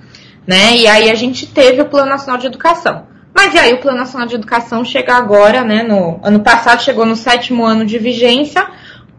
né? 0.46 0.76
E 0.76 0.88
aí 0.88 1.12
a 1.12 1.14
gente 1.14 1.46
teve 1.46 1.84
o 1.84 1.86
Plano 1.86 2.10
Nacional 2.10 2.40
de 2.40 2.48
Educação. 2.48 3.06
Mas 3.32 3.54
e 3.54 3.60
aí 3.60 3.74
o 3.74 3.80
Plano 3.80 4.00
Nacional 4.00 4.28
de 4.28 4.34
Educação 4.34 4.84
chega 4.84 5.14
agora, 5.14 5.64
né, 5.64 5.84
no 5.84 6.20
ano 6.24 6.40
passado 6.40 6.82
chegou 6.82 7.06
no 7.06 7.16
sétimo 7.16 7.64
ano 7.64 7.86
de 7.86 8.00
vigência, 8.00 8.68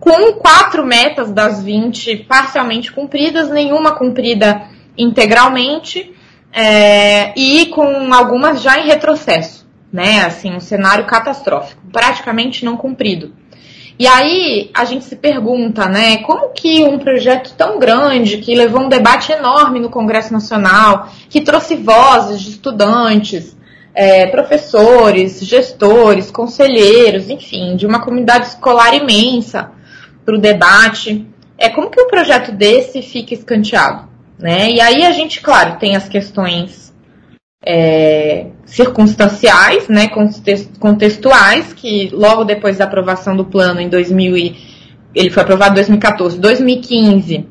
com 0.01 0.33
quatro 0.33 0.85
metas 0.85 1.31
das 1.31 1.63
20 1.63 2.17
parcialmente 2.29 2.91
cumpridas, 2.91 3.49
nenhuma 3.51 3.93
cumprida 3.93 4.63
integralmente, 4.97 6.13
é, 6.53 7.33
e 7.39 7.67
com 7.67 8.13
algumas 8.13 8.61
já 8.61 8.81
em 8.81 8.87
retrocesso, 8.87 9.65
né? 9.93 10.25
Assim, 10.25 10.55
um 10.55 10.61
cenário 10.61 11.05
catastrófico, 11.05 11.83
praticamente 11.93 12.65
não 12.65 12.77
cumprido. 12.77 13.33
E 13.99 14.07
aí 14.07 14.71
a 14.73 14.85
gente 14.85 15.05
se 15.05 15.17
pergunta, 15.17 15.89
né, 15.89 16.19
como 16.19 16.51
que 16.51 16.85
um 16.85 16.99
projeto 16.99 17.53
tão 17.57 17.81
grande, 17.81 18.39
que 18.39 18.55
levou 18.55 18.83
um 18.83 18.89
debate 18.89 19.33
enorme 19.33 19.81
no 19.81 19.91
Congresso 19.91 20.33
Nacional, 20.33 21.09
que 21.29 21.41
trouxe 21.41 21.75
vozes 21.75 22.41
de 22.41 22.51
estudantes, 22.51 23.57
é, 23.93 24.27
professores, 24.29 25.41
gestores, 25.45 26.31
conselheiros, 26.31 27.29
enfim, 27.29 27.75
de 27.75 27.87
uma 27.87 28.01
comunidade 28.01 28.47
escolar 28.47 28.95
imensa, 28.95 29.73
para 30.25 30.37
o 30.37 30.41
debate. 30.41 31.27
É 31.57 31.69
como 31.69 31.91
que 31.91 32.01
um 32.01 32.07
projeto 32.07 32.53
desse 32.53 33.03
fica 33.03 33.35
escanteado, 33.35 34.09
né? 34.39 34.71
E 34.71 34.81
aí 34.81 35.05
a 35.05 35.11
gente, 35.11 35.41
claro, 35.41 35.79
tem 35.81 35.97
as 35.97 36.09
questões 36.09 36.88
é, 37.65 38.47
circunstanciais, 38.65 39.89
né, 39.89 40.09
contextuais, 40.79 41.73
que 41.73 42.11
logo 42.13 42.45
depois 42.45 42.79
da 42.79 42.85
aprovação 42.85 43.37
do 43.37 43.45
plano 43.45 43.81
em 43.81 43.89
2000 43.89 44.37
e, 44.37 44.57
ele 45.15 45.31
foi 45.31 45.43
aprovado 45.43 45.73
em 45.73 45.77
2014, 45.77 46.39
2015, 46.39 47.47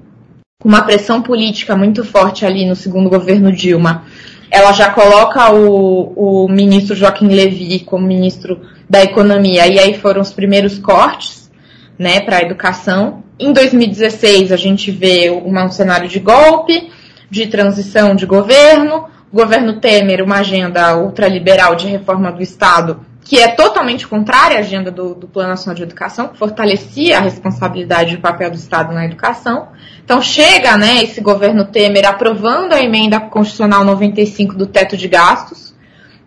com 0.61 0.69
uma 0.69 0.83
pressão 0.83 1.21
política 1.21 1.75
muito 1.75 2.03
forte 2.03 2.45
ali 2.45 2.65
no 2.65 2.75
segundo 2.75 3.09
governo 3.09 3.51
Dilma, 3.51 4.05
ela 4.49 4.71
já 4.71 4.89
coloca 4.91 5.51
o, 5.51 6.45
o 6.45 6.47
ministro 6.47 6.95
Joaquim 6.95 7.27
Levy 7.27 7.81
como 7.81 8.07
ministro 8.07 8.61
da 8.89 9.03
Economia, 9.03 9.67
e 9.67 9.77
aí 9.77 9.97
foram 9.97 10.21
os 10.21 10.31
primeiros 10.31 10.79
cortes, 10.79 11.51
né, 11.99 12.21
para 12.21 12.37
a 12.37 12.41
educação. 12.41 13.23
Em 13.39 13.51
2016, 13.51 14.51
a 14.51 14.55
gente 14.55 14.91
vê 14.91 15.29
uma, 15.29 15.65
um 15.65 15.71
cenário 15.71 16.07
de 16.07 16.19
golpe, 16.19 16.89
de 17.29 17.47
transição 17.47 18.15
de 18.15 18.25
governo, 18.25 19.05
o 19.31 19.35
governo 19.35 19.79
Temer, 19.79 20.23
uma 20.23 20.37
agenda 20.37 20.95
ultraliberal 20.97 21.75
de 21.75 21.87
reforma 21.87 22.31
do 22.31 22.41
Estado, 22.41 23.05
que 23.23 23.37
é 23.39 23.49
totalmente 23.49 24.07
contrária 24.07 24.55
à 24.55 24.61
agenda 24.61 24.89
do, 24.89 25.13
do 25.13 25.27
Plano 25.27 25.49
Nacional 25.49 25.75
de 25.75 25.83
Educação, 25.83 26.29
que 26.29 26.37
fortalecia 26.37 27.17
a 27.17 27.21
responsabilidade 27.21 28.13
e 28.13 28.17
o 28.17 28.21
papel 28.21 28.49
do 28.49 28.55
Estado 28.55 28.93
na 28.93 29.03
educação. 29.03 29.67
Então 30.03 30.21
chega 30.21 30.77
né, 30.77 31.03
esse 31.03 31.19
governo 31.19 31.65
Temer 31.65 32.07
aprovando 32.07 32.71
a 32.71 32.81
emenda 32.81 33.19
constitucional 33.19 33.83
95 33.83 34.55
do 34.55 34.65
teto 34.65 34.95
de 34.95 35.09
gastos, 35.09 35.75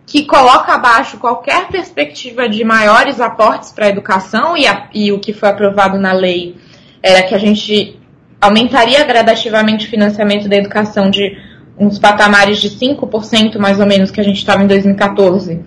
que 0.05 0.25
coloca 0.25 0.73
abaixo 0.73 1.17
qualquer 1.17 1.69
perspectiva 1.69 2.47
de 2.47 2.63
maiores 2.63 3.19
aportes 3.19 3.71
para 3.71 3.87
a 3.87 3.89
educação 3.89 4.55
e, 4.55 4.67
a, 4.67 4.89
e 4.93 5.11
o 5.11 5.19
que 5.19 5.33
foi 5.33 5.49
aprovado 5.49 5.97
na 5.97 6.11
lei 6.11 6.55
era 7.01 7.23
que 7.23 7.33
a 7.33 7.39
gente 7.39 7.99
aumentaria 8.39 9.03
gradativamente 9.03 9.87
o 9.87 9.89
financiamento 9.89 10.47
da 10.47 10.55
educação 10.55 11.09
de 11.09 11.35
uns 11.81 11.97
patamares 11.97 12.59
de 12.59 12.69
5% 12.69 13.57
mais 13.57 13.79
ou 13.79 13.87
menos 13.87 14.11
que 14.11 14.21
a 14.21 14.23
gente 14.23 14.37
estava 14.37 14.63
em 14.63 14.67
2014 14.67 15.59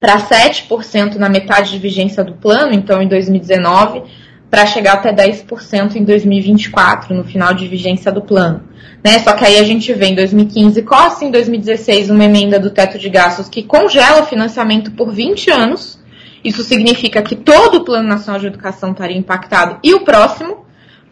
para 0.00 0.18
7% 0.18 1.14
na 1.14 1.28
metade 1.28 1.70
de 1.70 1.78
vigência 1.78 2.22
do 2.22 2.34
plano, 2.34 2.72
então 2.72 3.00
em 3.00 3.08
2019, 3.08 4.02
para 4.50 4.66
chegar 4.66 4.94
até 4.94 5.12
10% 5.12 5.96
em 5.96 6.04
2024, 6.04 7.14
no 7.14 7.24
final 7.24 7.54
de 7.54 7.66
vigência 7.66 8.12
do 8.12 8.20
plano. 8.20 8.64
Né? 9.02 9.20
Só 9.20 9.32
que 9.32 9.44
aí 9.44 9.58
a 9.58 9.62
gente 9.62 9.92
vê 9.92 10.06
em 10.06 10.14
2015, 10.14 10.82
COSSA 10.82 11.24
em 11.24 11.30
2016, 11.30 12.10
uma 12.10 12.24
emenda 12.24 12.58
do 12.58 12.70
teto 12.70 12.98
de 12.98 13.08
gastos 13.08 13.48
que 13.48 13.62
congela 13.62 14.22
o 14.22 14.26
financiamento 14.26 14.90
por 14.90 15.12
20 15.12 15.50
anos. 15.50 15.98
Isso 16.44 16.62
significa 16.62 17.22
que 17.22 17.34
todo 17.34 17.76
o 17.76 17.84
Plano 17.84 18.08
Nacional 18.08 18.40
de 18.40 18.48
Educação 18.48 18.90
estaria 18.90 19.16
impactado 19.16 19.78
e 19.82 19.94
o 19.94 20.00
próximo, 20.00 20.65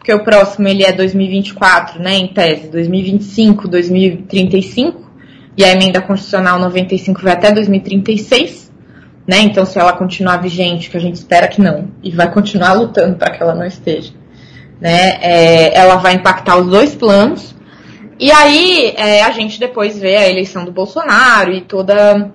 porque 0.05 0.13
o 0.13 0.23
próximo 0.23 0.67
ele 0.67 0.83
é 0.83 0.91
2024, 0.91 1.99
né, 1.99 2.13
em 2.13 2.27
tese, 2.27 2.67
2025, 2.67 3.67
2035, 3.67 5.03
e 5.57 5.63
a 5.63 5.71
emenda 5.71 5.99
constitucional 5.99 6.59
95 6.59 7.23
vai 7.23 7.33
até 7.33 7.51
2036, 7.51 8.71
né? 9.27 9.39
Então, 9.39 9.65
se 9.65 9.79
ela 9.79 9.93
continuar 9.93 10.37
vigente, 10.37 10.91
que 10.91 10.97
a 10.97 10.99
gente 10.99 11.15
espera 11.15 11.47
que 11.47 11.59
não, 11.59 11.87
e 12.03 12.11
vai 12.11 12.31
continuar 12.31 12.73
lutando 12.73 13.15
para 13.15 13.31
que 13.31 13.41
ela 13.41 13.55
não 13.55 13.65
esteja, 13.65 14.13
né? 14.79 15.17
É, 15.21 15.75
ela 15.75 15.95
vai 15.95 16.13
impactar 16.13 16.57
os 16.57 16.67
dois 16.67 16.93
planos. 16.93 17.55
E 18.19 18.31
aí 18.31 18.93
é, 18.95 19.23
a 19.23 19.31
gente 19.31 19.59
depois 19.59 19.97
vê 19.97 20.17
a 20.17 20.29
eleição 20.29 20.63
do 20.63 20.71
Bolsonaro 20.71 21.51
e 21.51 21.61
toda 21.61 22.31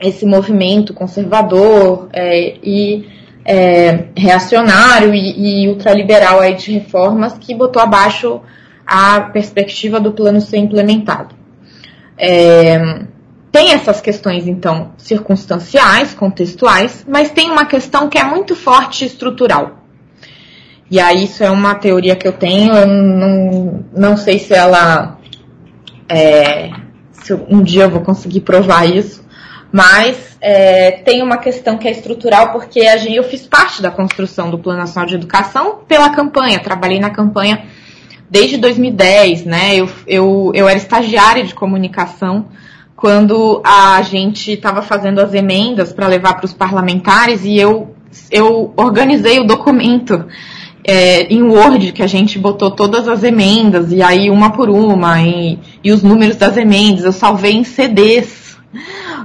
esse 0.00 0.26
movimento 0.26 0.92
conservador 0.92 2.08
é, 2.12 2.56
e 2.60 3.06
é, 3.44 4.06
reacionário 4.16 5.14
e, 5.14 5.64
e, 5.64 5.68
ultraliberal 5.68 6.40
aí 6.40 6.54
de 6.54 6.72
reformas 6.72 7.36
que 7.38 7.54
botou 7.54 7.82
abaixo 7.82 8.40
a 8.86 9.20
perspectiva 9.20 10.00
do 10.00 10.12
plano 10.12 10.40
ser 10.40 10.58
implementado. 10.58 11.34
É, 12.16 13.04
tem 13.52 13.72
essas 13.72 14.00
questões, 14.00 14.46
então, 14.46 14.92
circunstanciais, 14.96 16.14
contextuais, 16.14 17.04
mas 17.08 17.30
tem 17.30 17.50
uma 17.50 17.66
questão 17.66 18.08
que 18.08 18.18
é 18.18 18.24
muito 18.24 18.56
forte 18.56 19.04
estrutural. 19.04 19.84
E 20.90 21.00
aí 21.00 21.24
isso 21.24 21.42
é 21.42 21.50
uma 21.50 21.74
teoria 21.74 22.16
que 22.16 22.26
eu 22.26 22.32
tenho, 22.32 22.72
eu 22.72 22.86
não, 22.86 23.84
não 23.92 24.16
sei 24.16 24.38
se 24.38 24.54
ela. 24.54 25.18
É, 26.08 26.70
se 27.12 27.32
um 27.32 27.62
dia 27.62 27.84
eu 27.84 27.90
vou 27.90 28.02
conseguir 28.02 28.40
provar 28.40 28.84
isso, 28.84 29.23
mas 29.74 30.38
é, 30.40 30.92
tem 30.92 31.20
uma 31.20 31.36
questão 31.36 31.76
que 31.76 31.88
é 31.88 31.90
estrutural, 31.90 32.52
porque 32.52 32.82
a 32.82 32.96
gente, 32.96 33.16
eu 33.16 33.24
fiz 33.24 33.44
parte 33.44 33.82
da 33.82 33.90
construção 33.90 34.48
do 34.48 34.56
Plano 34.56 34.78
Nacional 34.78 35.04
de 35.04 35.16
Educação 35.16 35.80
pela 35.88 36.10
campanha, 36.10 36.60
trabalhei 36.60 37.00
na 37.00 37.10
campanha 37.10 37.64
desde 38.30 38.56
2010, 38.56 39.44
né? 39.44 39.74
Eu, 39.74 39.90
eu, 40.06 40.52
eu 40.54 40.68
era 40.68 40.78
estagiária 40.78 41.42
de 41.42 41.56
comunicação 41.56 42.46
quando 42.94 43.60
a 43.64 44.00
gente 44.02 44.52
estava 44.52 44.80
fazendo 44.80 45.18
as 45.18 45.34
emendas 45.34 45.92
para 45.92 46.06
levar 46.06 46.34
para 46.34 46.46
os 46.46 46.54
parlamentares 46.54 47.44
e 47.44 47.56
eu, 47.56 47.96
eu 48.30 48.72
organizei 48.76 49.40
o 49.40 49.44
documento 49.44 50.24
é, 50.84 51.24
em 51.24 51.42
Word, 51.42 51.90
que 51.90 52.02
a 52.04 52.06
gente 52.06 52.38
botou 52.38 52.70
todas 52.70 53.08
as 53.08 53.24
emendas, 53.24 53.90
e 53.90 54.00
aí 54.00 54.30
uma 54.30 54.50
por 54.50 54.70
uma, 54.70 55.20
e, 55.20 55.58
e 55.82 55.90
os 55.90 56.00
números 56.00 56.36
das 56.36 56.56
emendas, 56.56 57.04
eu 57.04 57.12
salvei 57.12 57.54
em 57.54 57.64
CDs 57.64 58.43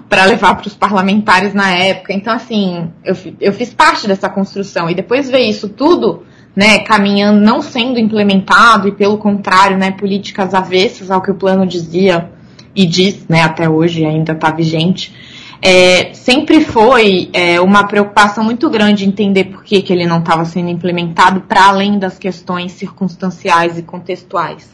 para 0.08 0.26
levar 0.26 0.56
para 0.56 0.68
os 0.68 0.76
parlamentares 0.76 1.54
na 1.54 1.72
época. 1.72 2.14
Então, 2.14 2.34
assim, 2.34 2.90
eu, 3.04 3.16
eu 3.40 3.54
fiz 3.54 3.74
parte 3.74 4.08
dessa 4.08 4.30
construção. 4.30 4.90
E 4.90 4.96
depois 4.96 5.30
ver 5.30 5.42
isso 5.42 5.70
tudo, 5.70 6.24
né, 6.56 6.80
caminhando, 6.80 7.40
não 7.40 7.62
sendo 7.62 8.00
implementado, 8.00 8.88
e 8.88 8.92
pelo 8.92 9.18
contrário, 9.18 9.78
né, 9.78 9.92
políticas 9.92 10.54
avessas 10.54 11.12
ao 11.12 11.22
que 11.22 11.32
o 11.32 11.36
plano 11.36 11.66
dizia 11.66 12.30
e 12.76 12.86
diz, 12.86 13.26
né, 13.28 13.42
até 13.42 13.70
hoje 13.70 14.06
ainda 14.06 14.34
está 14.34 14.52
vigente 14.52 15.14
é, 15.62 16.14
sempre 16.14 16.62
foi 16.64 17.30
é, 17.34 17.60
uma 17.60 17.86
preocupação 17.86 18.44
muito 18.44 18.70
grande 18.70 19.06
entender 19.06 19.46
por 19.46 19.64
que, 19.64 19.82
que 19.82 19.92
ele 19.92 20.06
não 20.06 20.20
estava 20.20 20.46
sendo 20.46 20.70
implementado 20.70 21.42
para 21.42 21.68
além 21.68 22.00
das 22.00 22.18
questões 22.18 22.72
circunstanciais 22.74 23.78
e 23.78 23.84
contextuais. 23.84 24.70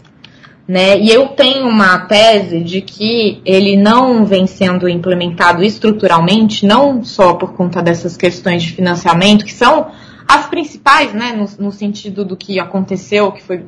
Né? 0.67 0.99
E 0.99 1.09
eu 1.09 1.27
tenho 1.27 1.67
uma 1.67 1.99
tese 1.99 2.59
de 2.61 2.81
que 2.81 3.39
ele 3.45 3.77
não 3.77 4.25
vem 4.25 4.47
sendo 4.47 4.89
implementado 4.89 5.63
estruturalmente, 5.63 6.65
não 6.65 7.03
só 7.03 7.35
por 7.35 7.53
conta 7.53 7.83
dessas 7.83 8.17
questões 8.17 8.63
de 8.63 8.71
financiamento, 8.71 9.45
que 9.45 9.53
são 9.53 9.91
as 10.27 10.47
principais, 10.47 11.13
né, 11.13 11.33
no, 11.33 11.65
no 11.65 11.71
sentido 11.71 12.25
do 12.25 12.35
que 12.35 12.59
aconteceu, 12.59 13.31
que 13.31 13.43
foi 13.43 13.63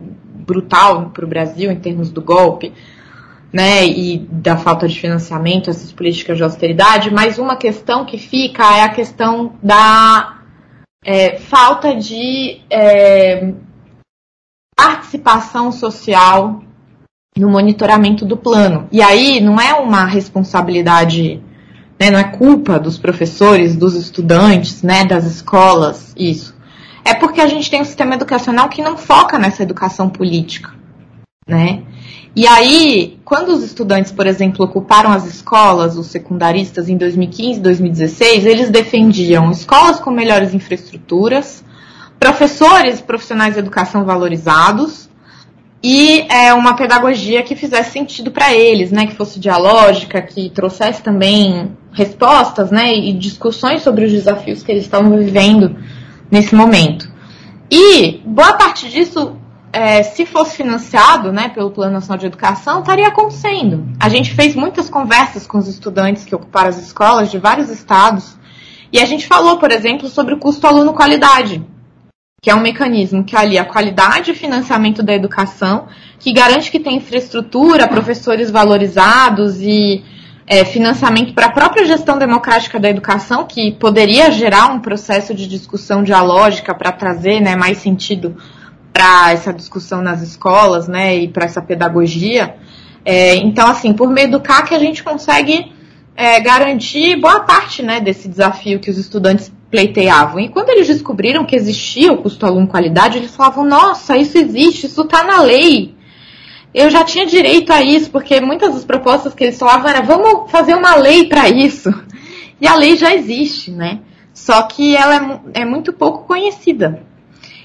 brutal 0.47 1.11
para 1.11 1.23
o 1.23 1.27
Brasil 1.27 1.71
em 1.71 1.79
termos 1.79 2.09
do 2.09 2.21
golpe, 2.21 2.73
né, 3.53 3.85
e 3.85 4.17
da 4.17 4.57
falta 4.57 4.87
de 4.87 4.99
financiamento, 4.99 5.69
essas 5.69 5.91
políticas 5.91 6.35
de 6.35 6.43
austeridade, 6.43 7.13
mas 7.13 7.37
uma 7.37 7.55
questão 7.55 8.05
que 8.05 8.17
fica 8.17 8.63
é 8.75 8.81
a 8.81 8.89
questão 8.89 9.53
da 9.61 10.39
é, 11.05 11.37
falta 11.37 11.95
de 11.95 12.59
é, 12.71 13.53
participação 14.75 15.71
social 15.71 16.63
no 17.39 17.49
monitoramento 17.49 18.25
do 18.25 18.37
plano. 18.37 18.87
E 18.91 19.01
aí 19.01 19.39
não 19.39 19.59
é 19.59 19.73
uma 19.73 20.05
responsabilidade, 20.05 21.41
né, 21.99 22.09
não 22.09 22.19
é 22.19 22.23
culpa 22.23 22.79
dos 22.79 22.97
professores, 22.97 23.75
dos 23.75 23.95
estudantes, 23.95 24.83
né, 24.83 25.05
das 25.05 25.25
escolas, 25.25 26.13
isso. 26.17 26.55
É 27.03 27.13
porque 27.13 27.39
a 27.39 27.47
gente 27.47 27.69
tem 27.69 27.81
um 27.81 27.85
sistema 27.85 28.15
educacional 28.15 28.69
que 28.69 28.81
não 28.81 28.97
foca 28.97 29.39
nessa 29.39 29.63
educação 29.63 30.09
política, 30.09 30.73
né? 31.47 31.83
E 32.35 32.45
aí, 32.45 33.17
quando 33.25 33.49
os 33.49 33.63
estudantes, 33.63 34.11
por 34.11 34.27
exemplo, 34.27 34.63
ocuparam 34.63 35.11
as 35.11 35.25
escolas, 35.25 35.97
os 35.97 36.07
secundaristas, 36.07 36.87
em 36.87 36.95
2015, 36.95 37.59
2016, 37.59 38.45
eles 38.45 38.69
defendiam 38.69 39.49
escolas 39.49 39.99
com 39.99 40.11
melhores 40.11 40.53
infraestruturas, 40.53 41.63
professores, 42.19 43.01
profissionais 43.01 43.53
de 43.53 43.59
educação 43.59 44.05
valorizados 44.05 45.09
e 45.83 46.25
é, 46.29 46.53
uma 46.53 46.75
pedagogia 46.75 47.43
que 47.43 47.55
fizesse 47.55 47.91
sentido 47.91 48.31
para 48.31 48.53
eles, 48.53 48.91
né, 48.91 49.05
que 49.05 49.15
fosse 49.15 49.39
dialógica, 49.39 50.21
que 50.21 50.49
trouxesse 50.49 51.01
também 51.01 51.77
respostas, 51.91 52.71
né, 52.71 52.93
e 52.95 53.13
discussões 53.13 53.81
sobre 53.83 54.05
os 54.05 54.11
desafios 54.11 54.63
que 54.63 54.71
eles 54.71 54.83
estavam 54.83 55.17
vivendo 55.17 55.75
nesse 56.31 56.55
momento. 56.55 57.09
E 57.69 58.21
boa 58.25 58.53
parte 58.53 58.89
disso 58.89 59.35
é, 59.71 60.01
se 60.01 60.25
fosse 60.25 60.57
financiado 60.57 61.31
né, 61.31 61.49
pelo 61.49 61.69
Plano 61.69 61.93
Nacional 61.93 62.17
de 62.17 62.25
Educação, 62.25 62.79
estaria 62.79 63.07
acontecendo. 63.07 63.87
A 63.99 64.09
gente 64.09 64.33
fez 64.33 64.55
muitas 64.55 64.89
conversas 64.89 65.45
com 65.45 65.57
os 65.57 65.67
estudantes 65.67 66.25
que 66.25 66.33
ocuparam 66.33 66.69
as 66.69 66.79
escolas 66.79 67.29
de 67.29 67.37
vários 67.37 67.69
estados 67.69 68.37
e 68.91 68.99
a 68.99 69.05
gente 69.05 69.27
falou, 69.27 69.57
por 69.57 69.71
exemplo, 69.71 70.07
sobre 70.07 70.33
o 70.33 70.39
custo 70.39 70.65
aluno-qualidade, 70.65 71.63
que 72.47 72.51
é 72.51 72.55
um 72.55 72.61
mecanismo 72.61 73.25
que 73.25 73.35
alia 73.35 73.63
a 73.63 73.65
qualidade 73.65 74.31
e 74.31 74.33
financiamento 74.33 75.03
da 75.03 75.13
educação, 75.13 75.89
que 76.17 76.31
garante 76.31 76.71
que 76.71 76.79
tem 76.79 76.95
infraestrutura, 76.95 77.89
professores 77.89 78.49
valorizados 78.49 79.59
e 79.59 80.01
é, 80.47 80.63
financiamento 80.63 81.33
para 81.33 81.47
a 81.47 81.51
própria 81.51 81.85
gestão 81.85 82.17
democrática 82.17 82.79
da 82.79 82.89
educação, 82.89 83.43
que 83.43 83.73
poderia 83.73 84.31
gerar 84.31 84.67
um 84.67 84.79
processo 84.79 85.33
de 85.33 85.45
discussão 85.45 86.01
dialógica 86.01 86.73
para 86.73 86.93
trazer 86.93 87.41
né, 87.41 87.53
mais 87.57 87.79
sentido 87.79 88.37
para 88.93 89.33
essa 89.33 89.51
discussão 89.51 90.01
nas 90.01 90.21
escolas, 90.21 90.87
né, 90.87 91.17
e 91.17 91.27
para 91.27 91.43
essa 91.43 91.61
pedagogia. 91.61 92.55
É, 93.03 93.35
então, 93.35 93.67
assim, 93.67 93.91
por 93.91 94.09
meio 94.09 94.31
do 94.31 94.39
CAC 94.39 94.73
a 94.73 94.79
gente 94.79 95.03
consegue 95.03 95.69
é, 96.15 96.39
garantir 96.39 97.17
boa 97.17 97.41
parte, 97.41 97.83
né, 97.83 97.99
desse 97.99 98.29
desafio 98.29 98.79
que 98.79 98.89
os 98.89 98.97
estudantes 98.97 99.51
pleiteavam. 99.77 100.39
E 100.39 100.49
quando 100.49 100.69
eles 100.69 100.87
descobriram 100.87 101.45
que 101.45 101.55
existia 101.55 102.11
o 102.11 102.17
custo 102.17 102.43
aluno 102.47 102.67
qualidade, 102.67 103.19
eles 103.19 103.35
falavam: 103.35 103.63
Nossa, 103.63 104.17
isso 104.17 104.35
existe, 104.35 104.87
isso 104.87 105.03
está 105.03 105.23
na 105.23 105.41
lei. 105.41 105.95
Eu 106.73 106.89
já 106.89 107.03
tinha 107.03 107.27
direito 107.27 107.71
a 107.71 107.83
isso, 107.83 108.09
porque 108.09 108.41
muitas 108.41 108.73
das 108.73 108.83
propostas 108.83 109.35
que 109.35 109.43
eles 109.43 109.59
falavam 109.59 109.87
era: 109.87 110.01
Vamos 110.01 110.49
fazer 110.49 110.73
uma 110.73 110.95
lei 110.95 111.27
para 111.27 111.47
isso. 111.47 111.93
E 112.59 112.67
a 112.67 112.73
lei 112.73 112.97
já 112.97 113.13
existe, 113.13 113.69
né? 113.69 113.99
Só 114.33 114.63
que 114.63 114.95
ela 114.95 115.43
é, 115.53 115.61
é 115.61 115.65
muito 115.65 115.93
pouco 115.93 116.25
conhecida. 116.25 117.03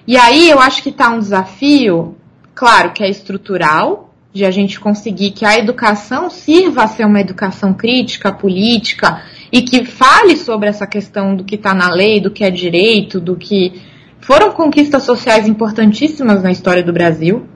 E 0.06 0.18
aí 0.18 0.50
eu 0.50 0.60
acho 0.60 0.82
que 0.82 0.90
está 0.90 1.08
um 1.08 1.18
desafio, 1.18 2.14
claro, 2.54 2.92
que 2.92 3.02
é 3.02 3.08
estrutural, 3.08 4.11
de 4.32 4.44
a 4.44 4.50
gente 4.50 4.80
conseguir 4.80 5.32
que 5.32 5.44
a 5.44 5.58
educação 5.58 6.30
sirva 6.30 6.84
a 6.84 6.88
ser 6.88 7.04
uma 7.04 7.20
educação 7.20 7.74
crítica, 7.74 8.32
política, 8.32 9.22
e 9.52 9.60
que 9.60 9.84
fale 9.84 10.36
sobre 10.36 10.68
essa 10.68 10.86
questão 10.86 11.36
do 11.36 11.44
que 11.44 11.56
está 11.56 11.74
na 11.74 11.90
lei, 11.90 12.20
do 12.20 12.30
que 12.30 12.42
é 12.42 12.50
direito, 12.50 13.20
do 13.20 13.36
que 13.36 13.82
foram 14.20 14.52
conquistas 14.52 15.02
sociais 15.02 15.46
importantíssimas 15.46 16.42
na 16.42 16.50
história 16.50 16.82
do 16.82 16.92
Brasil, 16.92 17.46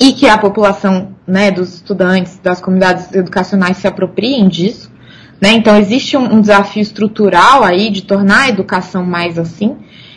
e 0.00 0.12
que 0.12 0.26
a 0.26 0.38
população, 0.38 1.14
né, 1.26 1.50
dos 1.50 1.74
estudantes, 1.74 2.38
das 2.38 2.60
comunidades 2.60 3.14
educacionais 3.14 3.76
se 3.76 3.86
apropriem 3.86 4.48
disso. 4.48 4.90
Né? 5.40 5.52
Então 5.52 5.76
existe 5.76 6.16
um, 6.16 6.34
um 6.34 6.40
desafio 6.40 6.82
estrutural 6.82 7.62
aí 7.62 7.90
de 7.90 8.02
tornar 8.02 8.44
a 8.44 8.48
educação 8.48 9.04
mais 9.04 9.38
assim. 9.38 9.76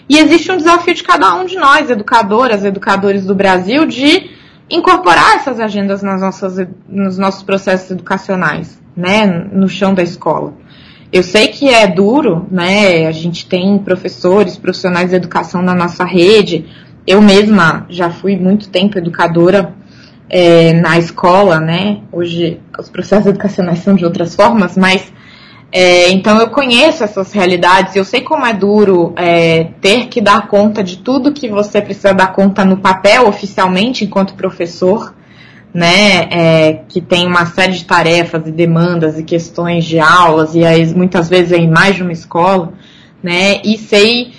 E 0.09 0.17
existe 0.17 0.51
um 0.51 0.57
desafio 0.57 0.93
de 0.93 1.03
cada 1.03 1.35
um 1.35 1.45
de 1.45 1.55
nós, 1.57 1.89
educadoras, 1.89 2.63
educadores 2.63 3.25
do 3.25 3.35
Brasil, 3.35 3.85
de 3.85 4.31
incorporar 4.73 5.35
essas 5.35 5.59
agendas 5.59 6.01
nas 6.01 6.19
nossas, 6.19 6.67
nos 6.89 7.17
nossos 7.17 7.43
processos 7.43 7.91
educacionais, 7.91 8.81
né, 8.97 9.25
no 9.25 9.69
chão 9.69 9.93
da 9.93 10.01
escola. 10.01 10.53
Eu 11.11 11.21
sei 11.21 11.49
que 11.49 11.69
é 11.69 11.85
duro, 11.85 12.47
né, 12.49 13.05
a 13.05 13.11
gente 13.11 13.45
tem 13.45 13.77
professores, 13.77 14.57
profissionais 14.57 15.11
de 15.11 15.15
educação 15.15 15.61
na 15.61 15.75
nossa 15.75 16.03
rede. 16.03 16.65
Eu 17.05 17.21
mesma 17.21 17.85
já 17.87 18.09
fui 18.09 18.35
muito 18.35 18.69
tempo 18.69 18.97
educadora 18.97 19.75
é, 20.27 20.73
na 20.73 20.97
escola, 20.97 21.59
né, 21.59 22.01
hoje 22.11 22.59
os 22.79 22.89
processos 22.89 23.27
educacionais 23.27 23.79
são 23.79 23.93
de 23.93 24.03
outras 24.03 24.35
formas, 24.35 24.75
mas 24.75 25.13
É, 25.75 26.11
então 26.11 26.39
eu 26.39 26.51
conheço 26.51 27.03
essas 27.03 27.33
realidades, 27.33 27.95
eu 27.95 28.05
sei 28.05 28.21
como 28.21 28.45
é 28.45 28.53
duro 28.53 29.11
é, 29.15 29.63
ter 29.81 30.05
que 30.05 30.21
dar 30.21 30.47
conta 30.47 30.83
de 30.83 30.97
tudo 30.97 31.33
que 31.33 31.49
você 31.49 31.81
precisa 31.81 32.13
dar 32.13 32.27
conta 32.27 32.63
no 32.63 32.77
papel 32.77 33.27
oficialmente 33.27 34.05
enquanto 34.05 34.35
professor, 34.35 35.15
né? 35.73 36.27
É, 36.29 36.73
que 36.87 37.01
tem 37.01 37.25
uma 37.25 37.47
série 37.47 37.73
de 37.73 37.85
tarefas 37.85 38.45
e 38.45 38.51
demandas 38.51 39.17
e 39.17 39.23
questões 39.23 39.85
de 39.85 39.97
aulas 39.97 40.53
e 40.53 40.63
aí 40.63 40.85
muitas 40.93 41.27
vezes 41.27 41.51
é 41.51 41.57
em 41.57 41.71
mais 41.71 41.95
de 41.95 42.03
uma 42.03 42.11
escola, 42.11 42.73
né? 43.23 43.59
E 43.63 43.75
sei 43.79 44.31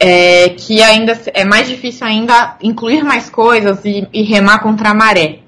é, 0.00 0.48
que 0.48 0.82
ainda 0.82 1.16
é 1.32 1.44
mais 1.44 1.68
difícil 1.68 2.04
ainda 2.04 2.56
incluir 2.60 3.04
mais 3.04 3.30
coisas 3.30 3.84
e, 3.84 4.08
e 4.12 4.24
remar 4.24 4.58
contra 4.58 4.90
a 4.90 4.94
maré, 4.94 5.38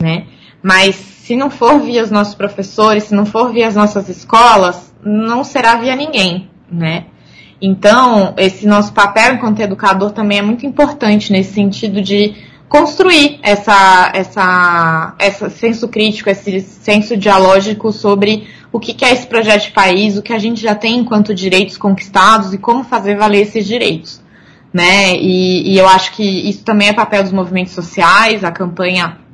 né? 0.00 0.26
Mas 0.62 1.15
se 1.26 1.34
não 1.34 1.50
for 1.50 1.80
via 1.80 2.04
os 2.04 2.10
nossos 2.12 2.36
professores, 2.36 3.02
se 3.02 3.14
não 3.14 3.26
for 3.26 3.52
via 3.52 3.66
as 3.66 3.74
nossas 3.74 4.08
escolas, 4.08 4.94
não 5.02 5.42
será 5.42 5.74
via 5.74 5.96
ninguém, 5.96 6.48
né? 6.70 7.06
Então, 7.60 8.32
esse 8.36 8.64
nosso 8.64 8.92
papel 8.92 9.34
enquanto 9.34 9.58
educador 9.58 10.12
também 10.12 10.38
é 10.38 10.42
muito 10.42 10.64
importante 10.64 11.32
nesse 11.32 11.52
sentido 11.52 12.00
de 12.00 12.32
construir 12.68 13.40
essa, 13.42 14.12
essa, 14.14 15.16
esse 15.18 15.50
senso 15.50 15.88
crítico, 15.88 16.30
esse 16.30 16.60
senso 16.60 17.16
dialógico 17.16 17.90
sobre 17.90 18.46
o 18.70 18.78
que 18.78 19.04
é 19.04 19.12
esse 19.12 19.26
projeto 19.26 19.62
de 19.62 19.70
país, 19.72 20.16
o 20.16 20.22
que 20.22 20.32
a 20.32 20.38
gente 20.38 20.60
já 20.62 20.76
tem 20.76 20.98
enquanto 20.98 21.34
direitos 21.34 21.76
conquistados 21.76 22.54
e 22.54 22.58
como 22.58 22.84
fazer 22.84 23.16
valer 23.16 23.40
esses 23.40 23.66
direitos. 23.66 24.22
Né? 24.72 25.16
E, 25.16 25.72
e 25.72 25.76
eu 25.76 25.88
acho 25.88 26.12
que 26.12 26.22
isso 26.22 26.62
também 26.62 26.86
é 26.86 26.92
papel 26.92 27.24
dos 27.24 27.32
movimentos 27.32 27.72
sociais, 27.72 28.44
a 28.44 28.52
campanha 28.52 29.25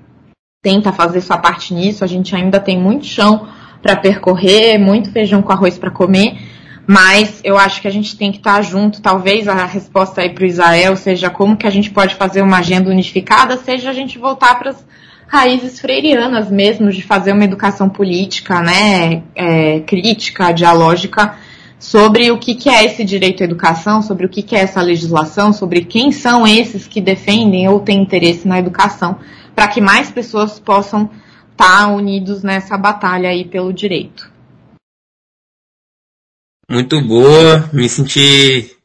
tenta 0.63 0.93
fazer 0.93 1.21
sua 1.21 1.39
parte 1.39 1.75
nisso. 1.75 2.05
A 2.05 2.07
gente 2.07 2.37
ainda 2.37 2.61
tem 2.61 2.79
muito 2.79 3.05
chão 3.05 3.49
para 3.83 3.97
percorrer, 3.97 4.79
muito 4.79 5.11
feijão 5.11 5.43
com 5.43 5.53
arroz 5.53 5.77
para 5.77 5.91
comer, 5.91 6.39
mas 6.87 7.41
eu 7.43 7.59
acho 7.59 7.83
que 7.83 7.89
a 7.89 7.91
gente 7.91 8.17
tem 8.17 8.31
que 8.31 8.39
estar 8.39 8.57
tá 8.57 8.63
junto. 8.63 9.03
Talvez 9.03 9.49
a 9.49 9.65
resposta 9.67 10.21
aí 10.21 10.31
para 10.31 10.45
o 10.45 10.47
Israel 10.47 10.95
seja 10.95 11.29
como 11.29 11.57
que 11.57 11.67
a 11.67 11.71
gente 11.71 11.91
pode 11.91 12.15
fazer 12.15 12.43
uma 12.43 12.59
agenda 12.59 12.89
unificada, 12.89 13.57
seja 13.57 13.91
a 13.91 13.93
gente 13.93 14.19
voltar 14.19 14.57
para 14.57 14.71
as 14.71 14.87
raízes 15.27 15.81
freirianas 15.81 16.49
mesmo, 16.49 16.91
de 16.91 17.03
fazer 17.03 17.33
uma 17.33 17.45
educação 17.45 17.89
política, 17.89 18.61
né, 18.61 19.23
é, 19.35 19.81
crítica, 19.81 20.53
dialógica, 20.53 21.35
sobre 21.77 22.31
o 22.31 22.39
que, 22.39 22.55
que, 22.55 22.69
é 22.69 22.85
esse 22.85 23.03
direito 23.03 23.43
à 23.43 23.45
educação, 23.45 24.01
sobre 24.01 24.27
o 24.27 24.29
que, 24.29 24.43
que 24.43 24.55
é 24.55 24.61
essa 24.61 24.81
legislação, 24.81 25.53
sobre 25.53 25.85
quem 25.85 26.13
são 26.13 26.47
esses 26.47 26.87
que 26.87 27.01
defendem 27.01 27.69
ou 27.69 27.81
têm 27.81 28.01
interesse 28.01 28.47
na 28.47 28.61
educação 28.61 29.19
para 29.55 29.69
que 29.69 29.81
mais 29.81 30.11
pessoas 30.11 30.59
possam 30.59 31.11
estar 31.53 31.87
tá 31.87 31.89
unidos 31.89 32.43
nessa 32.43 32.77
batalha 32.77 33.29
aí 33.29 33.45
pelo 33.45 33.73
direito. 33.73 34.31
Muito 36.69 37.01
boa, 37.03 37.69
me 37.73 37.89
senti 37.89 38.77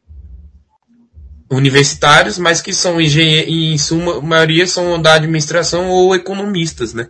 universitários, 1.50 2.38
mas 2.38 2.62
que 2.62 2.74
são 2.74 3.00
engenheiros, 3.00 3.52
em 3.52 3.78
suma 3.78 4.22
maioria 4.22 4.68
são 4.68 5.02
da 5.02 5.14
administração 5.14 5.89
ou 5.89 6.16
economistas, 6.16 6.93
né? 6.93 7.08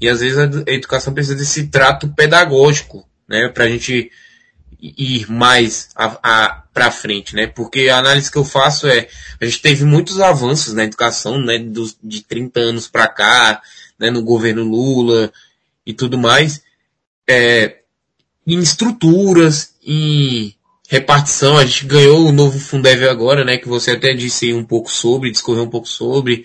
E 0.00 0.08
às 0.08 0.20
vezes 0.20 0.38
a 0.38 0.72
educação 0.72 1.12
precisa 1.12 1.36
desse 1.36 1.68
trato 1.68 2.08
pedagógico, 2.08 3.06
né? 3.28 3.48
Para 3.48 3.64
a 3.64 3.68
gente 3.68 4.10
ir 4.80 5.30
mais 5.30 5.90
para 6.72 6.90
frente, 6.90 7.34
né? 7.34 7.46
Porque 7.46 7.88
a 7.88 7.98
análise 7.98 8.30
que 8.30 8.38
eu 8.38 8.44
faço 8.44 8.88
é, 8.88 9.08
a 9.40 9.44
gente 9.44 9.62
teve 9.62 9.84
muitos 9.84 10.20
avanços 10.20 10.74
na 10.74 10.84
educação, 10.84 11.40
né? 11.40 11.58
Dos, 11.58 11.96
de 12.02 12.22
30 12.22 12.60
anos 12.60 12.88
para 12.88 13.06
cá, 13.08 13.62
né? 13.98 14.10
No 14.10 14.22
governo 14.22 14.64
Lula 14.64 15.32
e 15.84 15.92
tudo 15.92 16.16
mais, 16.16 16.62
é, 17.28 17.78
em 18.46 18.58
estruturas, 18.58 19.74
em 19.84 20.54
repartição, 20.92 21.56
a 21.56 21.64
gente 21.64 21.86
ganhou 21.86 22.26
o 22.26 22.32
novo 22.32 22.60
Fundeb 22.60 23.08
agora, 23.08 23.46
né, 23.46 23.56
que 23.56 23.66
você 23.66 23.92
até 23.92 24.12
disse 24.12 24.52
um 24.52 24.62
pouco 24.62 24.90
sobre, 24.90 25.30
discorreu 25.30 25.62
um 25.62 25.70
pouco 25.70 25.88
sobre, 25.88 26.44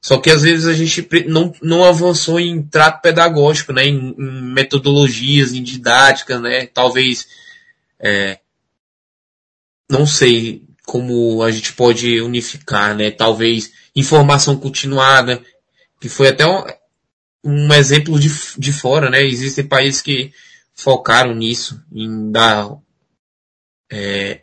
só 0.00 0.16
que 0.16 0.30
às 0.30 0.42
vezes 0.42 0.68
a 0.68 0.72
gente 0.72 1.04
não, 1.26 1.52
não 1.60 1.82
avançou 1.82 2.38
em 2.38 2.62
trato 2.62 3.02
pedagógico, 3.02 3.72
né, 3.72 3.84
em, 3.84 4.14
em 4.16 4.52
metodologias, 4.52 5.52
em 5.52 5.60
didática, 5.60 6.38
né, 6.38 6.66
talvez, 6.66 7.26
é, 7.98 8.38
não 9.90 10.06
sei 10.06 10.62
como 10.86 11.42
a 11.42 11.50
gente 11.50 11.72
pode 11.72 12.20
unificar, 12.20 12.94
né, 12.94 13.10
talvez 13.10 13.72
informação 13.96 14.56
continuada, 14.56 15.42
que 16.00 16.08
foi 16.08 16.28
até 16.28 16.46
um, 16.46 16.62
um 17.42 17.74
exemplo 17.74 18.20
de, 18.20 18.30
de 18.56 18.72
fora, 18.72 19.10
né, 19.10 19.24
existem 19.24 19.66
países 19.66 20.00
que 20.00 20.32
focaram 20.76 21.34
nisso, 21.34 21.82
em 21.92 22.30
dar 22.30 22.70
é, 23.90 24.40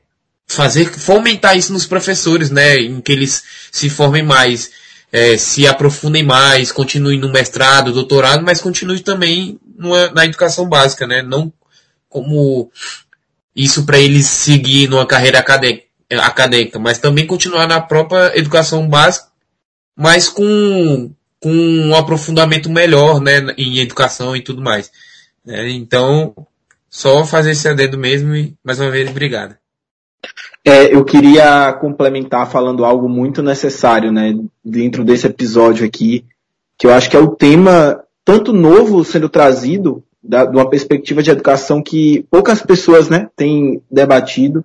fazer 0.48 0.86
fomentar 0.86 1.58
isso 1.58 1.74
nos 1.74 1.86
professores, 1.86 2.50
né, 2.50 2.78
em 2.78 3.02
que 3.02 3.12
eles 3.12 3.44
se 3.72 3.90
formem 3.90 4.24
mais, 4.24 4.72
é, 5.12 5.38
se 5.38 5.68
aprofundem 5.68 6.24
mais, 6.24 6.72
continuem 6.72 7.20
no 7.20 7.32
mestrado, 7.32 7.94
doutorado, 7.94 8.44
mas 8.44 8.62
continuem 8.62 9.02
também 9.02 9.60
numa, 9.78 10.10
na 10.12 10.26
educação 10.26 10.68
básica, 10.68 11.08
né, 11.08 11.22
não 11.22 11.52
como 12.10 12.72
isso 13.56 13.86
para 13.86 14.00
eles 14.00 14.28
seguir 14.28 14.90
numa 14.90 15.06
carreira 15.06 15.40
acadêmica, 15.40 15.86
acadêmica, 16.10 16.78
mas 16.78 17.00
também 17.00 17.26
continuar 17.26 17.68
na 17.68 17.80
própria 17.80 18.38
educação 18.38 18.88
básica, 18.88 19.28
mas 19.96 20.28
com 20.28 21.12
com 21.42 21.52
um 21.52 21.96
aprofundamento 21.96 22.70
melhor, 22.70 23.20
né, 23.20 23.40
em 23.58 23.80
educação 23.80 24.36
e 24.36 24.42
tudo 24.42 24.62
mais. 24.62 24.92
É, 25.48 25.68
então, 25.72 26.36
só 26.92 27.24
fazer 27.26 27.52
esse 27.52 27.70
adendo 27.70 27.98
mesmo 27.98 28.36
e, 28.36 28.54
mais 28.62 28.80
uma 28.80 28.92
vez, 28.92 29.10
obrigado. 29.10 29.56
É, 30.64 30.94
eu 30.94 31.04
queria 31.06 31.74
complementar 31.74 32.52
falando 32.52 32.84
algo 32.84 33.08
muito 33.08 33.42
necessário, 33.42 34.12
né, 34.12 34.36
dentro 34.64 35.04
desse 35.04 35.26
episódio 35.26 35.86
aqui, 35.86 36.26
que 36.78 36.86
eu 36.86 36.94
acho 36.94 37.10
que 37.10 37.16
é 37.16 37.20
o 37.20 37.30
tema 37.30 38.04
tanto 38.24 38.54
novo 38.54 39.04
sendo 39.04 39.30
trazido, 39.30 40.04
da, 40.22 40.46
de 40.46 40.56
uma 40.56 40.70
perspectiva 40.70 41.24
de 41.24 41.32
educação 41.32 41.82
que 41.82 42.26
poucas 42.30 42.62
pessoas, 42.62 43.10
né, 43.10 43.28
têm 43.36 43.82
debatido 43.90 44.64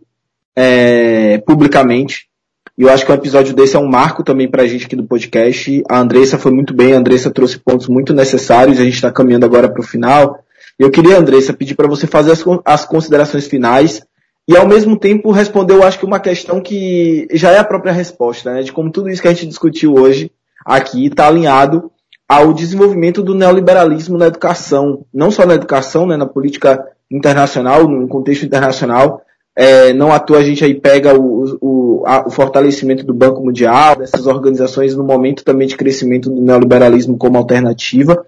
é, 0.55 1.39
publicamente. 1.39 2.29
E 2.77 2.83
eu 2.83 2.91
acho 2.91 3.07
que 3.07 3.13
o 3.13 3.15
episódio 3.15 3.55
desse 3.55 3.75
é 3.75 3.79
um 3.79 3.89
marco 3.89 4.23
também 4.23 4.51
para 4.51 4.65
a 4.65 4.67
gente 4.67 4.85
aqui 4.85 4.95
do 4.95 5.05
podcast. 5.05 5.83
A 5.89 5.99
Andressa 5.99 6.37
foi 6.37 6.53
muito 6.53 6.75
bem, 6.75 6.93
a 6.93 6.99
Andressa 6.99 7.31
trouxe 7.31 7.59
pontos 7.59 7.89
muito 7.89 8.13
necessários, 8.13 8.79
a 8.79 8.85
gente 8.85 8.97
está 8.97 9.11
caminhando 9.11 9.47
agora 9.47 9.67
para 9.67 9.81
o 9.81 9.87
final. 9.87 10.45
Eu 10.79 10.91
queria, 10.91 11.19
Andressa, 11.19 11.55
pedir 11.55 11.75
para 11.75 11.89
você 11.89 12.07
fazer 12.07 12.33
as, 12.33 12.45
as, 12.65 12.85
considerações 12.85 13.47
finais 13.47 14.03
e, 14.47 14.57
ao 14.57 14.67
mesmo 14.67 14.99
tempo, 14.99 15.31
responder, 15.31 15.75
eu 15.75 15.83
acho 15.83 15.99
que 15.99 16.05
uma 16.05 16.21
questão 16.21 16.61
que 16.61 17.27
já 17.33 17.51
é 17.51 17.59
a 17.59 17.65
própria 17.65 17.93
resposta, 17.93 18.53
né? 18.53 18.63
De 18.63 18.73
como 18.73 18.91
tudo 18.91 19.09
isso 19.09 19.23
que 19.23 19.29
a 19.29 19.33
gente 19.33 19.47
discutiu 19.47 19.95
hoje 19.95 20.31
aqui 20.65 21.07
está 21.07 21.29
alinhado 21.29 21.91
ao 22.29 22.53
desenvolvimento 22.53 23.23
do 23.23 23.35
neoliberalismo 23.35 24.19
na 24.19 24.27
educação, 24.27 25.05
não 25.15 25.31
só 25.31 25.47
na 25.47 25.55
educação, 25.55 26.07
né, 26.07 26.17
na 26.17 26.27
política 26.27 26.85
internacional, 27.11 27.89
no 27.89 28.09
contexto 28.09 28.45
internacional, 28.45 29.23
é, 29.57 29.95
não 29.95 30.13
à 30.13 30.19
toa 30.19 30.39
a 30.39 30.45
gente 30.45 30.63
aí 30.63 30.75
pega 30.75 31.19
o, 31.19 31.59
o, 31.63 32.05
a, 32.07 32.29
o, 32.29 32.31
fortalecimento 32.31 33.07
do 33.07 33.15
Banco 33.15 33.43
Mundial, 33.43 33.97
dessas 33.97 34.27
organizações 34.27 34.95
no 34.95 35.03
momento 35.03 35.43
também 35.43 35.67
de 35.67 35.77
crescimento 35.77 36.29
do 36.29 36.43
neoliberalismo 36.43 37.17
como 37.17 37.39
alternativa. 37.39 38.27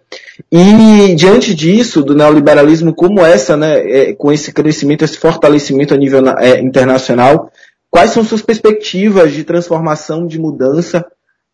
E 0.51 1.15
diante 1.15 1.55
disso, 1.55 2.03
do 2.03 2.15
neoliberalismo 2.15 2.95
como 2.95 3.21
essa, 3.21 3.59
né, 3.59 3.79
é, 3.79 4.13
com 4.15 4.33
esse 4.33 4.53
crescimento, 4.53 5.05
esse 5.05 5.19
fortalecimento 5.19 5.93
a 5.93 5.99
nível 5.99 6.27
é, 6.39 6.61
internacional, 6.61 7.53
quais 7.91 8.11
são 8.11 8.25
suas 8.25 8.41
perspectivas 8.41 9.33
de 9.33 9.45
transformação, 9.45 10.27
de 10.27 10.39
mudança 10.39 11.05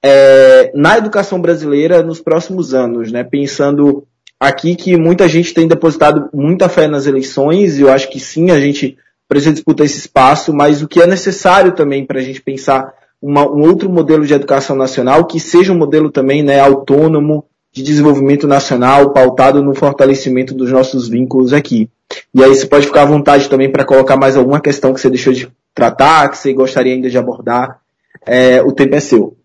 é, 0.05 0.70
na 0.72 0.99
educação 0.99 1.41
brasileira 1.41 2.01
nos 2.01 2.20
próximos 2.20 2.75
anos, 2.75 3.11
né? 3.11 3.25
Pensando 3.25 4.07
aqui 4.39 4.77
que 4.77 4.97
muita 4.97 5.29
gente 5.29 5.53
tem 5.53 5.66
depositado 5.66 6.29
muita 6.33 6.68
fé 6.68 6.87
nas 6.87 7.07
eleições, 7.07 7.79
e 7.79 7.83
eu 7.83 7.91
acho 7.91 8.11
que 8.11 8.20
sim, 8.20 8.51
a 8.51 8.61
gente 8.61 8.99
para 9.29 9.39
a 9.39 9.41
gente 9.41 9.55
disputar 9.55 9.87
esse 9.87 9.99
espaço, 9.99 10.53
mas 10.53 10.83
o 10.83 10.89
que 10.89 11.01
é 11.01 11.07
necessário 11.07 11.72
também 11.72 12.05
para 12.05 12.18
a 12.18 12.22
gente 12.22 12.41
pensar 12.41 12.93
uma, 13.20 13.43
um 13.51 13.62
outro 13.62 13.89
modelo 13.89 14.27
de 14.27 14.35
educação 14.35 14.77
nacional 14.77 15.25
que 15.25 15.41
seja 15.41 15.72
um 15.72 15.79
modelo 15.79 16.11
também 16.11 16.43
né, 16.43 16.61
autônomo, 16.61 17.45
de 17.72 17.83
desenvolvimento 17.83 18.47
nacional, 18.47 19.11
pautado 19.11 19.61
no 19.61 19.75
fortalecimento 19.75 20.55
dos 20.55 20.70
nossos 20.70 21.09
vínculos 21.09 21.53
aqui. 21.53 21.91
E 22.33 22.45
aí 22.45 22.55
você 22.55 22.66
pode 22.66 22.87
ficar 22.87 23.03
à 23.03 23.07
vontade 23.07 23.49
também 23.49 23.70
para 23.70 23.85
colocar 23.85 24.16
mais 24.16 24.37
alguma 24.37 24.61
questão 24.61 24.95
que 24.95 25.01
você 25.01 25.11
deixou 25.11 25.33
de 25.33 25.51
tratar, 25.75 26.29
que 26.31 26.39
você 26.39 26.53
gostaria 26.53 26.95
ainda 26.95 27.11
de 27.11 27.18
abordar. 27.18 27.81
É, 28.25 28.62
o 28.62 28.70
tempo 28.70 28.95
é 28.95 29.01
seu. 29.01 29.37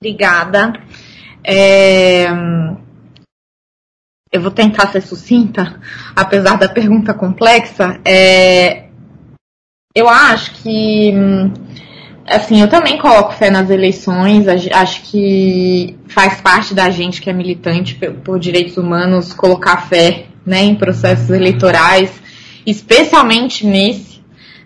Obrigada. 0.00 0.72
É... 1.44 2.26
Eu 4.32 4.40
vou 4.40 4.50
tentar 4.50 4.88
ser 4.88 5.02
sucinta, 5.02 5.78
apesar 6.16 6.56
da 6.56 6.68
pergunta 6.68 7.12
complexa. 7.12 8.00
É... 8.04 8.84
Eu 9.94 10.08
acho 10.08 10.52
que 10.52 11.12
assim, 12.26 12.60
eu 12.60 12.68
também 12.68 12.98
coloco 12.98 13.34
fé 13.34 13.50
nas 13.50 13.70
eleições. 13.70 14.46
Acho 14.48 15.02
que 15.02 15.96
faz 16.08 16.40
parte 16.40 16.74
da 16.74 16.90
gente 16.90 17.20
que 17.20 17.30
é 17.30 17.32
militante 17.32 17.94
por 18.24 18.38
direitos 18.38 18.76
humanos 18.76 19.32
colocar 19.32 19.88
fé 19.88 20.26
né, 20.44 20.62
em 20.62 20.74
processos 20.74 21.30
eleitorais, 21.30 22.10
especialmente 22.66 23.66
nesse, 23.66 24.20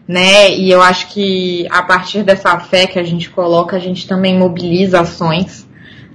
né? 0.08 0.50
E 0.50 0.70
eu 0.70 0.80
acho 0.80 1.08
que 1.08 1.66
a 1.70 1.82
partir 1.82 2.22
dessa 2.22 2.58
fé 2.60 2.86
que 2.86 2.98
a 2.98 3.02
gente 3.02 3.28
coloca, 3.28 3.76
a 3.76 3.80
gente 3.80 4.06
também 4.06 4.38
mobiliza 4.38 5.00
ações, 5.00 5.66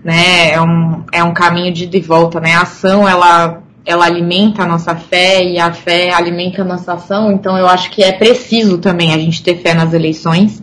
né? 0.04 0.52
É 0.52 0.62
um, 0.62 1.04
é 1.12 1.24
um 1.24 1.34
caminho 1.34 1.74
de 1.74 1.86
ida 1.86 1.98
e 1.98 2.02
volta, 2.02 2.40
né? 2.40 2.54
A 2.54 2.62
ação, 2.62 3.08
ela, 3.08 3.62
ela 3.86 4.06
alimenta 4.06 4.64
a 4.64 4.66
nossa 4.66 4.96
fé 4.96 5.44
e 5.44 5.60
a 5.60 5.72
fé 5.72 6.14
alimenta 6.14 6.62
a 6.62 6.66
nossa 6.66 6.94
ação, 6.94 7.32
então 7.32 7.58
eu 7.58 7.68
acho 7.68 7.90
que 7.92 8.04
é 8.04 8.12
preciso 8.12 8.78
também 8.78 9.14
a 9.14 9.18
gente 9.18 9.44
ter 9.44 9.58
fé 9.58 9.74
nas 9.74 9.94
eleições. 9.94 10.62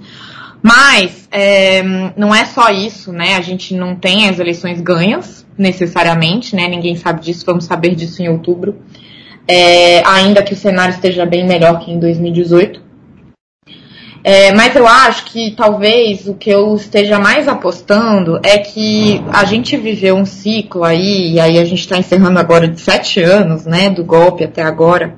Mas 0.60 1.28
é, 1.30 1.82
não 2.16 2.34
é 2.34 2.44
só 2.44 2.70
isso, 2.70 3.12
né? 3.12 3.36
A 3.36 3.40
gente 3.40 3.74
não 3.74 3.94
tem 3.94 4.28
as 4.28 4.38
eleições 4.38 4.80
ganhas, 4.80 5.46
necessariamente, 5.56 6.54
né? 6.54 6.68
Ninguém 6.68 6.96
sabe 6.96 7.20
disso, 7.20 7.44
vamos 7.46 7.64
saber 7.64 7.94
disso 7.94 8.22
em 8.22 8.28
outubro. 8.28 8.76
É, 9.46 10.06
ainda 10.06 10.42
que 10.42 10.52
o 10.52 10.56
cenário 10.56 10.94
esteja 10.94 11.24
bem 11.24 11.46
melhor 11.46 11.80
que 11.80 11.90
em 11.90 11.98
2018. 11.98 12.87
É, 14.22 14.52
mas 14.52 14.74
eu 14.74 14.86
acho 14.86 15.26
que 15.26 15.52
talvez 15.52 16.26
o 16.26 16.34
que 16.34 16.50
eu 16.50 16.74
esteja 16.74 17.18
mais 17.18 17.46
apostando 17.46 18.40
é 18.42 18.58
que 18.58 19.22
a 19.32 19.44
gente 19.44 19.76
viveu 19.76 20.16
um 20.16 20.26
ciclo 20.26 20.84
aí, 20.84 21.34
e 21.34 21.40
aí 21.40 21.58
a 21.58 21.64
gente 21.64 21.80
está 21.80 21.96
encerrando 21.96 22.38
agora 22.38 22.66
de 22.66 22.80
sete 22.80 23.22
anos, 23.22 23.64
né, 23.64 23.88
do 23.88 24.04
golpe 24.04 24.44
até 24.44 24.62
agora, 24.62 25.16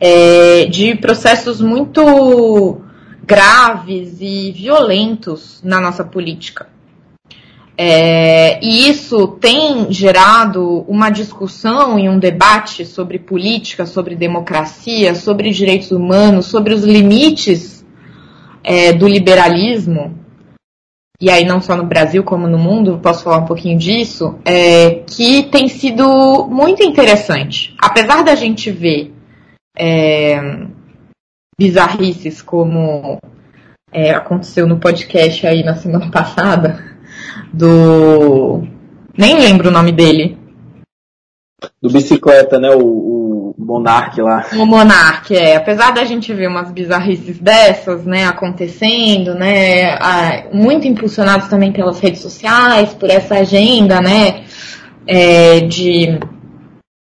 é, 0.00 0.64
de 0.64 0.94
processos 0.94 1.60
muito 1.60 2.80
graves 3.22 4.16
e 4.20 4.50
violentos 4.52 5.60
na 5.62 5.80
nossa 5.80 6.02
política. 6.02 6.66
É, 7.82 8.58
e 8.62 8.90
isso 8.90 9.26
tem 9.40 9.90
gerado 9.90 10.84
uma 10.86 11.08
discussão 11.08 11.98
e 11.98 12.08
um 12.08 12.18
debate 12.18 12.84
sobre 12.84 13.18
política, 13.18 13.86
sobre 13.86 14.14
democracia, 14.14 15.14
sobre 15.14 15.50
direitos 15.50 15.90
humanos, 15.90 16.46
sobre 16.46 16.74
os 16.74 16.84
limites 16.84 17.69
é, 18.62 18.92
do 18.92 19.06
liberalismo, 19.06 20.18
e 21.20 21.28
aí 21.30 21.44
não 21.44 21.60
só 21.60 21.76
no 21.76 21.84
Brasil 21.84 22.24
como 22.24 22.46
no 22.46 22.58
mundo, 22.58 22.98
posso 23.02 23.24
falar 23.24 23.38
um 23.38 23.44
pouquinho 23.44 23.78
disso, 23.78 24.38
é, 24.44 25.02
que 25.06 25.42
tem 25.44 25.68
sido 25.68 26.46
muito 26.46 26.82
interessante. 26.82 27.74
Apesar 27.78 28.22
da 28.22 28.34
gente 28.34 28.70
ver 28.70 29.12
é, 29.76 30.40
bizarrices 31.58 32.40
como 32.40 33.18
é, 33.92 34.12
aconteceu 34.12 34.66
no 34.66 34.78
podcast 34.78 35.46
aí 35.46 35.62
na 35.62 35.76
semana 35.76 36.08
passada, 36.12 36.82
do. 37.52 38.62
Nem 39.16 39.38
lembro 39.38 39.68
o 39.68 39.72
nome 39.72 39.92
dele. 39.92 40.38
Do 41.82 41.90
bicicleta, 41.90 42.58
né? 42.58 42.70
O, 42.70 42.80
o 42.80 43.19
Monark 43.70 44.20
lá. 44.20 44.46
O 44.54 44.66
Monark, 44.66 45.34
é. 45.34 45.56
Apesar 45.56 45.92
da 45.92 46.04
gente 46.04 46.32
ver 46.34 46.48
umas 46.48 46.70
bizarrices 46.72 47.38
dessas, 47.38 48.04
né, 48.04 48.26
acontecendo, 48.26 49.34
né, 49.34 49.96
muito 50.52 50.88
impulsionados 50.88 51.48
também 51.48 51.72
pelas 51.72 52.00
redes 52.00 52.20
sociais, 52.20 52.92
por 52.94 53.08
essa 53.08 53.36
agenda, 53.36 54.00
né, 54.00 54.42
é, 55.06 55.60
de 55.60 56.18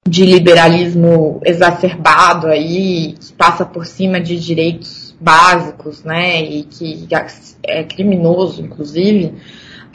de 0.04 0.26
liberalismo 0.26 1.40
exacerbado 1.44 2.48
aí, 2.48 3.14
que 3.18 3.32
passa 3.34 3.64
por 3.64 3.86
cima 3.86 4.20
de 4.20 4.38
direitos 4.38 5.14
básicos, 5.20 6.02
né, 6.02 6.42
e 6.42 6.64
que 6.64 7.06
é 7.62 7.84
criminoso, 7.84 8.60
inclusive. 8.60 9.34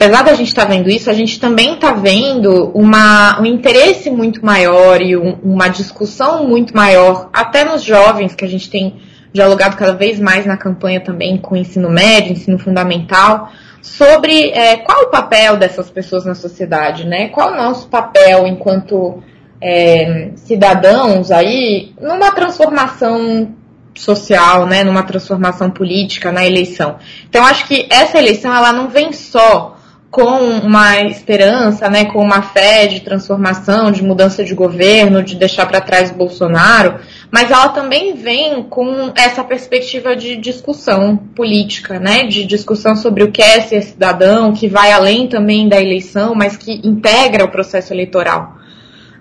Apesar 0.00 0.22
da 0.22 0.32
gente 0.34 0.46
estar 0.46 0.64
tá 0.64 0.68
vendo 0.68 0.88
isso, 0.88 1.10
a 1.10 1.12
gente 1.12 1.40
também 1.40 1.74
está 1.74 1.92
vendo 1.92 2.70
uma, 2.72 3.40
um 3.40 3.44
interesse 3.44 4.08
muito 4.12 4.46
maior 4.46 5.02
e 5.02 5.16
um, 5.16 5.36
uma 5.42 5.66
discussão 5.66 6.46
muito 6.46 6.72
maior, 6.72 7.28
até 7.32 7.64
nos 7.64 7.82
jovens, 7.82 8.32
que 8.32 8.44
a 8.44 8.48
gente 8.48 8.70
tem 8.70 9.00
dialogado 9.32 9.76
cada 9.76 9.94
vez 9.94 10.20
mais 10.20 10.46
na 10.46 10.56
campanha 10.56 11.00
também 11.00 11.36
com 11.36 11.56
ensino 11.56 11.90
médio, 11.90 12.30
ensino 12.30 12.60
fundamental, 12.60 13.50
sobre 13.82 14.50
é, 14.50 14.76
qual 14.76 15.02
o 15.02 15.10
papel 15.10 15.56
dessas 15.56 15.90
pessoas 15.90 16.24
na 16.24 16.36
sociedade, 16.36 17.04
né? 17.04 17.26
Qual 17.30 17.52
o 17.52 17.56
nosso 17.56 17.88
papel 17.88 18.46
enquanto 18.46 19.20
é, 19.60 20.30
cidadãos 20.36 21.32
aí 21.32 21.92
numa 22.00 22.30
transformação 22.30 23.52
social, 23.96 24.64
né, 24.64 24.84
numa 24.84 25.02
transformação 25.02 25.70
política 25.70 26.30
na 26.30 26.46
eleição. 26.46 26.98
Então 27.28 27.44
acho 27.44 27.66
que 27.66 27.88
essa 27.90 28.16
eleição 28.16 28.54
ela 28.54 28.72
não 28.72 28.88
vem 28.88 29.12
só 29.12 29.77
com 30.10 30.38
uma 30.60 31.02
esperança, 31.02 31.88
né, 31.90 32.06
com 32.06 32.22
uma 32.22 32.40
fé 32.40 32.86
de 32.86 33.00
transformação, 33.00 33.90
de 33.90 34.02
mudança 34.02 34.42
de 34.42 34.54
governo, 34.54 35.22
de 35.22 35.34
deixar 35.34 35.66
para 35.66 35.82
trás 35.82 36.10
Bolsonaro, 36.10 36.98
mas 37.30 37.50
ela 37.50 37.68
também 37.68 38.14
vem 38.14 38.62
com 38.62 39.12
essa 39.14 39.44
perspectiva 39.44 40.16
de 40.16 40.36
discussão 40.36 41.16
política, 41.16 41.98
né, 41.98 42.24
de 42.24 42.46
discussão 42.46 42.96
sobre 42.96 43.22
o 43.22 43.30
que 43.30 43.42
é 43.42 43.60
ser 43.60 43.82
cidadão, 43.82 44.52
que 44.52 44.66
vai 44.66 44.92
além 44.92 45.26
também 45.26 45.68
da 45.68 45.80
eleição, 45.80 46.34
mas 46.34 46.56
que 46.56 46.80
integra 46.82 47.44
o 47.44 47.50
processo 47.50 47.92
eleitoral 47.92 48.58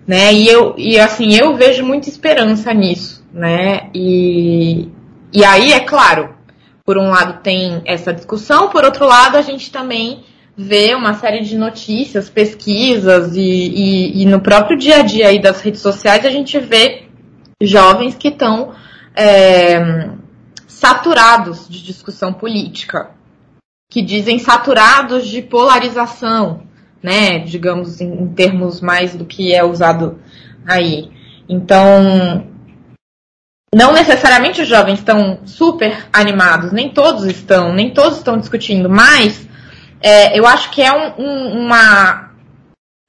né? 0.08 0.34
E 0.34 0.48
eu 0.48 0.74
e 0.78 0.98
assim 0.98 1.36
eu 1.36 1.56
vejo 1.58 1.86
muita 1.86 2.08
esperança 2.08 2.74
nisso, 2.74 3.24
né? 3.34 3.90
E 3.94 4.88
e 5.34 5.44
aí 5.44 5.74
é 5.74 5.82
claro, 5.82 6.34
por 6.86 6.98
um 6.98 7.10
lado 7.10 7.42
tem 7.44 7.82
essa 7.86 8.14
discussão, 8.14 8.70
por 8.70 8.86
outro 8.86 9.06
lado 9.06 9.36
a 9.36 9.42
gente 9.42 9.70
também 9.70 10.24
vê 10.58 10.96
uma 10.96 11.14
série 11.14 11.42
de 11.42 11.56
notícias, 11.56 12.32
pesquisas 12.32 13.36
e, 13.36 13.42
e, 13.42 14.24
e 14.24 14.26
no 14.26 14.42
próprio 14.42 14.76
dia 14.76 14.98
a 14.98 15.02
dia 15.04 15.28
aí 15.28 15.40
das 15.40 15.62
redes 15.62 15.82
sociais 15.82 16.26
a 16.26 16.32
gente 16.32 16.58
vê 16.58 17.04
jovens 17.62 18.16
que 18.16 18.30
estão 18.30 18.74
é, 19.16 20.10
saturados 20.68 21.70
de 21.70 21.84
discussão 21.84 22.34
política, 22.34 23.12
que 23.92 24.02
dizem 24.02 24.40
saturados 24.40 25.28
de 25.28 25.44
polarização, 25.44 26.64
né? 27.04 27.40
Digamos 27.40 28.02
em, 28.02 28.12
em 28.12 28.28
termos 28.28 28.82
mais 28.82 29.16
do 29.16 29.26
que 29.26 29.54
é 29.54 29.64
usado 29.64 30.20
aí. 30.66 31.12
Então, 31.48 32.48
não 33.74 33.94
necessariamente 33.94 34.62
os 34.62 34.68
jovens 34.68 35.00
estão 35.00 35.40
super 35.46 36.08
animados, 36.12 36.72
nem 36.72 36.90
todos 36.90 37.26
estão, 37.26 37.74
nem 37.74 37.92
todos 37.92 38.18
estão 38.18 38.38
discutindo, 38.38 38.90
mas 38.90 39.48
é, 40.02 40.38
eu 40.38 40.46
acho 40.46 40.72
que 40.72 40.82
é 40.82 40.92
um, 40.92 41.24
um, 41.24 41.66
uma, 41.66 42.32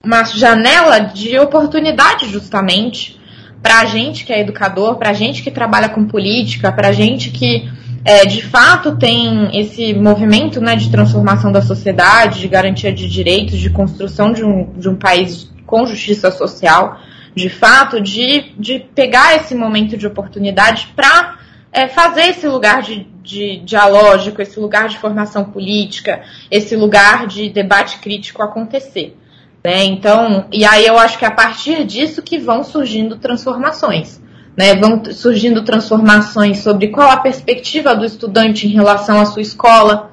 uma 0.05 0.25
janela 0.25 1.01
de 1.01 1.39
oportunidade 1.39 2.29
justamente 2.29 3.19
para 3.63 3.81
a 3.81 3.85
gente 3.85 4.25
que 4.25 4.33
é 4.33 4.41
educador, 4.41 4.97
para 4.97 5.11
a 5.11 5.15
gente 5.15 5.43
que 5.43 5.51
trabalha 5.51 5.89
com 5.89 6.07
política, 6.07 6.73
para 6.73 6.89
a 6.89 6.93
gente 6.93 7.31
que 7.31 7.69
é, 8.05 8.25
de 8.25 8.43
fato 8.43 8.97
tem 8.97 9.51
esse 9.59 9.93
movimento 9.93 10.61
né, 10.61 10.77
de 10.77 10.91
transformação 10.91 11.53
da 11.53 11.61
sociedade, 11.61 12.41
de 12.41 12.49
garantia 12.49 12.93
de 12.93 13.09
direitos, 13.09 13.59
de 13.59 13.71
construção 13.71 14.33
de 14.33 14.45
um, 14.45 14.73
de 14.79 14.89
um 14.89 14.97
país 14.97 15.51
com 15.67 15.85
justiça 15.85 16.31
social, 16.31 16.99
de 17.35 17.49
fato, 17.49 18.01
de, 18.01 18.53
de 18.59 18.79
pegar 18.79 19.37
esse 19.37 19.55
momento 19.55 19.97
de 19.97 20.07
oportunidade 20.07 20.89
para 20.97 21.39
é, 21.73 21.89
fazer 21.89 22.23
esse 22.23 22.47
lugar 22.47 22.83
de, 22.83 23.07
de 23.23 23.59
dialógico, 23.59 24.41
esse 24.41 24.59
lugar 24.59 24.89
de 24.89 24.99
formação 24.99 25.45
política, 25.45 26.23
esse 26.51 26.75
lugar 26.77 27.27
de 27.27 27.51
debate 27.51 27.99
crítico 27.99 28.43
acontecer. 28.43 29.17
Né? 29.65 29.85
Então, 29.85 30.47
e 30.53 30.65
aí 30.65 30.87
eu 30.87 30.99
acho 30.99 31.19
que 31.19 31.25
é 31.25 31.29
a 31.29 31.33
partir 31.33 31.85
disso 31.85 32.23
que 32.23 32.39
vão 32.39 32.65
surgindo 32.65 33.17
transformações 33.17 34.21
né, 34.59 34.75
vão 34.75 35.01
surgindo 35.13 35.63
transformações 35.63 36.59
sobre 36.59 36.89
qual 36.89 37.09
a 37.09 37.19
perspectiva 37.19 37.95
do 37.95 38.05
estudante 38.05 38.67
em 38.67 38.71
relação 38.71 39.21
à 39.21 39.25
sua 39.25 39.41
escola, 39.41 40.11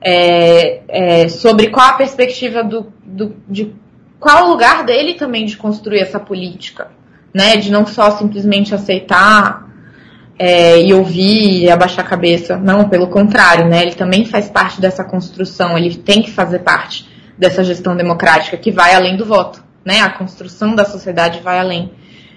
é, 0.00 0.80
é, 0.88 1.28
sobre 1.28 1.68
qual 1.68 1.90
a 1.90 1.92
perspectiva 1.92 2.64
do, 2.64 2.90
do, 3.04 3.36
de 3.46 3.74
qual 4.18 4.46
o 4.46 4.48
lugar 4.48 4.86
dele 4.86 5.12
também 5.12 5.44
de 5.44 5.58
construir 5.58 6.00
essa 6.00 6.18
política, 6.18 6.88
né, 7.34 7.58
de 7.58 7.70
não 7.70 7.84
só 7.84 8.10
simplesmente 8.12 8.74
aceitar 8.74 9.68
é, 10.38 10.80
e 10.80 10.92
ouvir 10.92 11.62
e 11.62 11.70
abaixar 11.70 12.04
a 12.04 12.08
cabeça. 12.08 12.56
Não, 12.56 12.88
pelo 12.88 13.08
contrário, 13.08 13.68
né? 13.68 13.82
Ele 13.82 13.94
também 13.94 14.24
faz 14.24 14.48
parte 14.48 14.80
dessa 14.80 15.04
construção, 15.04 15.76
ele 15.76 15.94
tem 15.96 16.22
que 16.22 16.30
fazer 16.30 16.60
parte 16.60 17.08
dessa 17.38 17.64
gestão 17.64 17.96
democrática 17.96 18.56
que 18.56 18.70
vai 18.70 18.94
além 18.94 19.16
do 19.16 19.24
voto, 19.24 19.62
né? 19.84 20.00
A 20.00 20.10
construção 20.10 20.74
da 20.74 20.84
sociedade 20.84 21.40
vai 21.40 21.58
além 21.58 21.90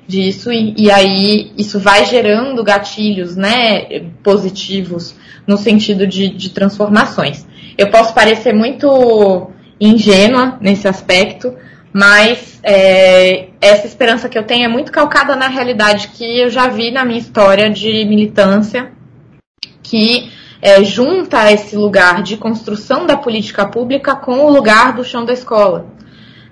disso 0.07 0.51
e, 0.51 0.73
e 0.77 0.89
aí 0.89 1.51
isso 1.57 1.79
vai 1.79 2.05
gerando 2.05 2.63
gatilhos, 2.63 3.35
né? 3.35 4.01
Positivos 4.23 5.15
no 5.45 5.57
sentido 5.57 6.07
de, 6.07 6.29
de 6.29 6.49
transformações. 6.49 7.45
Eu 7.77 7.89
posso 7.89 8.13
parecer 8.13 8.53
muito 8.53 9.51
ingênua 9.79 10.57
nesse 10.59 10.87
aspecto, 10.87 11.53
mas 11.99 12.59
é, 12.61 13.47
essa 13.59 13.87
esperança 13.87 14.29
que 14.29 14.37
eu 14.37 14.43
tenho 14.43 14.65
é 14.65 14.67
muito 14.67 14.91
calcada 14.91 15.35
na 15.35 15.47
realidade 15.47 16.09
que 16.09 16.41
eu 16.41 16.47
já 16.47 16.67
vi 16.67 16.91
na 16.91 17.03
minha 17.03 17.17
história 17.17 17.71
de 17.71 18.05
militância, 18.05 18.91
que 19.81 20.31
é, 20.61 20.83
junta 20.83 21.51
esse 21.51 21.75
lugar 21.75 22.21
de 22.21 22.37
construção 22.37 23.07
da 23.07 23.17
política 23.17 23.65
pública 23.65 24.15
com 24.15 24.45
o 24.45 24.51
lugar 24.51 24.93
do 24.93 25.03
chão 25.03 25.25
da 25.25 25.33
escola. 25.33 25.87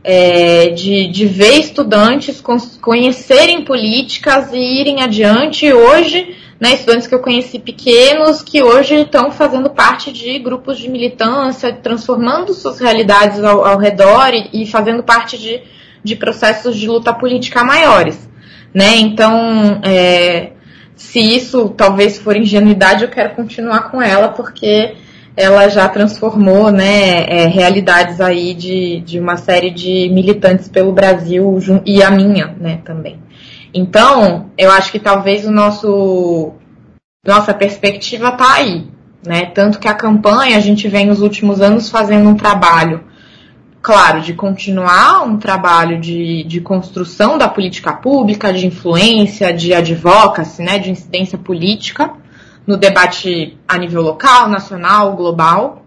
É, 0.03 0.69
de, 0.69 1.09
de 1.09 1.27
ver 1.27 1.59
estudantes 1.59 2.41
conhecerem 2.81 3.63
políticas 3.63 4.51
e 4.51 4.57
irem 4.57 5.03
adiante. 5.03 5.71
Hoje, 5.71 6.35
né, 6.59 6.73
estudantes 6.73 7.07
que 7.07 7.13
eu 7.13 7.19
conheci 7.19 7.59
pequenos 7.59 8.41
que 8.41 8.63
hoje 8.63 8.95
estão 8.95 9.31
fazendo 9.31 9.69
parte 9.69 10.11
de 10.11 10.39
grupos 10.39 10.77
de 10.77 10.89
militância, 10.89 11.73
transformando 11.73 12.53
suas 12.53 12.79
realidades 12.79 13.43
ao, 13.43 13.65
ao 13.65 13.77
redor 13.77 14.33
e, 14.33 14.63
e, 14.63 14.65
fazendo 14.65 15.03
parte 15.03 15.37
de, 15.37 15.61
de 16.03 16.15
processos 16.15 16.77
de 16.77 16.87
luta 16.87 17.13
política 17.13 17.63
maiores. 17.63 18.29
Né? 18.73 18.95
Então, 18.97 19.81
é, 19.83 20.51
se 20.95 21.19
isso 21.19 21.69
talvez 21.69 22.17
for 22.17 22.35
ingenuidade, 22.35 23.03
eu 23.03 23.09
quero 23.09 23.35
continuar 23.35 23.91
com 23.91 24.01
ela, 24.01 24.29
porque 24.29 24.95
ela 25.35 25.67
já 25.67 25.89
transformou 25.89 26.71
né, 26.71 27.25
é, 27.27 27.47
realidades 27.47 28.21
aí 28.21 28.53
de, 28.53 29.01
de 29.01 29.19
uma 29.19 29.35
série 29.35 29.69
de 29.69 30.09
militantes 30.09 30.69
pelo 30.69 30.93
Brasil 30.93 31.59
e 31.85 32.01
a 32.01 32.09
minha 32.09 32.55
né, 32.57 32.79
também. 32.85 33.19
Então, 33.77 34.51
eu 34.57 34.71
acho 34.71 34.89
que 34.89 34.99
talvez 34.99 35.45
o 35.45 35.51
nosso 35.51 36.53
nossa 37.27 37.53
perspectiva 37.53 38.29
está 38.29 38.53
aí, 38.53 38.87
né? 39.27 39.47
Tanto 39.47 39.79
que 39.79 39.87
a 39.89 39.93
campanha 39.93 40.55
a 40.55 40.61
gente 40.61 40.87
vem 40.87 41.05
nos 41.05 41.21
últimos 41.21 41.59
anos 41.59 41.89
fazendo 41.89 42.29
um 42.29 42.35
trabalho, 42.35 43.03
claro, 43.81 44.21
de 44.21 44.33
continuar 44.33 45.23
um 45.23 45.37
trabalho 45.37 45.99
de, 45.99 46.45
de 46.45 46.61
construção 46.61 47.37
da 47.37 47.49
política 47.49 47.91
pública, 47.91 48.53
de 48.53 48.65
influência, 48.65 49.53
de 49.53 49.73
advocacy, 49.73 50.63
né? 50.63 50.79
De 50.79 50.89
incidência 50.89 51.37
política 51.37 52.13
no 52.65 52.77
debate 52.77 53.57
a 53.67 53.77
nível 53.77 54.01
local, 54.03 54.47
nacional, 54.47 55.17
global. 55.17 55.83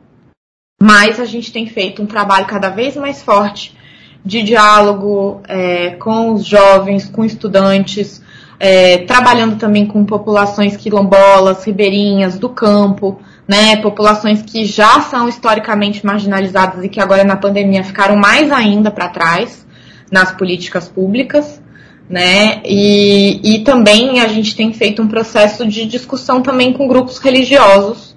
Mas 0.79 1.19
a 1.19 1.25
gente 1.25 1.51
tem 1.51 1.67
feito 1.67 2.03
um 2.03 2.07
trabalho 2.07 2.45
cada 2.45 2.69
vez 2.69 2.97
mais 2.97 3.23
forte 3.23 3.78
de 4.25 4.43
diálogo 4.43 5.41
é, 5.49 5.91
com 5.91 6.33
os 6.35 6.45
jovens, 6.45 7.09
com 7.09 7.25
estudantes, 7.25 8.23
é, 8.61 8.99
trabalhando 8.99 9.57
também 9.57 9.87
com 9.87 10.05
populações 10.05 10.77
quilombolas, 10.77 11.65
ribeirinhas, 11.65 12.39
do 12.39 12.49
campo, 12.49 13.21
né, 13.47 13.77
populações 13.77 14.43
que 14.43 14.67
já 14.67 15.01
são 15.01 15.29
historicamente 15.29 16.05
marginalizadas 16.05 16.85
e 16.85 16.89
que 16.89 17.01
agora 17.01 17.25
na 17.25 17.37
pandemia 17.37 17.85
ficaram 17.85 18.17
mais 18.17 18.51
ainda 18.51 18.91
para 18.91 19.09
trás 19.09 19.67
nas 20.11 20.33
políticas 20.33 20.89
públicas, 20.89 21.63
né, 22.11 22.61
e, 22.65 23.41
e 23.43 23.61
também 23.61 24.21
a 24.21 24.29
gente 24.29 24.57
tem 24.57 24.73
feito 24.73 25.01
um 25.03 25.09
processo 25.09 25.67
de 25.67 25.87
discussão 25.87 26.43
também 26.43 26.73
com 26.73 26.89
grupos 26.89 27.19
religiosos, 27.19 28.17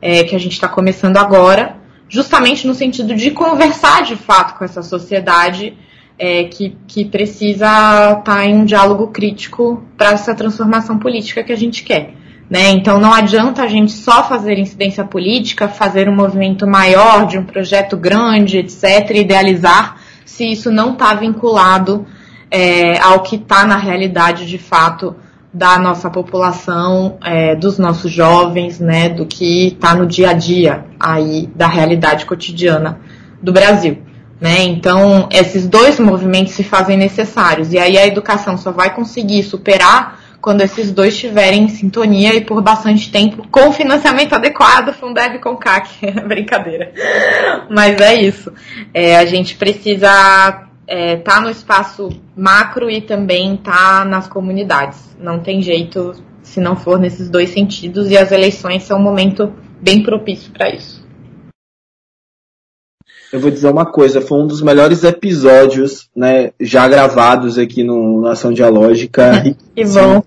é, 0.00 0.24
que 0.24 0.36
a 0.36 0.38
gente 0.38 0.52
está 0.52 0.68
começando 0.68 1.16
agora, 1.16 1.79
justamente 2.10 2.66
no 2.66 2.74
sentido 2.74 3.14
de 3.14 3.30
conversar 3.30 4.02
de 4.02 4.16
fato 4.16 4.58
com 4.58 4.64
essa 4.64 4.82
sociedade 4.82 5.74
é, 6.18 6.44
que, 6.44 6.76
que 6.86 7.04
precisa 7.06 7.64
estar 7.64 8.22
tá 8.22 8.44
em 8.44 8.54
um 8.54 8.64
diálogo 8.64 9.06
crítico 9.06 9.82
para 9.96 10.10
essa 10.10 10.34
transformação 10.34 10.98
política 10.98 11.42
que 11.42 11.52
a 11.52 11.56
gente 11.56 11.82
quer. 11.82 12.14
Né? 12.50 12.70
Então 12.70 12.98
não 12.98 13.14
adianta 13.14 13.62
a 13.62 13.68
gente 13.68 13.92
só 13.92 14.24
fazer 14.24 14.58
incidência 14.58 15.04
política, 15.04 15.68
fazer 15.68 16.08
um 16.08 16.14
movimento 16.14 16.66
maior 16.66 17.26
de 17.26 17.38
um 17.38 17.44
projeto 17.44 17.96
grande, 17.96 18.58
etc., 18.58 19.12
idealizar, 19.14 19.98
se 20.24 20.50
isso 20.50 20.70
não 20.70 20.94
está 20.94 21.14
vinculado 21.14 22.04
é, 22.50 22.98
ao 22.98 23.22
que 23.22 23.36
está 23.36 23.64
na 23.64 23.76
realidade 23.76 24.46
de 24.46 24.58
fato 24.58 25.14
da 25.52 25.78
nossa 25.78 26.08
população, 26.08 27.18
é, 27.24 27.56
dos 27.56 27.78
nossos 27.78 28.10
jovens, 28.10 28.78
né, 28.78 29.08
do 29.08 29.26
que 29.26 29.68
está 29.68 29.94
no 29.94 30.06
dia 30.06 30.30
a 30.30 30.32
dia 30.32 30.84
aí 30.98 31.48
da 31.54 31.66
realidade 31.66 32.24
cotidiana 32.24 33.00
do 33.42 33.52
Brasil. 33.52 33.98
Né? 34.40 34.62
Então, 34.62 35.28
esses 35.30 35.68
dois 35.68 36.00
movimentos 36.00 36.54
se 36.54 36.64
fazem 36.64 36.96
necessários. 36.96 37.72
E 37.72 37.78
aí 37.78 37.98
a 37.98 38.06
educação 38.06 38.56
só 38.56 38.70
vai 38.70 38.94
conseguir 38.94 39.42
superar 39.42 40.18
quando 40.40 40.62
esses 40.62 40.90
dois 40.90 41.12
estiverem 41.12 41.64
em 41.64 41.68
sintonia 41.68 42.34
e 42.34 42.40
por 42.40 42.62
bastante 42.62 43.12
tempo, 43.12 43.46
com 43.50 43.70
financiamento 43.72 44.32
adequado, 44.32 44.94
Fundeb 44.94 45.38
com 45.40 45.56
CAC. 45.56 46.10
Brincadeira. 46.26 46.92
Mas 47.68 48.00
é 48.00 48.14
isso. 48.14 48.50
É, 48.94 49.18
a 49.18 49.26
gente 49.26 49.56
precisa 49.56 50.69
estar 50.90 50.96
é, 50.96 51.16
tá 51.16 51.40
no 51.40 51.48
espaço 51.48 52.08
macro 52.36 52.90
e 52.90 53.00
também 53.00 53.54
estar 53.54 54.00
tá 54.00 54.04
nas 54.04 54.26
comunidades. 54.26 55.16
Não 55.20 55.38
tem 55.38 55.62
jeito 55.62 56.14
se 56.42 56.60
não 56.60 56.74
for 56.74 56.98
nesses 56.98 57.30
dois 57.30 57.50
sentidos, 57.50 58.10
e 58.10 58.18
as 58.18 58.32
eleições 58.32 58.82
são 58.82 58.98
um 58.98 59.02
momento 59.02 59.52
bem 59.80 60.02
propício 60.02 60.50
para 60.50 60.68
isso. 60.68 61.06
Eu 63.32 63.38
vou 63.38 63.50
dizer 63.50 63.68
uma 63.68 63.86
coisa, 63.86 64.20
foi 64.20 64.38
um 64.38 64.46
dos 64.46 64.60
melhores 64.60 65.04
episódios, 65.04 66.08
né, 66.14 66.50
já 66.60 66.88
gravados 66.88 67.58
aqui 67.58 67.84
no 67.84 68.20
Nação 68.20 68.52
Dialógica. 68.52 69.42
que 69.74 69.84
bom. 69.84 70.22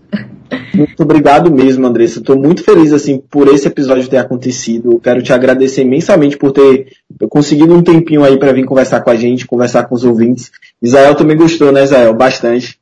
Muito 0.74 1.04
obrigado 1.04 1.52
mesmo, 1.52 1.86
Andressa. 1.86 2.20
Estou 2.20 2.38
muito 2.38 2.64
feliz 2.64 2.94
assim 2.94 3.18
por 3.18 3.48
esse 3.48 3.68
episódio 3.68 4.08
ter 4.08 4.18
acontecido. 4.18 5.00
Quero 5.04 5.22
te 5.22 5.34
agradecer 5.34 5.82
imensamente 5.82 6.38
por 6.38 6.52
ter 6.52 6.88
conseguido 7.30 7.74
um 7.74 7.82
tempinho 7.82 8.24
aí 8.24 8.38
para 8.38 8.54
vir 8.54 8.66
conversar 8.66 9.02
com 9.02 9.10
a 9.10 9.16
gente, 9.16 9.46
conversar 9.46 9.84
com 9.84 9.96
os 9.96 10.04
ouvintes. 10.04 10.52
Israel 10.82 11.16
também 11.16 11.36
gostou, 11.36 11.72
né, 11.72 11.84
Israel? 11.84 12.14
Bastante. 12.14 12.80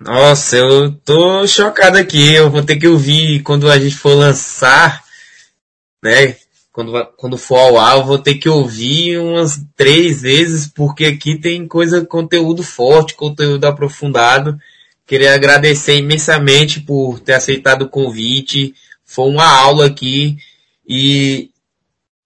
Nossa, 0.00 0.56
eu 0.56 0.92
tô 1.04 1.46
chocado 1.46 1.96
aqui. 1.96 2.34
Eu 2.34 2.50
vou 2.50 2.62
ter 2.62 2.76
que 2.76 2.86
ouvir 2.86 3.42
quando 3.42 3.70
a 3.70 3.78
gente 3.78 3.96
for 3.96 4.14
lançar, 4.14 5.02
né? 6.02 6.36
Quando, 6.76 7.06
quando 7.16 7.38
for 7.38 7.56
ao 7.56 7.78
ar, 7.78 8.04
vou 8.04 8.18
ter 8.18 8.34
que 8.34 8.50
ouvir 8.50 9.18
umas 9.18 9.58
três 9.74 10.20
vezes, 10.20 10.66
porque 10.66 11.06
aqui 11.06 11.38
tem 11.38 11.66
coisa, 11.66 12.04
conteúdo 12.04 12.62
forte, 12.62 13.14
conteúdo 13.14 13.64
aprofundado. 13.64 14.60
Queria 15.06 15.34
agradecer 15.34 15.96
imensamente 15.96 16.80
por 16.80 17.18
ter 17.18 17.32
aceitado 17.32 17.82
o 17.82 17.88
convite. 17.88 18.74
Foi 19.06 19.26
uma 19.26 19.46
aula 19.46 19.86
aqui 19.86 20.36
e 20.86 21.48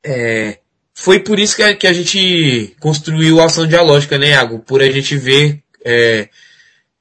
é, 0.04 0.58
foi 0.92 1.20
por 1.20 1.38
isso 1.38 1.54
que 1.54 1.62
a, 1.62 1.76
que 1.76 1.86
a 1.86 1.92
gente 1.92 2.74
construiu 2.80 3.40
a 3.40 3.44
ação 3.44 3.68
dialógica, 3.68 4.18
né, 4.18 4.30
Iago? 4.30 4.58
Por 4.58 4.82
a 4.82 4.90
gente 4.90 5.16
ver 5.16 5.62
é, 5.84 6.28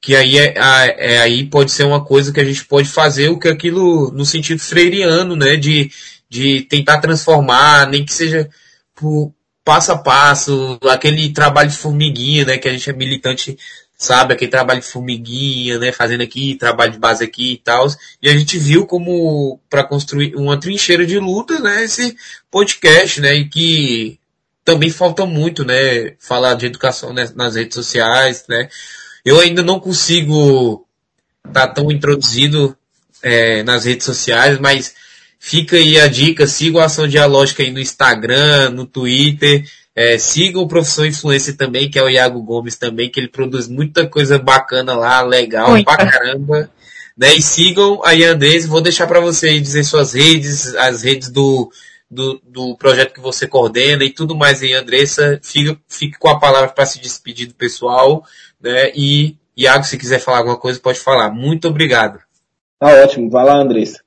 que 0.00 0.14
aí, 0.14 0.38
é, 0.38 0.54
é, 0.56 1.18
aí 1.18 1.44
pode 1.46 1.72
ser 1.72 1.82
uma 1.82 2.04
coisa 2.04 2.32
que 2.32 2.38
a 2.38 2.44
gente 2.44 2.64
pode 2.64 2.88
fazer 2.88 3.28
o 3.28 3.40
que 3.40 3.48
aquilo 3.48 4.12
no 4.12 4.24
sentido 4.24 4.60
freiriano, 4.60 5.34
né, 5.34 5.56
de, 5.56 5.90
de 6.30 6.62
tentar 6.62 7.00
transformar, 7.00 7.88
nem 7.88 8.04
que 8.04 8.14
seja 8.14 8.48
por 8.94 9.34
passo 9.64 9.92
a 9.92 9.98
passo, 9.98 10.78
aquele 10.88 11.30
trabalho 11.32 11.68
de 11.68 11.76
formiguinha, 11.76 12.44
né, 12.44 12.56
que 12.58 12.68
a 12.68 12.72
gente 12.72 12.88
é 12.88 12.92
militante, 12.92 13.58
sabe, 13.98 14.32
aquele 14.32 14.50
trabalho 14.50 14.80
de 14.80 14.86
formiguinha, 14.86 15.78
né, 15.78 15.92
fazendo 15.92 16.22
aqui, 16.22 16.54
trabalho 16.54 16.92
de 16.92 16.98
base 16.98 17.24
aqui 17.24 17.52
e 17.52 17.56
tal. 17.58 17.86
E 18.22 18.30
a 18.30 18.36
gente 18.36 18.56
viu 18.58 18.86
como 18.86 19.60
para 19.68 19.84
construir 19.84 20.34
uma 20.36 20.58
trincheira 20.58 21.04
de 21.04 21.18
luta, 21.18 21.58
né, 21.58 21.84
esse 21.84 22.16
podcast, 22.50 23.20
né, 23.20 23.34
e 23.34 23.48
que 23.48 24.18
também 24.64 24.90
falta 24.90 25.26
muito, 25.26 25.64
né, 25.64 26.14
falar 26.18 26.54
de 26.54 26.66
educação 26.66 27.12
nas 27.12 27.56
redes 27.56 27.74
sociais, 27.74 28.44
né. 28.48 28.68
Eu 29.24 29.40
ainda 29.40 29.62
não 29.62 29.80
consigo 29.80 30.86
estar 31.46 31.66
tá 31.66 31.74
tão 31.74 31.90
introduzido 31.90 32.76
é, 33.22 33.62
nas 33.62 33.84
redes 33.84 34.06
sociais, 34.06 34.58
mas 34.58 34.94
Fica 35.42 35.76
aí 35.76 35.98
a 35.98 36.06
dica, 36.06 36.46
siga 36.46 36.82
a 36.82 36.84
Ação 36.84 37.08
Dialógica 37.08 37.62
aí 37.62 37.70
no 37.70 37.80
Instagram, 37.80 38.68
no 38.68 38.84
Twitter, 38.84 39.64
é, 39.96 40.18
siga 40.18 40.60
o 40.60 40.68
Professor 40.68 41.06
Influência 41.06 41.54
também, 41.56 41.90
que 41.90 41.98
é 41.98 42.02
o 42.02 42.10
Iago 42.10 42.42
Gomes 42.42 42.76
também, 42.76 43.08
que 43.08 43.18
ele 43.18 43.26
produz 43.26 43.66
muita 43.66 44.06
coisa 44.06 44.38
bacana 44.38 44.94
lá, 44.94 45.22
legal 45.22 45.70
Muita. 45.70 45.96
pra 45.96 46.06
caramba. 46.06 46.70
Né? 47.16 47.34
E 47.36 47.42
sigam 47.42 48.02
a 48.04 48.12
Andrés, 48.12 48.66
vou 48.66 48.82
deixar 48.82 49.06
para 49.06 49.18
você 49.18 49.58
dizer 49.58 49.82
suas 49.82 50.12
redes, 50.12 50.74
as 50.74 51.02
redes 51.02 51.30
do, 51.30 51.72
do, 52.10 52.38
do, 52.46 52.76
projeto 52.76 53.14
que 53.14 53.20
você 53.20 53.46
coordena 53.46 54.04
e 54.04 54.10
tudo 54.10 54.36
mais 54.36 54.62
aí, 54.62 54.74
Andressa. 54.74 55.40
Fique, 55.42 55.76
fique 55.88 56.18
com 56.18 56.28
a 56.28 56.38
palavra 56.38 56.68
para 56.68 56.84
se 56.84 57.00
despedir 57.00 57.46
do 57.46 57.54
pessoal, 57.54 58.24
né? 58.60 58.92
E 58.94 59.36
Iago, 59.56 59.84
se 59.84 59.96
quiser 59.96 60.18
falar 60.18 60.38
alguma 60.38 60.58
coisa, 60.58 60.78
pode 60.78 61.00
falar. 61.00 61.30
Muito 61.30 61.66
obrigado. 61.66 62.20
Tá 62.78 62.88
ótimo, 63.02 63.30
vai 63.30 63.44
lá, 63.46 63.56
Andressa. 63.56 64.00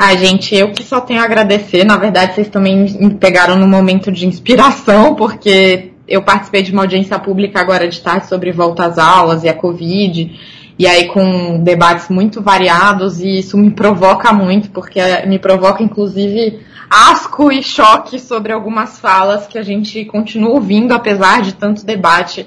Ah, 0.00 0.14
gente, 0.14 0.54
eu 0.54 0.70
que 0.70 0.84
só 0.84 1.00
tenho 1.00 1.20
a 1.20 1.24
agradecer. 1.24 1.82
Na 1.82 1.96
verdade, 1.96 2.32
vocês 2.32 2.48
também 2.48 2.84
me 3.00 3.14
pegaram 3.14 3.56
no 3.56 3.66
momento 3.66 4.12
de 4.12 4.28
inspiração, 4.28 5.16
porque 5.18 5.90
eu 6.06 6.22
participei 6.22 6.62
de 6.62 6.70
uma 6.70 6.82
audiência 6.82 7.18
pública 7.18 7.60
agora 7.60 7.88
de 7.88 8.00
tarde 8.00 8.28
sobre 8.28 8.52
volta 8.52 8.84
às 8.84 8.96
aulas 8.96 9.42
e 9.42 9.48
a 9.48 9.54
Covid, 9.54 10.38
e 10.78 10.86
aí 10.86 11.08
com 11.08 11.60
debates 11.64 12.08
muito 12.10 12.40
variados, 12.40 13.18
e 13.18 13.40
isso 13.40 13.58
me 13.58 13.72
provoca 13.72 14.32
muito, 14.32 14.70
porque 14.70 15.00
me 15.26 15.40
provoca, 15.40 15.82
inclusive, 15.82 16.60
asco 16.88 17.50
e 17.50 17.60
choque 17.60 18.20
sobre 18.20 18.52
algumas 18.52 19.00
falas 19.00 19.48
que 19.48 19.58
a 19.58 19.64
gente 19.64 20.04
continua 20.04 20.50
ouvindo, 20.50 20.94
apesar 20.94 21.42
de 21.42 21.54
tanto 21.54 21.84
debate 21.84 22.46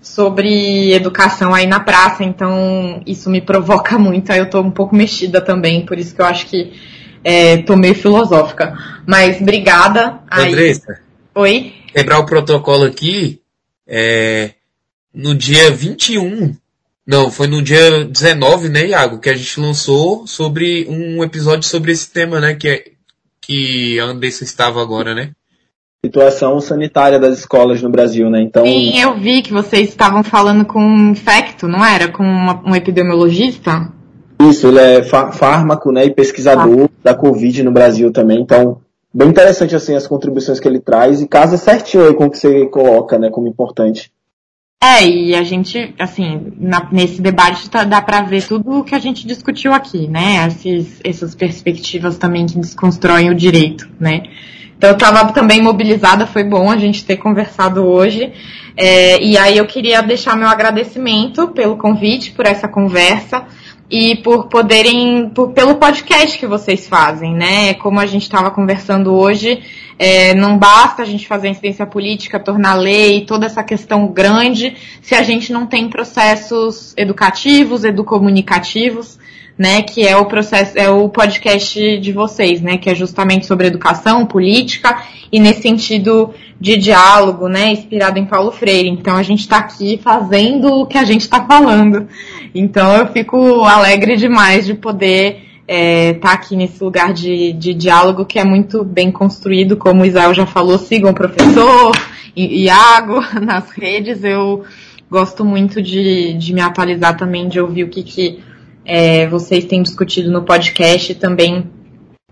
sobre 0.00 0.92
educação 0.92 1.54
aí 1.54 1.66
na 1.66 1.80
praça, 1.80 2.24
então 2.24 3.02
isso 3.06 3.28
me 3.28 3.40
provoca 3.40 3.96
muito, 3.98 4.30
aí 4.30 4.38
eu 4.38 4.48
tô 4.48 4.60
um 4.60 4.70
pouco 4.70 4.94
mexida 4.94 5.40
também, 5.40 5.84
por 5.84 5.98
isso 5.98 6.14
que 6.14 6.20
eu 6.20 6.26
acho 6.26 6.46
que 6.46 6.72
é, 7.22 7.58
tô 7.58 7.76
meio 7.76 7.94
filosófica. 7.94 8.76
Mas 9.06 9.40
obrigada. 9.40 10.20
Andressa. 10.30 11.00
Oi? 11.34 11.74
Quebrar 11.92 12.18
o 12.18 12.26
protocolo 12.26 12.84
aqui, 12.84 13.40
é, 13.86 14.54
no 15.12 15.34
dia 15.34 15.70
21, 15.70 16.56
não, 17.06 17.30
foi 17.30 17.46
no 17.46 17.60
dia 17.60 18.04
19, 18.04 18.68
né, 18.68 18.86
Iago, 18.86 19.18
que 19.18 19.28
a 19.28 19.34
gente 19.34 19.58
lançou 19.58 20.26
sobre 20.26 20.86
um 20.88 21.24
episódio 21.24 21.68
sobre 21.68 21.92
esse 21.92 22.10
tema, 22.10 22.40
né, 22.40 22.54
que, 22.54 22.68
é, 22.68 22.84
que 23.40 23.98
a 23.98 24.04
Andressa 24.04 24.44
estava 24.44 24.80
agora, 24.80 25.14
né? 25.14 25.32
Situação 26.04 26.58
sanitária 26.60 27.18
das 27.18 27.38
escolas 27.38 27.82
no 27.82 27.90
Brasil, 27.90 28.30
né? 28.30 28.40
Então. 28.40 28.64
Sim, 28.64 28.98
eu 28.98 29.14
vi 29.18 29.42
que 29.42 29.52
vocês 29.52 29.90
estavam 29.90 30.24
falando 30.24 30.64
com 30.64 30.80
um 30.80 31.10
infecto, 31.10 31.68
não 31.68 31.84
era? 31.84 32.08
Com 32.08 32.22
uma, 32.22 32.62
um 32.66 32.74
epidemiologista? 32.74 33.92
Isso, 34.40 34.66
ele 34.66 34.78
é 34.78 35.02
fármaco, 35.02 35.92
né, 35.92 36.06
e 36.06 36.14
pesquisador 36.14 36.84
ah. 36.84 36.90
da 37.04 37.14
Covid 37.14 37.62
no 37.62 37.70
Brasil 37.70 38.10
também. 38.10 38.40
Então, 38.40 38.80
bem 39.12 39.28
interessante 39.28 39.76
assim 39.76 39.94
as 39.94 40.06
contribuições 40.06 40.58
que 40.58 40.66
ele 40.66 40.80
traz 40.80 41.20
e 41.20 41.28
casa 41.28 41.58
certinho 41.58 42.06
aí 42.06 42.14
com 42.14 42.24
o 42.24 42.30
que 42.30 42.38
você 42.38 42.64
coloca, 42.66 43.18
né, 43.18 43.28
como 43.28 43.46
importante. 43.46 44.10
É, 44.82 45.06
e 45.06 45.34
a 45.34 45.42
gente, 45.42 45.94
assim, 45.98 46.54
na, 46.56 46.88
nesse 46.90 47.20
debate 47.20 47.68
tá, 47.68 47.84
dá 47.84 48.00
para 48.00 48.22
ver 48.22 48.48
tudo 48.48 48.78
o 48.78 48.84
que 48.84 48.94
a 48.94 48.98
gente 48.98 49.26
discutiu 49.26 49.74
aqui, 49.74 50.08
né? 50.08 50.46
Esses, 50.46 50.98
essas 51.04 51.34
perspectivas 51.34 52.16
também 52.16 52.46
que 52.46 52.58
desconstroem 52.58 53.28
o 53.28 53.34
direito, 53.34 53.86
né? 54.00 54.22
Então 54.80 54.88
eu 54.88 54.94
estava 54.94 55.30
também 55.30 55.60
mobilizada, 55.60 56.26
foi 56.26 56.42
bom 56.42 56.70
a 56.70 56.78
gente 56.78 57.04
ter 57.04 57.18
conversado 57.18 57.84
hoje. 57.84 58.32
É, 58.74 59.22
e 59.22 59.36
aí 59.36 59.58
eu 59.58 59.66
queria 59.66 60.00
deixar 60.00 60.34
meu 60.34 60.48
agradecimento 60.48 61.48
pelo 61.48 61.76
convite, 61.76 62.30
por 62.30 62.46
essa 62.46 62.66
conversa 62.66 63.44
e 63.90 64.16
por 64.16 64.48
poderem, 64.48 65.28
por, 65.34 65.50
pelo 65.50 65.74
podcast 65.74 66.38
que 66.38 66.46
vocês 66.46 66.88
fazem, 66.88 67.34
né? 67.34 67.74
Como 67.74 68.00
a 68.00 68.06
gente 68.06 68.22
estava 68.22 68.50
conversando 68.50 69.14
hoje, 69.14 69.62
é, 69.98 70.32
não 70.32 70.56
basta 70.56 71.02
a 71.02 71.04
gente 71.04 71.28
fazer 71.28 71.48
incidência 71.48 71.84
política, 71.84 72.40
tornar 72.40 72.72
lei, 72.72 73.26
toda 73.26 73.44
essa 73.44 73.62
questão 73.62 74.06
grande, 74.06 74.74
se 75.02 75.14
a 75.14 75.22
gente 75.22 75.52
não 75.52 75.66
tem 75.66 75.90
processos 75.90 76.94
educativos, 76.96 77.84
educomunicativos 77.84 79.19
né, 79.60 79.82
que 79.82 80.08
é 80.08 80.16
o 80.16 80.24
processo, 80.24 80.72
é 80.74 80.88
o 80.88 81.06
podcast 81.06 81.98
de 81.98 82.12
vocês, 82.12 82.62
né, 82.62 82.78
que 82.78 82.88
é 82.88 82.94
justamente 82.94 83.44
sobre 83.44 83.66
educação, 83.66 84.24
política 84.24 85.02
e 85.30 85.38
nesse 85.38 85.60
sentido 85.60 86.32
de 86.58 86.78
diálogo, 86.78 87.46
né, 87.46 87.70
inspirado 87.70 88.18
em 88.18 88.24
Paulo 88.24 88.52
Freire. 88.52 88.88
Então 88.88 89.14
a 89.14 89.22
gente 89.22 89.40
está 89.40 89.58
aqui 89.58 90.00
fazendo 90.02 90.72
o 90.72 90.86
que 90.86 90.96
a 90.96 91.04
gente 91.04 91.20
está 91.20 91.44
falando. 91.44 92.08
Então 92.54 92.96
eu 92.96 93.08
fico 93.08 93.62
alegre 93.64 94.16
demais 94.16 94.64
de 94.64 94.72
poder 94.72 95.42
estar 95.68 95.68
é, 95.68 96.14
tá 96.14 96.32
aqui 96.32 96.56
nesse 96.56 96.82
lugar 96.82 97.12
de, 97.12 97.52
de 97.52 97.74
diálogo 97.74 98.24
que 98.24 98.38
é 98.38 98.44
muito 98.44 98.82
bem 98.82 99.12
construído, 99.12 99.76
como 99.76 100.00
o 100.00 100.06
Isael 100.06 100.32
já 100.32 100.46
falou, 100.46 100.78
sigam 100.78 101.10
o 101.10 101.14
professor, 101.14 101.94
Iago 102.34 103.20
nas 103.44 103.68
redes. 103.72 104.24
Eu 104.24 104.64
gosto 105.10 105.44
muito 105.44 105.82
de, 105.82 106.32
de 106.32 106.54
me 106.54 106.62
atualizar 106.62 107.14
também, 107.14 107.46
de 107.46 107.60
ouvir 107.60 107.84
o 107.84 107.88
que, 107.88 108.02
que 108.02 108.40
é, 108.84 109.26
vocês 109.26 109.64
têm 109.64 109.82
discutido 109.82 110.30
no 110.30 110.42
podcast 110.42 111.14
também 111.14 111.70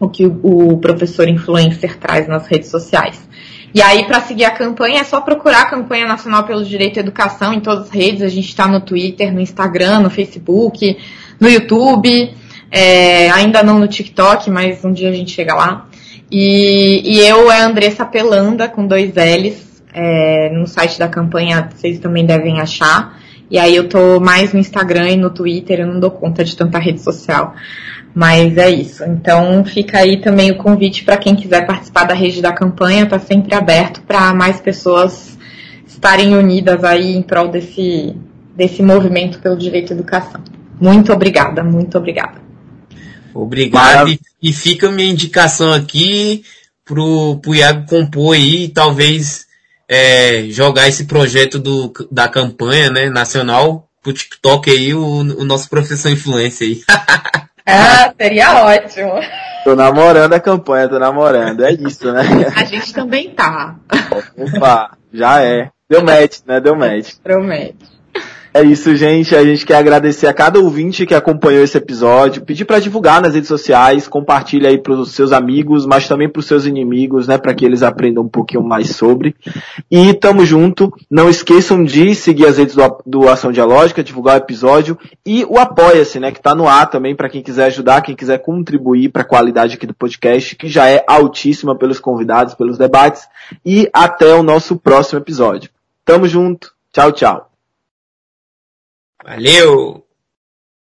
o 0.01 0.09
que 0.09 0.26
o, 0.26 0.72
o 0.72 0.78
professor 0.78 1.28
influencer 1.28 1.99
traz 1.99 2.28
nas 2.28 2.46
redes 2.46 2.70
sociais. 2.70 3.28
E 3.74 3.82
aí, 3.82 4.05
para 4.07 4.20
seguir 4.20 4.44
a 4.44 4.51
campanha, 4.51 5.01
é 5.01 5.05
só 5.05 5.20
procurar 5.20 5.62
a 5.62 5.66
Campanha 5.66 6.07
Nacional 6.07 6.44
pelo 6.44 6.64
Direito 6.64 6.99
à 6.99 7.01
Educação 7.01 7.53
em 7.53 7.61
todas 7.61 7.84
as 7.84 7.90
redes. 7.90 8.22
A 8.22 8.28
gente 8.28 8.49
está 8.49 8.66
no 8.66 8.80
Twitter, 8.80 9.32
no 9.32 9.40
Instagram, 9.40 10.01
no 10.01 10.11
Facebook, 10.11 10.96
no 11.38 11.49
YouTube, 11.49 12.34
é, 12.70 13.30
ainda 13.30 13.62
não 13.62 13.78
no 13.78 13.86
TikTok, 13.86 14.51
mas 14.51 14.84
um 14.84 14.92
dia 14.92 15.11
a 15.11 15.12
gente 15.12 15.32
chega 15.32 15.55
lá. 15.55 15.86
E, 16.30 17.03
e 17.05 17.20
eu 17.20 17.51
é 17.51 17.61
Andressa 17.61 18.07
Pelanda, 18.07 18.68
com 18.68 18.86
dois 18.86 19.12
L's. 19.14 19.68
É, 19.92 20.51
no 20.51 20.66
site 20.66 20.99
da 20.99 21.09
campanha 21.09 21.70
vocês 21.74 21.99
também 21.99 22.24
devem 22.24 22.61
achar. 22.61 23.18
E 23.51 23.59
aí 23.59 23.74
eu 23.74 23.88
tô 23.88 24.20
mais 24.20 24.53
no 24.53 24.59
Instagram 24.59 25.11
e 25.11 25.16
no 25.16 25.30
Twitter, 25.30 25.80
eu 25.80 25.86
não 25.86 26.01
dou 26.01 26.11
conta 26.11 26.44
de 26.44 26.57
tanta 26.57 26.78
rede 26.78 27.01
social. 27.01 27.55
Mas 28.14 28.57
é 28.57 28.70
isso. 28.70 29.05
Então 29.05 29.64
fica 29.64 29.99
aí 29.99 30.20
também 30.20 30.51
o 30.51 30.59
convite 30.59 31.05
para 31.05 31.16
quem 31.16 31.34
quiser 31.34 31.66
participar 31.66 32.05
da 32.05 32.14
rede 32.14 32.42
da 32.42 32.53
campanha, 32.53 33.07
tá 33.07 33.18
sempre 33.18 33.55
aberto 33.55 34.03
para 34.03 34.34
mais 34.34 34.61
pessoas 34.61 35.38
estarem 35.86 36.36
unidas 36.36 36.84
aí 36.84 37.16
em 37.16 37.22
prol 37.22 37.49
desse, 37.49 38.14
desse 38.55 38.82
movimento 38.82 39.38
pelo 39.38 39.57
direito 39.57 39.92
à 39.92 39.96
educação. 39.96 40.40
Muito 40.80 41.12
obrigada, 41.12 41.62
muito 41.62 41.99
obrigada. 41.99 42.40
Obrigado. 43.34 44.11
E, 44.11 44.20
e 44.42 44.53
fica 44.53 44.90
minha 44.90 45.11
indicação 45.11 45.72
aqui 45.72 46.44
pro, 46.84 47.36
pro 47.36 47.55
Iago 47.55 47.86
compor 47.86 48.34
aí, 48.34 48.68
talvez 48.68 49.47
é, 49.89 50.43
jogar 50.51 50.89
esse 50.89 51.07
projeto 51.07 51.59
do, 51.59 51.93
da 52.11 52.28
campanha 52.28 52.91
né, 52.91 53.09
nacional 53.09 53.89
pro 54.03 54.12
TikTok 54.12 54.70
aí, 54.70 54.95
o, 54.95 55.20
o 55.20 55.45
nosso 55.45 55.68
professor 55.70 56.11
influência 56.11 56.66
aí. 56.66 56.82
ah, 57.66 58.12
seria 58.20 58.64
ótimo. 58.64 59.14
Tô 59.64 59.74
namorando 59.74 60.32
a 60.32 60.41
campanha, 60.41 60.89
tô 60.89 60.99
namorando. 60.99 61.64
É 61.64 61.72
isso, 61.72 62.12
né? 62.12 62.22
A 62.55 62.64
gente 62.64 62.93
também 62.93 63.30
tá. 63.30 63.76
Opa, 64.36 64.97
já 65.12 65.43
é. 65.43 65.70
Deu 65.89 66.03
match, 66.03 66.41
né? 66.47 66.61
Deu 66.61 66.76
match. 66.76 67.14
Promete. 67.22 67.97
É 68.53 68.62
isso, 68.62 68.94
gente. 68.96 69.36
A 69.36 69.44
gente 69.44 69.66
quer 69.66 69.76
agradecer 69.76 70.26
a 70.26 70.32
cada 70.32 70.59
ouvinte 70.59 71.05
que 71.05 71.14
acompanhou 71.14 71.62
esse 71.62 71.76
episódio, 71.76 72.42
pedir 72.42 72.64
para 72.64 72.78
divulgar 72.78 73.20
nas 73.20 73.34
redes 73.34 73.49
sociais, 73.49 74.09
compartilhe 74.09 74.66
aí 74.66 74.78
para 74.78 74.94
os 74.94 75.12
seus 75.12 75.32
amigos, 75.32 75.84
mas 75.84 76.09
também 76.09 76.28
para 76.28 76.40
os 76.40 76.46
seus 76.46 76.64
inimigos, 76.64 77.28
né, 77.28 77.36
para 77.36 77.55
que 77.55 77.64
eles 77.64 77.82
aprendam 77.82 78.24
um 78.24 78.28
pouquinho 78.28 78.62
mais 78.62 78.96
sobre. 78.96 79.36
E 79.90 80.14
tamo 80.14 80.44
junto. 80.44 80.92
Não 81.11 81.28
esqueçam 81.28 81.84
de 81.84 82.14
seguir 82.14 82.46
as 82.46 82.59
redes 82.59 82.74
do, 82.74 83.03
do 83.05 83.28
Ação 83.28 83.53
Dialógica, 83.53 84.03
divulgar 84.03 84.36
o 84.36 84.42
episódio 84.42 84.99
e 85.24 85.44
o 85.44 85.59
Apoia-se, 85.59 86.18
né, 86.18 86.32
que 86.32 86.40
tá 86.40 86.55
no 86.55 86.66
ar 86.66 86.88
também 86.88 87.14
para 87.14 87.28
quem 87.28 87.42
quiser 87.42 87.66
ajudar, 87.66 88.03
quem 88.03 88.16
quiser 88.16 88.38
contribuir 88.38 89.11
para 89.11 89.22
a 89.22 89.26
qualidade 89.26 89.74
aqui 89.74 89.86
do 89.86 89.94
podcast, 89.94 90.57
que 90.57 90.68
já 90.68 90.88
é 90.88 91.05
altíssima 91.07 91.76
pelos 91.76 92.01
convidados, 92.01 92.55
pelos 92.55 92.78
debates. 92.78 93.28
E 93.64 93.88
até 93.92 94.34
o 94.34 94.42
nosso 94.42 94.76
próximo 94.76 95.20
episódio. 95.20 95.70
Tamo 96.05 96.26
junto. 96.26 96.72
Tchau, 96.92 97.12
tchau. 97.12 97.47
Valeu! 99.29 100.08